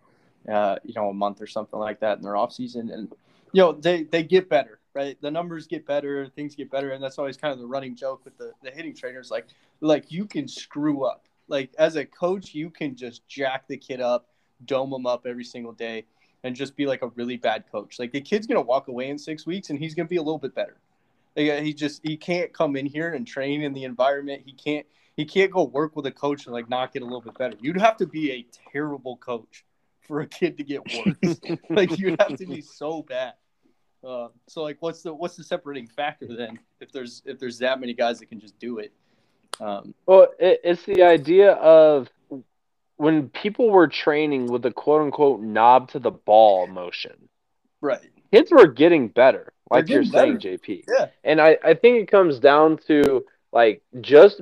uh, 0.49 0.77
you 0.83 0.93
know 0.93 1.09
a 1.09 1.13
month 1.13 1.41
or 1.41 1.47
something 1.47 1.79
like 1.79 1.99
that 1.99 2.17
in 2.17 2.23
their 2.23 2.37
off 2.37 2.53
season, 2.53 2.89
and 2.89 3.11
you 3.51 3.61
know 3.61 3.73
they 3.73 4.03
they 4.03 4.23
get 4.23 4.49
better, 4.49 4.79
right? 4.93 5.17
The 5.21 5.31
numbers 5.31 5.67
get 5.67 5.85
better, 5.85 6.27
things 6.27 6.55
get 6.55 6.71
better, 6.71 6.91
and 6.91 7.03
that's 7.03 7.19
always 7.19 7.35
kind 7.35 7.53
of 7.53 7.59
the 7.59 7.67
running 7.67 7.95
joke 7.95 8.23
with 8.23 8.37
the 8.37 8.53
the 8.63 8.71
hitting 8.71 8.95
trainers. 8.95 9.29
Like 9.29 9.47
like 9.81 10.11
you 10.11 10.25
can 10.25 10.47
screw 10.47 11.03
up. 11.03 11.25
Like 11.49 11.71
as 11.77 11.97
a 11.97 12.05
coach, 12.05 12.53
you 12.55 12.69
can 12.69 12.95
just 12.95 13.27
jack 13.27 13.67
the 13.67 13.75
kid 13.75 13.99
up, 13.99 14.29
dome 14.65 14.91
them 14.91 15.05
up 15.05 15.25
every 15.25 15.43
single 15.43 15.73
day 15.73 16.05
and 16.43 16.55
just 16.55 16.75
be 16.75 16.85
like 16.85 17.01
a 17.01 17.07
really 17.09 17.37
bad 17.37 17.65
coach. 17.71 17.99
Like 17.99 18.11
the 18.11 18.21
kid's 18.21 18.47
gonna 18.47 18.61
walk 18.61 18.87
away 18.87 19.09
in 19.09 19.17
six 19.17 19.45
weeks 19.45 19.69
and 19.69 19.79
he's 19.79 19.95
gonna 19.95 20.07
be 20.07 20.17
a 20.17 20.21
little 20.21 20.39
bit 20.39 20.55
better. 20.55 20.77
Like, 21.35 21.63
he 21.63 21.73
just 21.73 22.01
he 22.03 22.17
can't 22.17 22.53
come 22.53 22.75
in 22.75 22.85
here 22.85 23.13
and 23.13 23.25
train 23.25 23.61
in 23.63 23.73
the 23.73 23.83
environment. 23.83 24.43
He 24.45 24.53
can't 24.53 24.85
he 25.15 25.25
can't 25.25 25.51
go 25.51 25.63
work 25.63 25.95
with 25.95 26.05
a 26.05 26.11
coach 26.11 26.45
and 26.45 26.53
like 26.53 26.69
not 26.69 26.93
get 26.93 27.01
a 27.01 27.05
little 27.05 27.21
bit 27.21 27.37
better. 27.37 27.55
You'd 27.59 27.79
have 27.79 27.97
to 27.97 28.07
be 28.07 28.31
a 28.31 28.45
terrible 28.71 29.17
coach 29.17 29.63
for 30.01 30.21
a 30.21 30.27
kid 30.27 30.57
to 30.57 30.63
get 30.63 30.81
worse. 30.85 31.39
like 31.69 31.97
you'd 31.97 32.19
have 32.19 32.35
to 32.37 32.45
be 32.45 32.61
so 32.61 33.03
bad. 33.03 33.33
Uh, 34.03 34.27
so 34.47 34.63
like, 34.63 34.77
what's 34.81 35.01
the 35.01 35.13
what's 35.13 35.35
the 35.35 35.43
separating 35.43 35.87
factor 35.87 36.27
then? 36.35 36.59
If 36.81 36.91
there's 36.91 37.21
if 37.25 37.39
there's 37.39 37.57
that 37.59 37.79
many 37.79 37.93
guys 37.93 38.19
that 38.19 38.27
can 38.27 38.39
just 38.39 38.57
do 38.59 38.79
it. 38.79 38.91
Um, 39.61 39.93
well, 40.05 40.27
it, 40.39 40.59
it's 40.63 40.83
the 40.83 41.03
idea 41.03 41.53
of 41.53 42.09
when 42.97 43.29
people 43.29 43.69
were 43.69 43.87
training 43.87 44.47
with 44.47 44.61
the 44.61 44.71
quote 44.71 45.01
unquote 45.01 45.41
knob 45.41 45.89
to 45.89 45.99
the 45.99 46.11
ball 46.11 46.67
motion, 46.67 47.29
right? 47.81 47.99
Kids 48.31 48.51
were 48.51 48.67
getting 48.67 49.07
better, 49.09 49.53
like 49.69 49.85
getting 49.85 50.03
you're 50.03 50.11
better. 50.11 50.39
saying, 50.39 50.59
JP. 50.59 50.83
Yeah. 50.87 51.07
And 51.23 51.41
I, 51.41 51.57
I 51.63 51.73
think 51.73 52.01
it 52.01 52.11
comes 52.11 52.39
down 52.39 52.77
to 52.87 53.25
like 53.51 53.81
just 54.01 54.41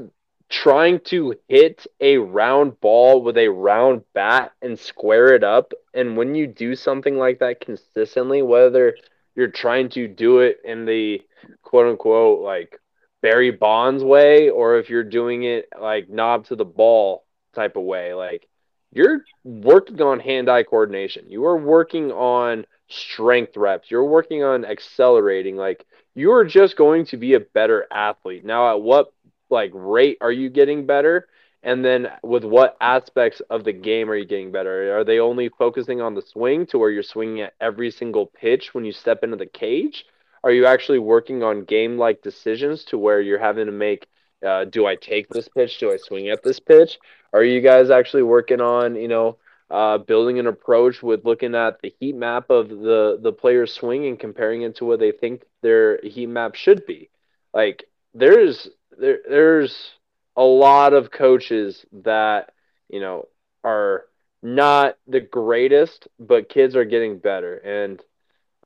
trying 0.49 0.99
to 0.99 1.36
hit 1.48 1.88
a 2.02 2.18
round 2.18 2.80
ball 2.82 3.22
with 3.22 3.38
a 3.38 3.48
round 3.48 4.03
bat 4.14 4.52
and 4.61 4.78
square 4.78 5.34
it 5.34 5.44
up. 5.44 5.72
And 5.94 6.18
when 6.18 6.36
you 6.36 6.45
do 6.45 6.76
something 6.76 7.18
like 7.18 7.40
that 7.40 7.61
consistently, 7.61 8.41
whether 8.41 8.95
you're 9.36 9.48
trying 9.48 9.90
to 9.90 10.07
do 10.07 10.40
it 10.40 10.57
in 10.65 10.86
the 10.86 11.22
quote 11.64 11.88
unquote 11.88 12.41
like 12.41 12.78
Barry 13.22 13.52
Bonds 13.52 14.03
way, 14.03 14.49
or 14.49 14.78
if 14.78 14.90
you're 14.90 15.03
doing 15.03 15.44
it 15.44 15.69
like 15.80 16.10
knob 16.10 16.45
to 16.48 16.56
the 16.56 16.65
ball 16.65 17.23
type 17.53 17.76
of 17.76 17.84
way. 17.84 18.14
Like 18.14 18.48
you're 18.91 19.22
working 19.44 20.02
on 20.02 20.19
hand-eye 20.19 20.64
coordination. 20.64 21.30
You 21.30 21.45
are 21.45 21.57
working 21.57 22.11
on 22.11 22.65
strength 22.90 23.56
reps. 23.56 23.90
You're 23.90 24.06
working 24.06 24.44
on 24.44 24.65
accelerating. 24.65 25.56
Like 25.56 25.86
you 26.14 26.32
are 26.32 26.45
just 26.45 26.76
going 26.76 27.06
to 27.07 27.18
be 27.18 27.34
a 27.34 27.40
better 27.40 27.88
athlete. 27.91 28.44
Now, 28.44 28.72
at 28.76 28.82
what 28.82 29.14
like 29.49 29.72
rate 29.73 30.18
are 30.22 30.32
you 30.32 30.49
getting 30.49 30.86
better? 30.86 31.28
And 31.64 31.86
then 31.86 32.07
with 32.23 32.44
what 32.44 32.76
aspects 32.82 33.40
of 33.49 33.64
the 33.64 33.73
game 33.73 34.10
are 34.10 34.15
you 34.15 34.26
getting 34.26 34.52
better? 34.52 34.98
Are 34.98 35.03
they 35.03 35.19
only 35.19 35.49
focusing 35.49 36.02
on 36.02 36.15
the 36.15 36.22
swing 36.22 36.65
to 36.68 36.80
where 36.80 36.90
you're 36.90 37.03
swinging 37.03 37.41
at 37.41 37.53
every 37.61 37.91
single 37.91 38.26
pitch 38.26 38.73
when 38.73 38.84
you 38.84 38.91
step 38.91 39.23
into 39.23 39.38
the 39.38 39.45
cage? 39.45 40.06
Are 40.44 40.52
you 40.52 40.65
actually 40.65 40.98
working 40.98 41.44
on 41.44 41.65
game 41.65 41.99
like 41.99 42.23
decisions 42.23 42.84
to 42.86 42.98
where 42.98 43.22
you're 43.22 43.38
having 43.38 43.68
to 43.68 43.72
make 43.72 44.07
uh, 44.45 44.65
do 44.65 44.85
I 44.85 44.95
take 44.95 45.30
this 45.30 45.47
pitch? 45.47 45.80
Do 45.80 45.91
I 45.91 45.97
swing 45.97 46.30
at 46.30 46.43
this 46.43 46.59
pitch? 46.59 46.99
Are 47.34 47.43
you 47.43 47.61
guys 47.61 47.89
actually 47.89 48.23
working 48.23 48.61
on, 48.61 48.95
you 48.95 49.07
know, 49.07 49.38
uh, 49.69 49.97
building 49.97 50.38
an 50.39 50.47
approach 50.47 51.01
with 51.01 51.26
looking 51.26 51.55
at 51.55 51.81
the 51.81 51.93
heat 51.99 52.15
map 52.15 52.49
of 52.49 52.69
the 52.69 53.18
the 53.22 53.31
player's 53.31 53.73
swing 53.73 54.05
and 54.05 54.19
comparing 54.19 54.63
it 54.63 54.76
to 54.76 54.85
what 54.85 54.99
they 54.99 55.11
think 55.11 55.43
their 55.61 55.99
heat 56.01 56.27
map 56.27 56.55
should 56.55 56.85
be? 56.85 57.09
Like 57.53 57.85
there's 58.13 58.68
there 58.97 59.19
there's 59.27 59.91
a 60.35 60.43
lot 60.43 60.93
of 60.93 61.11
coaches 61.11 61.85
that 62.03 62.51
you 62.89 62.99
know 62.99 63.27
are 63.63 64.05
not 64.43 64.97
the 65.07 65.22
greatest, 65.22 66.07
but 66.19 66.49
kids 66.49 66.76
are 66.76 66.85
getting 66.85 67.19
better, 67.19 67.57
and 67.57 68.01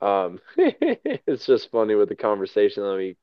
um, 0.02 0.40
it's 0.58 1.46
just 1.46 1.72
funny 1.72 1.96
with 1.96 2.10
the 2.10 2.16
conversation 2.16 2.84
that 2.84 2.96
we 2.96 3.16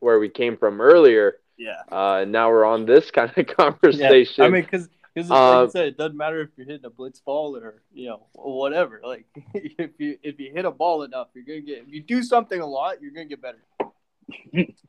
where 0.00 0.18
we 0.18 0.28
came 0.28 0.56
from 0.56 0.80
earlier. 0.80 1.36
Yeah. 1.60 1.82
Uh, 1.90 2.24
now 2.26 2.50
we're 2.50 2.64
on 2.64 2.86
this 2.86 3.10
kind 3.18 3.32
of 3.36 3.46
conversation. 3.46 4.34
Yeah. 4.38 4.44
I 4.44 4.48
mean, 4.48 4.62
because 4.62 4.88
because 5.14 5.30
like 5.30 5.40
Um, 5.40 5.64
you 5.66 5.70
said, 5.70 5.86
it 5.88 5.98
doesn't 5.98 6.16
matter 6.16 6.40
if 6.40 6.50
you're 6.56 6.66
hitting 6.66 6.84
a 6.86 6.90
blitz 6.90 7.20
ball 7.20 7.56
or 7.56 7.82
you 7.92 8.08
know 8.08 8.26
whatever. 8.32 9.00
Like 9.04 9.26
if 9.54 9.90
you 9.98 10.18
if 10.22 10.40
you 10.40 10.52
hit 10.52 10.64
a 10.64 10.70
ball 10.70 11.02
enough, 11.02 11.28
you're 11.34 11.44
gonna 11.44 11.60
get. 11.60 11.78
If 11.86 11.88
you 11.88 12.02
do 12.02 12.22
something 12.22 12.60
a 12.60 12.66
lot, 12.66 13.02
you're 13.02 13.12
gonna 13.12 13.26
get 13.26 13.42
better. 13.42 13.62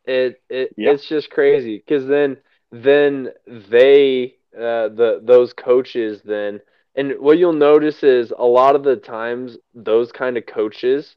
it 0.06 0.42
it 0.50 0.74
Yeah. 0.78 0.92
it's 0.92 1.08
just 1.08 1.30
crazy 1.30 1.78
because 1.78 2.08
then 2.08 2.38
then 2.72 3.30
they 3.48 4.36
uh, 4.56 4.90
the 4.90 5.22
those 5.24 5.54
coaches 5.54 6.22
then 6.24 6.62
and 6.96 7.14
what 7.20 7.38
you'll 7.38 7.54
notice 7.54 8.04
is 8.04 8.32
a 8.38 8.46
lot 8.46 8.76
of 8.76 8.84
the 8.84 8.98
times 8.98 9.58
those 9.74 10.12
kind 10.12 10.38
of 10.38 10.46
coaches 10.46 11.16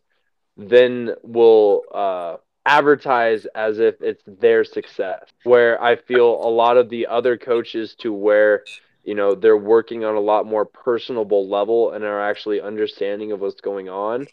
then 0.56 1.10
will 1.22 1.82
uh, 1.92 2.36
advertise 2.66 3.46
as 3.54 3.78
if 3.78 3.94
it's 4.00 4.22
their 4.26 4.64
success 4.64 5.24
where 5.44 5.80
i 5.82 5.96
feel 5.96 6.26
a 6.26 6.48
lot 6.48 6.76
of 6.76 6.88
the 6.88 7.06
other 7.06 7.36
coaches 7.36 7.94
to 7.94 8.12
where 8.12 8.64
you 9.04 9.14
know 9.14 9.34
they're 9.34 9.56
working 9.56 10.04
on 10.04 10.14
a 10.14 10.20
lot 10.20 10.46
more 10.46 10.64
personable 10.64 11.48
level 11.48 11.92
and 11.92 12.04
are 12.04 12.22
actually 12.22 12.60
understanding 12.60 13.32
of 13.32 13.40
what's 13.40 13.60
going 13.60 13.88
on 13.88 14.26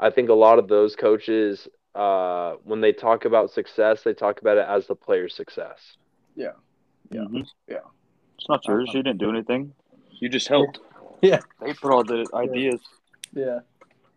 i 0.00 0.08
think 0.08 0.30
a 0.30 0.34
lot 0.34 0.58
of 0.58 0.66
those 0.68 0.96
coaches 0.96 1.68
uh, 1.94 2.54
when 2.64 2.80
they 2.80 2.92
talk 2.92 3.24
about 3.24 3.50
success, 3.50 4.02
they 4.02 4.14
talk 4.14 4.40
about 4.40 4.56
it 4.58 4.66
as 4.68 4.86
the 4.86 4.96
player's 4.96 5.34
success. 5.34 5.96
Yeah. 6.34 6.52
Yeah. 7.10 7.20
Mhm. 7.20 7.46
Yeah. 7.68 7.78
It's 8.36 8.48
not 8.48 8.66
yours. 8.66 8.90
You 8.92 9.02
didn't 9.02 9.18
do 9.18 9.30
anything. 9.30 9.74
You 10.20 10.28
just 10.28 10.48
helped. 10.48 10.80
Yeah. 11.22 11.40
They 11.60 11.72
put 11.72 11.90
all 11.90 12.04
the 12.04 12.28
ideas. 12.34 12.80
Yeah, 13.32 13.60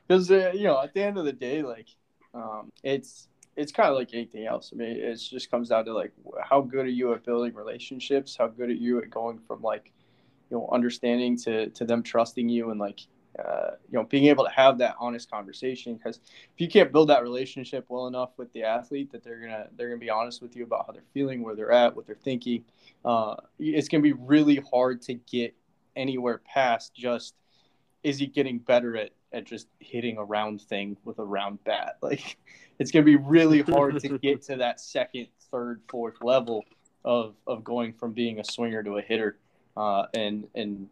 because 0.06 0.30
uh, 0.30 0.52
you 0.54 0.66
know, 0.66 0.82
at 0.82 0.94
the 0.94 1.02
end 1.02 1.18
of 1.18 1.24
the 1.24 1.32
day, 1.32 1.62
like, 1.62 1.88
um, 2.34 2.70
it's 2.84 3.30
it's 3.58 3.72
kind 3.72 3.90
of 3.90 3.96
like 3.96 4.14
anything 4.14 4.46
else. 4.46 4.72
I 4.72 4.78
mean, 4.78 4.92
it 4.92 5.16
just 5.16 5.50
comes 5.50 5.70
down 5.70 5.86
to 5.86 5.94
like, 5.94 6.12
how 6.44 6.62
good 6.62 6.86
are 6.86 6.90
you 6.90 7.12
at 7.14 7.26
building 7.26 7.56
relationships? 7.56 8.38
How 8.38 8.48
good 8.48 8.70
are 8.70 8.74
you 8.74 9.00
at 9.00 9.10
going 9.10 9.40
from 9.40 9.64
like, 9.64 9.92
you 10.50 10.58
know, 10.58 10.70
understanding 10.72 11.36
to 11.40 11.70
to 11.72 11.84
them 11.84 12.04
trusting 12.04 12.48
you 12.48 12.70
and 12.70 12.80
like, 12.80 13.02
uh, 13.44 13.72
you 13.90 13.98
know, 13.98 14.04
being 14.04 14.26
able 14.26 14.46
to 14.46 14.52
have 14.52 14.78
that 14.78 14.96
honest 15.00 15.30
conversation. 15.32 15.96
Because 15.96 16.18
if 16.54 16.62
you 16.62 16.68
can't 16.68 16.94
build 16.94 17.10
that 17.10 17.24
relationship 17.24 17.86
well 17.90 18.06
enough 18.06 18.30
with 18.38 18.54
the 18.54 18.64
athlete 18.64 19.12
that 19.12 19.24
they're 19.24 19.40
gonna 19.40 19.68
they're 19.76 19.90
gonna 19.90 20.00
be 20.00 20.12
honest 20.12 20.42
with 20.42 20.56
you 20.56 20.64
about 20.64 20.86
how 20.86 20.94
they're 20.94 21.02
feeling, 21.14 21.42
where 21.42 21.56
they're 21.56 21.72
at, 21.72 21.96
what 21.96 22.06
they're 22.06 22.16
thinking, 22.16 22.64
uh, 23.04 23.36
it's 23.58 23.88
gonna 23.88 24.04
be 24.04 24.14
really 24.14 24.62
hard 24.72 25.02
to 25.02 25.16
get 25.16 25.56
anywhere 25.96 26.42
past 26.46 26.94
just 26.94 27.34
is 28.04 28.20
he 28.20 28.28
getting 28.28 28.60
better 28.60 28.96
at 28.96 29.10
at 29.34 29.46
just 29.46 29.68
hitting 29.80 30.18
a 30.18 30.24
round 30.24 30.62
thing 30.62 30.98
with 31.04 31.20
a 31.20 31.24
round 31.24 31.64
bat. 31.64 31.98
Like 32.02 32.38
it's 32.80 32.92
gonna 32.92 33.06
be 33.06 33.16
really 33.16 33.62
hard 33.62 34.00
to 34.00 34.18
get 34.22 34.42
to 34.44 34.58
that 34.58 34.80
second, 34.80 35.28
third, 35.52 35.82
fourth 35.90 36.16
level 36.22 36.64
of 37.04 37.36
of 37.46 37.64
going 37.64 37.94
from 37.94 38.14
being 38.14 38.40
a 38.40 38.44
swinger 38.44 38.84
to 38.84 38.98
a 38.98 39.02
hitter. 39.02 39.38
Uh, 39.76 40.06
and 40.14 40.48
and 40.56 40.88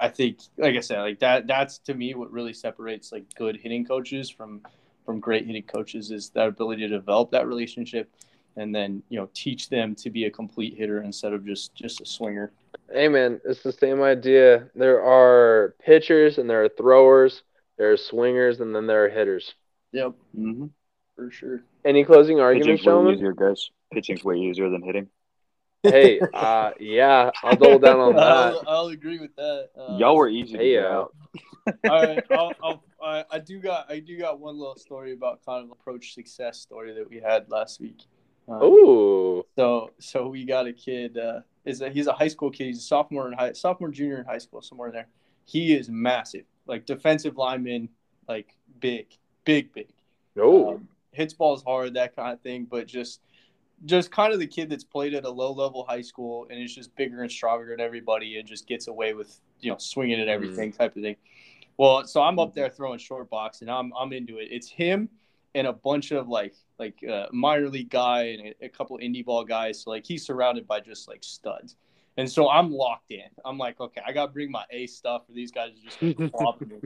I 0.00 0.08
think, 0.08 0.38
like 0.56 0.76
I 0.76 0.80
said, 0.80 1.00
like 1.00 1.18
that 1.20 1.46
that's 1.46 1.78
to 1.78 1.94
me 1.94 2.14
what 2.14 2.30
really 2.32 2.52
separates 2.52 3.12
like 3.12 3.24
good 3.34 3.56
hitting 3.56 3.84
coaches 3.84 4.30
from 4.30 4.62
from 5.04 5.20
great 5.20 5.46
hitting 5.46 5.62
coaches 5.62 6.10
is 6.10 6.30
that 6.30 6.48
ability 6.48 6.82
to 6.82 6.88
develop 6.88 7.30
that 7.30 7.46
relationship 7.46 8.10
and 8.58 8.74
then 8.74 9.02
you 9.08 9.18
know 9.18 9.28
teach 9.32 9.70
them 9.70 9.94
to 9.94 10.10
be 10.10 10.24
a 10.24 10.30
complete 10.30 10.76
hitter 10.76 11.02
instead 11.02 11.32
of 11.32 11.46
just 11.46 11.74
just 11.74 12.00
a 12.00 12.06
swinger. 12.06 12.52
Hey 12.92 13.08
man, 13.08 13.40
it's 13.44 13.62
the 13.62 13.72
same 13.72 14.02
idea. 14.02 14.68
There 14.74 15.02
are 15.02 15.74
pitchers 15.80 16.38
and 16.38 16.48
there 16.48 16.62
are 16.62 16.68
throwers, 16.68 17.42
there 17.78 17.92
are 17.92 17.96
swingers, 17.96 18.60
and 18.60 18.74
then 18.74 18.86
there 18.86 19.04
are 19.04 19.08
hitters. 19.08 19.54
Yep, 19.92 20.12
Mm-hmm. 20.36 20.66
for 21.16 21.30
sure. 21.30 21.62
Any 21.84 22.04
closing 22.04 22.40
arguments, 22.40 22.82
Pitching's 22.82 22.86
way 22.86 22.92
gentlemen? 22.92 23.14
easier, 23.14 23.32
guys. 23.32 23.70
Pitching's 23.92 24.24
way 24.24 24.36
easier 24.36 24.68
than 24.68 24.82
hitting. 24.82 25.08
hey, 25.82 26.20
uh, 26.34 26.72
yeah, 26.80 27.30
I'll 27.42 27.56
double 27.56 27.78
down 27.78 28.00
on 28.00 28.14
that. 28.16 28.22
I'll, 28.22 28.62
I'll 28.66 28.86
agree 28.88 29.18
with 29.18 29.34
that. 29.36 29.70
Uh, 29.78 29.96
Y'all 29.96 30.16
were 30.16 30.28
easy 30.28 30.52
to 30.54 30.58
Hey, 30.58 30.72
get 30.72 30.84
uh, 30.84 31.04
all 31.88 32.06
right, 32.06 32.24
I'll, 32.30 32.52
I'll, 32.62 32.82
I, 33.02 33.24
I 33.30 33.38
do 33.38 33.60
got 33.60 33.90
I 33.90 34.00
do 34.00 34.18
got 34.18 34.40
one 34.40 34.58
little 34.58 34.76
story 34.76 35.12
about 35.12 35.44
kind 35.46 35.64
of 35.64 35.70
approach 35.70 36.14
success 36.14 36.58
story 36.58 36.92
that 36.94 37.08
we 37.08 37.20
had 37.20 37.48
last 37.48 37.80
week. 37.80 38.02
Um, 38.48 38.62
Ooh, 38.62 39.44
So 39.56 39.90
so 40.00 40.28
we 40.28 40.44
got 40.44 40.66
a 40.66 40.72
kid. 40.72 41.16
Uh, 41.16 41.40
is 41.64 41.80
a, 41.82 41.90
he's 41.90 42.06
a 42.06 42.12
high 42.12 42.28
school 42.28 42.50
kid. 42.50 42.66
He's 42.66 42.78
a 42.78 42.82
sophomore 42.82 43.28
in 43.28 43.34
high 43.34 43.52
sophomore 43.52 43.90
junior 43.90 44.18
in 44.18 44.24
high 44.24 44.38
school 44.38 44.62
somewhere 44.62 44.90
there. 44.90 45.06
He 45.44 45.74
is 45.74 45.88
massive, 45.88 46.44
like 46.68 46.86
defensive 46.86 47.36
lineman, 47.36 47.88
like 48.28 48.54
big, 48.80 49.06
big, 49.44 49.72
big. 49.72 49.88
no, 50.36 50.74
Um, 50.74 50.88
hits 51.12 51.34
balls 51.34 51.64
hard, 51.64 51.94
that 51.94 52.14
kind 52.14 52.32
of 52.32 52.40
thing. 52.40 52.66
But 52.70 52.86
just 52.86 53.20
just 53.84 54.10
kind 54.10 54.32
of 54.32 54.40
the 54.40 54.46
kid 54.46 54.68
that's 54.68 54.84
played 54.84 55.14
at 55.14 55.24
a 55.24 55.30
low 55.30 55.52
level 55.52 55.84
high 55.88 56.02
school 56.02 56.46
and 56.50 56.60
is 56.60 56.74
just 56.74 56.94
bigger 56.96 57.22
and 57.22 57.30
stronger 57.30 57.70
than 57.70 57.80
everybody 57.80 58.38
and 58.38 58.46
just 58.46 58.66
gets 58.66 58.88
away 58.88 59.14
with 59.14 59.40
you 59.60 59.70
know 59.70 59.78
swinging 59.78 60.20
at 60.20 60.28
everything 60.28 60.72
type 60.72 60.96
of 60.96 61.02
thing. 61.02 61.16
Well, 61.76 62.04
so 62.06 62.22
I'm 62.22 62.38
up 62.40 62.54
there 62.54 62.68
throwing 62.68 62.98
short 62.98 63.30
box 63.30 63.62
and 63.62 63.70
I'm 63.70 63.92
I'm 63.98 64.12
into 64.12 64.38
it. 64.38 64.48
It's 64.50 64.68
him 64.68 65.08
and 65.54 65.66
a 65.66 65.72
bunch 65.72 66.10
of 66.10 66.28
like 66.28 66.54
like 66.78 67.02
uh, 67.08 67.26
minor 67.32 67.68
league 67.68 67.90
guy 67.90 68.22
and 68.24 68.48
a, 68.60 68.66
a 68.66 68.68
couple 68.68 68.98
indie 68.98 69.24
ball 69.24 69.44
guys. 69.44 69.82
So 69.82 69.90
like 69.90 70.04
he's 70.04 70.24
surrounded 70.26 70.66
by 70.66 70.80
just 70.80 71.08
like 71.08 71.22
studs. 71.22 71.76
And 72.18 72.28
so 72.30 72.50
I'm 72.50 72.72
locked 72.72 73.12
in. 73.12 73.28
I'm 73.44 73.58
like, 73.58 73.80
okay, 73.80 74.02
I 74.04 74.12
gotta 74.12 74.32
bring 74.32 74.50
my 74.50 74.64
A 74.70 74.88
stuff, 74.88 75.22
or 75.28 75.34
these 75.34 75.52
guys 75.52 75.70
are 75.70 75.84
just 75.84 76.00
gonna 76.00 76.56
me. 76.66 76.80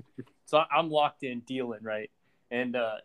So 0.44 0.62
I'm 0.70 0.90
locked 0.90 1.24
in, 1.24 1.40
dealing 1.40 1.82
right, 1.82 2.10
and 2.50 2.76
uh, 2.76 2.96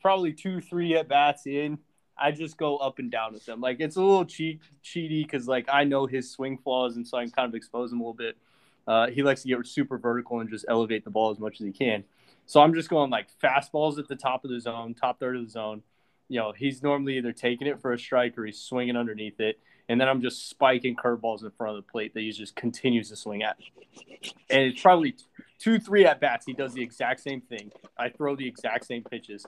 probably 0.00 0.32
two, 0.32 0.62
three 0.62 0.96
at 0.96 1.06
bats 1.06 1.46
in, 1.46 1.78
I 2.16 2.32
just 2.32 2.56
go 2.56 2.78
up 2.78 2.98
and 2.98 3.10
down 3.10 3.34
with 3.34 3.44
them. 3.44 3.60
Like 3.60 3.76
it's 3.80 3.96
a 3.96 4.00
little 4.00 4.24
cheat 4.24 4.62
cheaty 4.82 5.22
because 5.22 5.46
like 5.46 5.66
I 5.70 5.84
know 5.84 6.06
his 6.06 6.30
swing 6.30 6.56
flaws, 6.56 6.96
and 6.96 7.06
so 7.06 7.18
I 7.18 7.24
can 7.24 7.32
kind 7.32 7.48
of 7.48 7.54
expose 7.54 7.92
him 7.92 8.00
a 8.00 8.02
little 8.02 8.14
bit. 8.14 8.38
Uh, 8.86 9.08
he 9.08 9.22
likes 9.22 9.42
to 9.42 9.48
get 9.48 9.66
super 9.66 9.98
vertical 9.98 10.40
and 10.40 10.48
just 10.48 10.64
elevate 10.68 11.04
the 11.04 11.10
ball 11.10 11.30
as 11.30 11.38
much 11.38 11.60
as 11.60 11.66
he 11.66 11.72
can. 11.72 12.04
So 12.46 12.60
I'm 12.60 12.72
just 12.72 12.88
going 12.88 13.10
like 13.10 13.28
fastballs 13.42 13.98
at 13.98 14.08
the 14.08 14.16
top 14.16 14.44
of 14.44 14.50
the 14.50 14.60
zone, 14.60 14.94
top 14.94 15.20
third 15.20 15.36
of 15.36 15.44
the 15.44 15.50
zone. 15.50 15.82
You 16.28 16.40
know, 16.40 16.52
he's 16.56 16.82
normally 16.82 17.18
either 17.18 17.32
taking 17.32 17.66
it 17.66 17.82
for 17.82 17.92
a 17.92 17.98
strike 17.98 18.38
or 18.38 18.46
he's 18.46 18.58
swinging 18.58 18.96
underneath 18.96 19.40
it. 19.40 19.60
And 19.88 20.00
then 20.00 20.08
I'm 20.08 20.20
just 20.20 20.48
spiking 20.48 20.96
curveballs 20.96 21.44
in 21.44 21.50
front 21.52 21.76
of 21.76 21.84
the 21.84 21.90
plate 21.90 22.14
that 22.14 22.20
he 22.20 22.32
just 22.32 22.56
continues 22.56 23.08
to 23.10 23.16
swing 23.16 23.42
at. 23.42 23.56
And 24.50 24.62
it's 24.62 24.82
probably 24.82 25.14
two, 25.58 25.78
three 25.78 26.04
at 26.04 26.20
bats. 26.20 26.44
He 26.46 26.52
does 26.52 26.72
the 26.72 26.82
exact 26.82 27.20
same 27.20 27.40
thing. 27.40 27.70
I 27.96 28.08
throw 28.08 28.34
the 28.34 28.46
exact 28.46 28.86
same 28.86 29.04
pitches. 29.04 29.46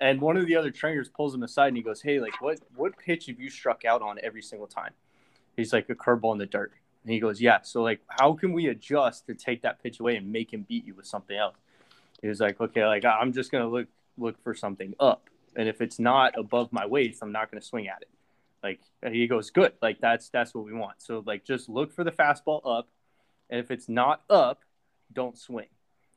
And 0.00 0.20
one 0.20 0.36
of 0.36 0.46
the 0.46 0.56
other 0.56 0.70
trainers 0.70 1.08
pulls 1.08 1.34
him 1.34 1.42
aside 1.42 1.68
and 1.68 1.76
he 1.76 1.82
goes, 1.82 2.02
Hey, 2.02 2.20
like 2.20 2.40
what 2.40 2.60
what 2.76 2.96
pitch 2.98 3.26
have 3.26 3.40
you 3.40 3.50
struck 3.50 3.84
out 3.84 4.02
on 4.02 4.18
every 4.22 4.42
single 4.42 4.68
time? 4.68 4.92
He's 5.56 5.72
like 5.72 5.88
a 5.88 5.94
curveball 5.94 6.32
in 6.32 6.38
the 6.38 6.46
dirt. 6.46 6.72
And 7.04 7.12
he 7.12 7.18
goes, 7.18 7.40
Yeah. 7.40 7.62
So 7.62 7.82
like 7.82 8.00
how 8.08 8.34
can 8.34 8.52
we 8.52 8.66
adjust 8.66 9.26
to 9.26 9.34
take 9.34 9.62
that 9.62 9.82
pitch 9.82 10.00
away 10.00 10.16
and 10.16 10.30
make 10.30 10.52
him 10.52 10.66
beat 10.68 10.84
you 10.84 10.94
with 10.94 11.06
something 11.06 11.36
else? 11.36 11.56
He 12.20 12.28
was 12.28 12.40
like, 12.40 12.60
Okay, 12.60 12.86
like 12.86 13.04
I'm 13.04 13.32
just 13.32 13.50
gonna 13.50 13.68
look 13.68 13.88
look 14.16 14.42
for 14.44 14.54
something 14.54 14.94
up. 15.00 15.24
And 15.56 15.68
if 15.68 15.80
it's 15.80 15.98
not 15.98 16.38
above 16.38 16.72
my 16.72 16.86
waist, 16.86 17.20
I'm 17.22 17.32
not 17.32 17.50
gonna 17.50 17.62
swing 17.62 17.88
at 17.88 18.02
it. 18.02 18.08
Like 18.62 18.80
he 19.06 19.26
goes, 19.26 19.50
Good, 19.50 19.72
like 19.82 20.00
that's 20.00 20.28
that's 20.30 20.54
what 20.54 20.64
we 20.64 20.72
want. 20.72 21.00
So 21.02 21.22
like 21.26 21.44
just 21.44 21.68
look 21.68 21.92
for 21.92 22.04
the 22.04 22.10
fastball 22.12 22.60
up. 22.64 22.88
And 23.50 23.60
if 23.60 23.70
it's 23.70 23.88
not 23.88 24.22
up, 24.28 24.60
don't 25.12 25.38
swing. 25.38 25.68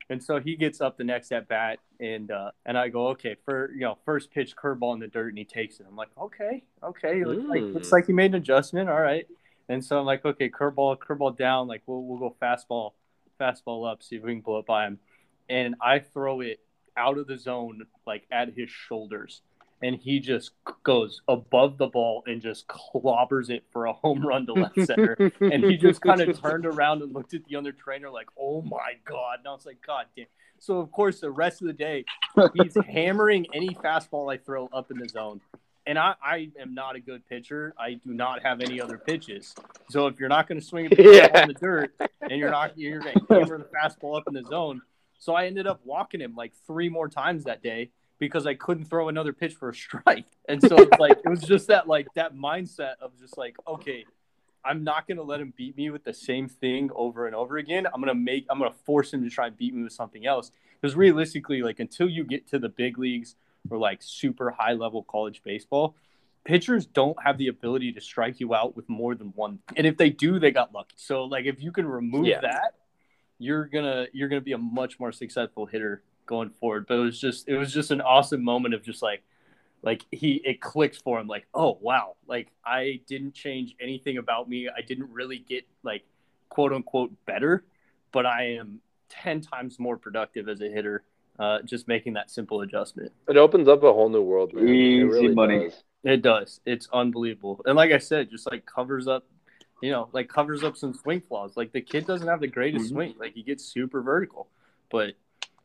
And 0.09 0.21
so 0.21 0.41
he 0.41 0.57
gets 0.57 0.81
up 0.81 0.97
the 0.97 1.05
next 1.05 1.31
at 1.31 1.47
bat, 1.47 1.79
and 2.01 2.29
uh, 2.31 2.51
and 2.65 2.77
I 2.77 2.89
go, 2.89 3.07
okay, 3.09 3.35
for 3.45 3.71
you 3.71 3.81
know, 3.81 3.97
first 4.03 4.31
pitch 4.31 4.55
curveball 4.57 4.93
in 4.95 4.99
the 4.99 5.07
dirt, 5.07 5.29
and 5.29 5.37
he 5.37 5.45
takes 5.45 5.79
it. 5.79 5.85
I'm 5.87 5.95
like, 5.95 6.09
okay, 6.19 6.63
okay, 6.83 7.23
looks 7.23 7.47
like 7.47 7.61
Mm. 7.61 7.73
looks 7.75 7.91
like 7.93 8.07
he 8.07 8.13
made 8.13 8.31
an 8.31 8.41
adjustment. 8.41 8.89
All 8.89 8.99
right. 8.99 9.25
And 9.69 9.85
so 9.85 9.99
I'm 9.99 10.05
like, 10.05 10.25
okay, 10.25 10.49
curveball, 10.49 10.97
curveball 10.97 11.37
down. 11.37 11.67
Like 11.69 11.83
we'll 11.85 12.01
we'll 12.03 12.19
go 12.19 12.35
fastball, 12.41 12.91
fastball 13.39 13.89
up, 13.89 14.03
see 14.03 14.17
if 14.17 14.23
we 14.23 14.33
can 14.33 14.41
blow 14.41 14.57
it 14.57 14.65
by 14.65 14.85
him. 14.85 14.99
And 15.47 15.75
I 15.81 15.99
throw 15.99 16.41
it 16.41 16.59
out 16.97 17.17
of 17.17 17.27
the 17.27 17.37
zone, 17.37 17.83
like 18.05 18.23
at 18.31 18.49
his 18.53 18.69
shoulders. 18.69 19.41
And 19.83 19.95
he 19.95 20.19
just 20.19 20.51
goes 20.83 21.21
above 21.27 21.77
the 21.77 21.87
ball 21.87 22.23
and 22.27 22.41
just 22.41 22.67
clobbers 22.67 23.49
it 23.49 23.63
for 23.71 23.85
a 23.85 23.93
home 23.93 24.25
run 24.25 24.45
to 24.45 24.53
left 24.53 24.79
center. 24.85 25.31
and 25.39 25.63
he 25.63 25.77
just 25.77 26.01
kind 26.01 26.21
of 26.21 26.39
turned 26.41 26.65
around 26.65 27.01
and 27.01 27.13
looked 27.13 27.33
at 27.33 27.45
the 27.45 27.55
other 27.55 27.71
trainer 27.71 28.09
like, 28.09 28.27
"Oh 28.39 28.61
my 28.61 28.93
god!" 29.05 29.39
And 29.39 29.47
I 29.47 29.51
was 29.51 29.65
like, 29.65 29.81
"God 29.85 30.05
damn!" 30.15 30.27
So 30.61 30.77
of 30.77 30.91
course, 30.91 31.19
the 31.19 31.31
rest 31.31 31.61
of 31.61 31.67
the 31.67 31.73
day, 31.73 32.05
he's 32.53 32.77
hammering 32.87 33.47
any 33.53 33.69
fastball 33.69 34.31
I 34.31 34.37
throw 34.37 34.67
up 34.71 34.91
in 34.91 34.99
the 34.99 35.09
zone. 35.09 35.41
And 35.87 35.97
I, 35.97 36.13
I 36.23 36.49
am 36.59 36.75
not 36.75 36.95
a 36.95 36.99
good 36.99 37.27
pitcher. 37.27 37.73
I 37.79 37.95
do 37.95 38.13
not 38.13 38.43
have 38.43 38.61
any 38.61 38.79
other 38.79 38.99
pitches. 38.99 39.55
So 39.89 40.05
if 40.05 40.19
you're 40.19 40.29
not 40.29 40.47
going 40.47 40.61
to 40.61 40.65
swing 40.65 40.85
a 40.85 40.95
yeah. 40.95 41.41
on 41.41 41.47
the 41.47 41.55
dirt 41.55 41.95
and 42.21 42.39
you're 42.39 42.51
not 42.51 42.77
you're 42.77 42.99
going 42.99 43.15
to 43.27 43.33
hammer 43.33 43.57
the 43.57 43.65
fastball 43.75 44.15
up 44.15 44.27
in 44.27 44.35
the 44.35 44.43
zone, 44.43 44.83
so 45.17 45.33
I 45.33 45.47
ended 45.47 45.65
up 45.65 45.81
walking 45.83 46.21
him 46.21 46.35
like 46.35 46.53
three 46.67 46.89
more 46.89 47.09
times 47.09 47.45
that 47.45 47.63
day 47.63 47.89
because 48.21 48.45
I 48.45 48.53
couldn't 48.53 48.85
throw 48.85 49.09
another 49.09 49.33
pitch 49.33 49.55
for 49.55 49.69
a 49.69 49.75
strike. 49.75 50.25
And 50.47 50.61
so 50.61 50.75
it's 50.75 50.99
like 50.99 51.17
it 51.23 51.29
was 51.29 51.41
just 51.41 51.67
that 51.67 51.87
like 51.87 52.07
that 52.15 52.35
mindset 52.35 52.95
of 52.99 53.17
just 53.17 53.37
like 53.37 53.55
okay, 53.65 54.05
I'm 54.65 54.83
not 54.83 55.07
going 55.07 55.15
to 55.15 55.23
let 55.23 55.39
him 55.39 55.53
beat 55.55 55.77
me 55.77 55.89
with 55.89 56.03
the 56.03 56.13
same 56.13 56.49
thing 56.49 56.89
over 56.93 57.25
and 57.25 57.33
over 57.33 57.57
again. 57.57 57.85
I'm 57.85 58.01
going 58.01 58.13
to 58.13 58.21
make 58.21 58.45
I'm 58.49 58.59
going 58.59 58.69
to 58.69 58.77
force 58.79 59.13
him 59.13 59.23
to 59.23 59.29
try 59.29 59.47
and 59.47 59.55
beat 59.55 59.73
me 59.73 59.83
with 59.83 59.93
something 59.93 60.25
else 60.25 60.51
because 60.79 60.95
realistically 60.95 61.61
like 61.61 61.79
until 61.79 62.09
you 62.09 62.25
get 62.25 62.49
to 62.49 62.59
the 62.59 62.67
big 62.67 62.97
leagues 62.97 63.35
or 63.69 63.77
like 63.77 63.99
super 64.01 64.51
high 64.51 64.73
level 64.73 65.03
college 65.03 65.41
baseball, 65.43 65.95
pitchers 66.43 66.85
don't 66.85 67.17
have 67.23 67.37
the 67.37 67.47
ability 67.47 67.93
to 67.93 68.01
strike 68.01 68.41
you 68.41 68.53
out 68.53 68.75
with 68.75 68.89
more 68.89 69.15
than 69.15 69.27
one. 69.35 69.59
And 69.77 69.87
if 69.87 69.95
they 69.95 70.09
do, 70.09 70.37
they 70.37 70.51
got 70.51 70.73
lucky. 70.73 70.95
So 70.97 71.23
like 71.23 71.45
if 71.45 71.61
you 71.61 71.71
can 71.71 71.85
remove 71.85 72.25
yeah. 72.25 72.41
that, 72.41 72.73
you're 73.39 73.65
gonna 73.65 74.07
you're 74.11 74.27
gonna 74.27 74.41
be 74.41 74.51
a 74.51 74.57
much 74.57 74.99
more 74.99 75.13
successful 75.13 75.65
hitter 75.65 76.03
going 76.31 76.49
forward. 76.49 76.85
But 76.87 76.95
it 76.95 77.01
was 77.01 77.19
just 77.19 77.47
it 77.47 77.57
was 77.57 77.71
just 77.71 77.91
an 77.91 78.01
awesome 78.01 78.43
moment 78.43 78.73
of 78.73 78.81
just 78.81 79.03
like 79.03 79.21
like 79.83 80.05
he 80.11 80.41
it 80.45 80.61
clicked 80.61 81.01
for 81.03 81.19
him 81.19 81.27
like 81.27 81.45
oh 81.53 81.77
wow 81.81 82.15
like 82.27 82.47
I 82.63 83.01
didn't 83.07 83.33
change 83.33 83.75
anything 83.79 84.17
about 84.17 84.49
me. 84.49 84.69
I 84.69 84.81
didn't 84.81 85.11
really 85.11 85.37
get 85.37 85.67
like 85.83 86.03
quote 86.49 86.71
unquote 86.73 87.11
better, 87.25 87.65
but 88.11 88.25
I 88.25 88.55
am 88.59 88.79
ten 89.09 89.41
times 89.41 89.77
more 89.77 89.97
productive 89.97 90.47
as 90.47 90.61
a 90.61 90.69
hitter 90.69 91.03
uh, 91.39 91.61
just 91.63 91.87
making 91.87 92.13
that 92.13 92.29
simple 92.29 92.61
adjustment. 92.61 93.11
It 93.27 93.37
opens 93.37 93.67
up 93.67 93.83
a 93.83 93.91
whole 93.91 94.09
new 94.09 94.21
world. 94.21 94.53
Man. 94.53 94.67
Easy 94.67 94.99
it 94.99 95.05
really 95.05 95.35
money. 95.35 95.69
Does. 95.69 95.83
It 96.03 96.21
does. 96.21 96.59
It's 96.65 96.87
unbelievable. 96.93 97.61
And 97.65 97.75
like 97.75 97.91
I 97.91 97.97
said, 97.97 98.29
just 98.29 98.49
like 98.49 98.65
covers 98.65 99.07
up, 99.07 99.25
you 99.81 99.91
know, 99.91 100.09
like 100.13 100.29
covers 100.29 100.63
up 100.63 100.77
some 100.77 100.93
swing 100.93 101.21
flaws. 101.21 101.57
Like 101.57 101.71
the 101.71 101.81
kid 101.81 102.05
doesn't 102.05 102.27
have 102.27 102.41
the 102.41 102.47
greatest 102.47 102.85
mm-hmm. 102.85 102.95
swing. 102.95 103.15
Like 103.19 103.33
he 103.33 103.43
gets 103.43 103.63
super 103.65 104.01
vertical, 104.01 104.49
but 104.89 105.13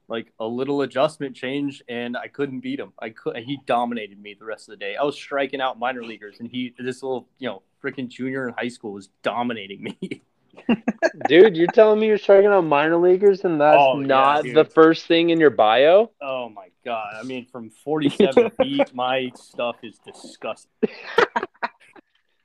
like 0.09 0.33
a 0.39 0.47
little 0.47 0.83
adjustment 0.83 1.35
change, 1.35 1.83
and 1.89 2.17
I 2.17 2.29
couldn't 2.29 2.61
beat 2.61 2.79
him. 2.79 2.93
I 2.99 3.11
could. 3.11 3.37
He 3.39 3.59
dominated 3.67 4.21
me 4.21 4.37
the 4.39 4.45
rest 4.45 4.69
of 4.69 4.73
the 4.73 4.77
day. 4.77 4.97
I 4.97 5.03
was 5.03 5.17
striking 5.17 5.61
out 5.61 5.79
minor 5.79 6.05
leaguers, 6.05 6.37
and 6.41 6.49
he, 6.49 6.75
this 6.79 7.03
little, 7.03 7.29
you 7.39 7.49
know, 7.49 7.63
freaking 7.83 8.09
junior 8.09 8.49
in 8.49 8.55
high 8.55 8.69
school, 8.69 8.93
was 8.93 9.09
dominating 9.23 9.83
me. 9.83 10.23
dude, 11.29 11.57
you're 11.57 11.67
telling 11.69 12.01
me 12.01 12.07
you're 12.07 12.19
striking 12.19 12.51
out 12.51 12.63
minor 12.63 12.97
leaguers 12.97 13.45
and 13.45 13.61
that's 13.61 13.79
oh, 13.79 13.99
not 13.99 14.45
yeah, 14.45 14.55
the 14.55 14.65
first 14.65 15.07
thing 15.07 15.31
in 15.31 15.41
your 15.41 15.51
bio? 15.51 16.11
Oh 16.21 16.49
my 16.49 16.69
god. 16.85 17.15
I 17.19 17.23
mean 17.23 17.47
from 17.47 17.71
47 17.71 18.51
feet 18.63 18.95
my 18.95 19.31
stuff 19.35 19.77
is 19.83 19.99
disgusting. 19.99 20.71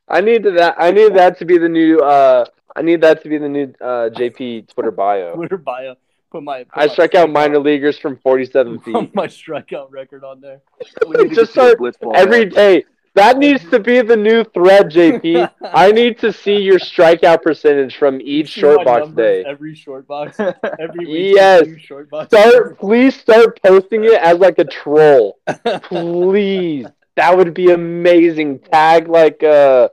I 0.08 0.22
need 0.22 0.44
that 0.44 0.76
I 0.78 0.92
need 0.92 1.16
that 1.16 1.38
to 1.40 1.46
be 1.46 1.58
the 1.58 1.70
new 1.70 2.00
uh 2.00 2.46
I 2.76 2.82
need 2.82 3.02
that 3.02 3.22
to 3.24 3.30
be 3.30 3.38
the 3.38 3.50
new 3.50 3.74
uh 3.82 4.10
JP 4.10 4.74
Twitter 4.74 4.92
bio. 4.92 5.36
Twitter 5.36 5.58
bio. 5.58 5.96
Put 6.32 6.44
my 6.44 6.64
put 6.64 6.70
I 6.74 6.86
my 6.86 6.94
strike 6.94 7.16
out 7.16 7.30
minor 7.30 7.60
leaguers 7.60 8.00
from 8.00 8.18
47 8.18 8.80
feet. 8.86 8.94
Put 8.94 9.16
my 9.16 9.28
strikeout 9.28 9.92
record 9.92 10.24
on 10.24 10.40
there. 10.40 10.62
Just 11.34 11.52
start 11.52 11.78
every 12.16 12.46
day. 12.46 12.86
That 13.14 13.38
needs 13.38 13.70
to 13.72 13.80
be 13.80 14.02
the 14.02 14.16
new 14.16 14.46
thread, 14.46 14.90
JP. 14.90 15.52
I 15.62 15.92
need 15.92 16.18
to 16.20 16.32
see 16.32 16.56
your 16.56 16.80
strikeout 16.80 17.42
percentage 17.42 17.98
from 17.98 18.22
each 18.22 18.48
short 18.48 18.86
box 18.86 19.10
day. 19.10 19.44
Every 19.46 19.76
short 19.76 20.08
box. 20.08 20.40
Every 20.40 21.06
week. 21.06 21.36
Yes. 21.36 21.68
Short 21.80 22.10
box. 22.10 22.28
Start. 22.28 22.80
Please 22.80 23.20
start 23.20 23.62
posting 23.62 24.06
it 24.06 24.14
as 24.14 24.38
like 24.38 24.60
a 24.60 24.64
troll. 24.64 25.40
please. 25.84 26.88
That 27.18 27.36
would 27.38 27.54
be 27.54 27.72
amazing. 27.72 28.60
Tag 28.60 29.10
like 29.10 29.44
uh 29.44 29.90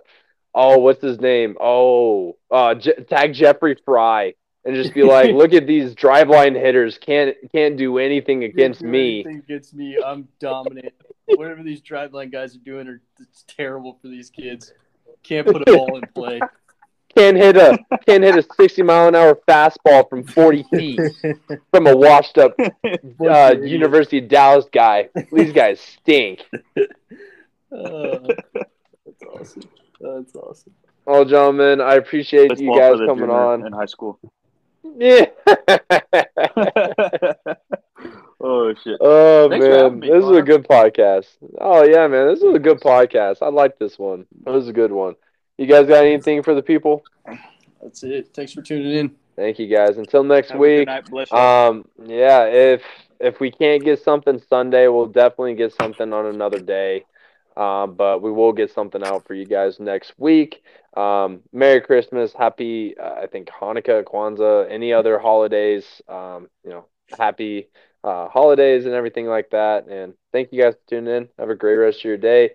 oh, 0.55 0.79
what's 0.79 1.03
his 1.03 1.21
name? 1.21 1.57
Oh, 1.61 2.37
uh, 2.53 2.77
J- 2.77 3.05
tag 3.09 3.35
Jeffrey 3.35 3.77
Fry 3.85 4.35
and 4.69 4.77
just 4.77 4.95
be 4.95 5.03
like, 5.03 5.35
look 5.35 5.55
at 5.55 5.67
these 5.67 5.95
driveline 5.95 6.55
hitters 6.55 6.99
can't 6.99 7.35
can't 7.53 7.77
do 7.77 7.99
anything 7.99 8.45
against 8.45 8.83
me. 8.83 9.25
Anything 9.25 9.39
against 9.39 9.75
me, 9.75 9.99
I'm 10.05 10.29
dominant 10.39 10.93
whatever 11.37 11.63
these 11.63 11.81
driveline 11.83 12.33
guys 12.33 12.57
are 12.57 12.61
doing 12.61 12.89
are 12.89 13.01
it's 13.21 13.45
terrible 13.47 13.99
for 14.01 14.09
these 14.09 14.31
kids. 14.31 14.73
Can't 15.23 15.47
put 15.47 15.69
a 15.69 15.73
ball 15.73 15.97
in 15.97 16.05
play. 16.15 16.41
Can't 17.15 17.37
hit 17.37 17.57
a 17.57 17.79
can't 18.07 18.23
hit 18.23 18.37
a 18.37 18.47
sixty 18.57 18.83
mile 18.83 19.09
an 19.09 19.15
hour 19.15 19.39
fastball 19.49 20.09
from 20.09 20.25
forty 20.25 20.63
feet 20.75 21.01
from 21.73 21.87
a 21.87 21.97
washed 21.97 22.39
up 22.39 22.55
uh, 23.21 23.55
University 23.61 24.19
of 24.19 24.29
Dallas 24.29 24.67
guy. 24.73 25.09
These 25.33 25.53
guys 25.53 25.81
stink. 25.81 26.45
Uh, 26.77 26.85
that's 28.55 29.23
awesome. 29.33 29.63
That's 30.01 30.35
awesome. 30.37 30.73
Well, 31.07 31.25
gentlemen, 31.25 31.81
I 31.81 31.95
appreciate 31.95 32.49
That's 32.49 32.61
you 32.61 32.77
guys 32.77 32.99
coming 33.07 33.31
on 33.31 33.67
in 33.67 33.73
high 33.73 33.87
school. 33.87 34.21
Yeah. 34.97 35.27
Oh 38.41 38.73
shit! 38.73 38.99
Oh 39.01 39.49
Thanks 39.51 39.67
man, 39.67 39.99
this 39.99 40.25
is 40.25 40.31
a 40.31 40.43
good 40.43 40.63
podcast. 40.63 41.27
Oh 41.61 41.83
yeah, 41.83 42.07
man, 42.07 42.29
this 42.29 42.41
is 42.41 42.55
a 42.55 42.61
good 42.61 42.81
podcast. 42.81 43.39
I 43.43 43.49
like 43.49 43.81
this 43.81 43.99
one. 43.99 44.27
This 44.47 44.63
is 44.63 44.69
a 44.69 44.73
good 44.73 44.93
one. 44.93 45.17
You 45.57 45.67
guys 45.67 45.89
got 45.89 46.05
anything 46.05 46.45
for 46.45 46.55
the 46.55 46.63
people? 46.63 47.03
That's 47.83 48.05
it. 48.05 48.33
Thanks 48.33 48.53
for 48.53 48.63
tuning 48.63 48.93
in. 48.93 49.15
Thank 49.35 49.59
you 49.59 49.67
guys. 49.67 49.99
Until 49.99 50.23
next 50.23 50.51
Have 50.51 50.61
week. 50.61 50.89
Um, 51.33 51.85
yeah, 52.05 52.45
if 52.45 52.83
if 53.19 53.41
we 53.41 53.51
can't 53.51 53.85
get 53.85 54.03
something 54.03 54.41
Sunday, 54.49 54.87
we'll 54.87 55.07
definitely 55.07 55.55
get 55.55 55.73
something 55.73 56.13
on 56.13 56.27
another 56.27 56.61
day. 56.61 57.07
Um, 57.57 57.95
but 57.95 58.23
we 58.23 58.31
will 58.31 58.53
get 58.53 58.71
something 58.71 59.03
out 59.03 59.27
for 59.27 59.35
you 59.35 59.47
guys 59.47 59.81
next 59.81 60.13
week. 60.17 60.63
Um, 60.97 61.43
Merry 61.53 61.81
Christmas, 61.81 62.33
Happy, 62.33 62.97
uh, 62.99 63.15
I 63.23 63.27
think 63.27 63.49
Hanukkah, 63.49 64.05
Kwanzaa, 64.05 64.71
any 64.71 64.93
other 64.93 65.19
holidays. 65.19 65.85
Um, 66.09 66.49
you 66.65 66.71
know, 66.71 66.87
happy 67.19 67.69
uh, 68.05 68.29
holidays 68.29 68.87
and 68.87 68.95
everything 68.95 69.27
like 69.27 69.51
that. 69.51 69.87
And 69.89 70.15
thank 70.33 70.53
you 70.53 70.63
guys 70.63 70.75
for 70.75 70.91
tuning 70.91 71.15
in. 71.15 71.29
Have 71.39 71.51
a 71.51 71.55
great 71.55 71.77
rest 71.77 71.99
of 72.01 72.05
your 72.05 72.17
day. 72.17 72.53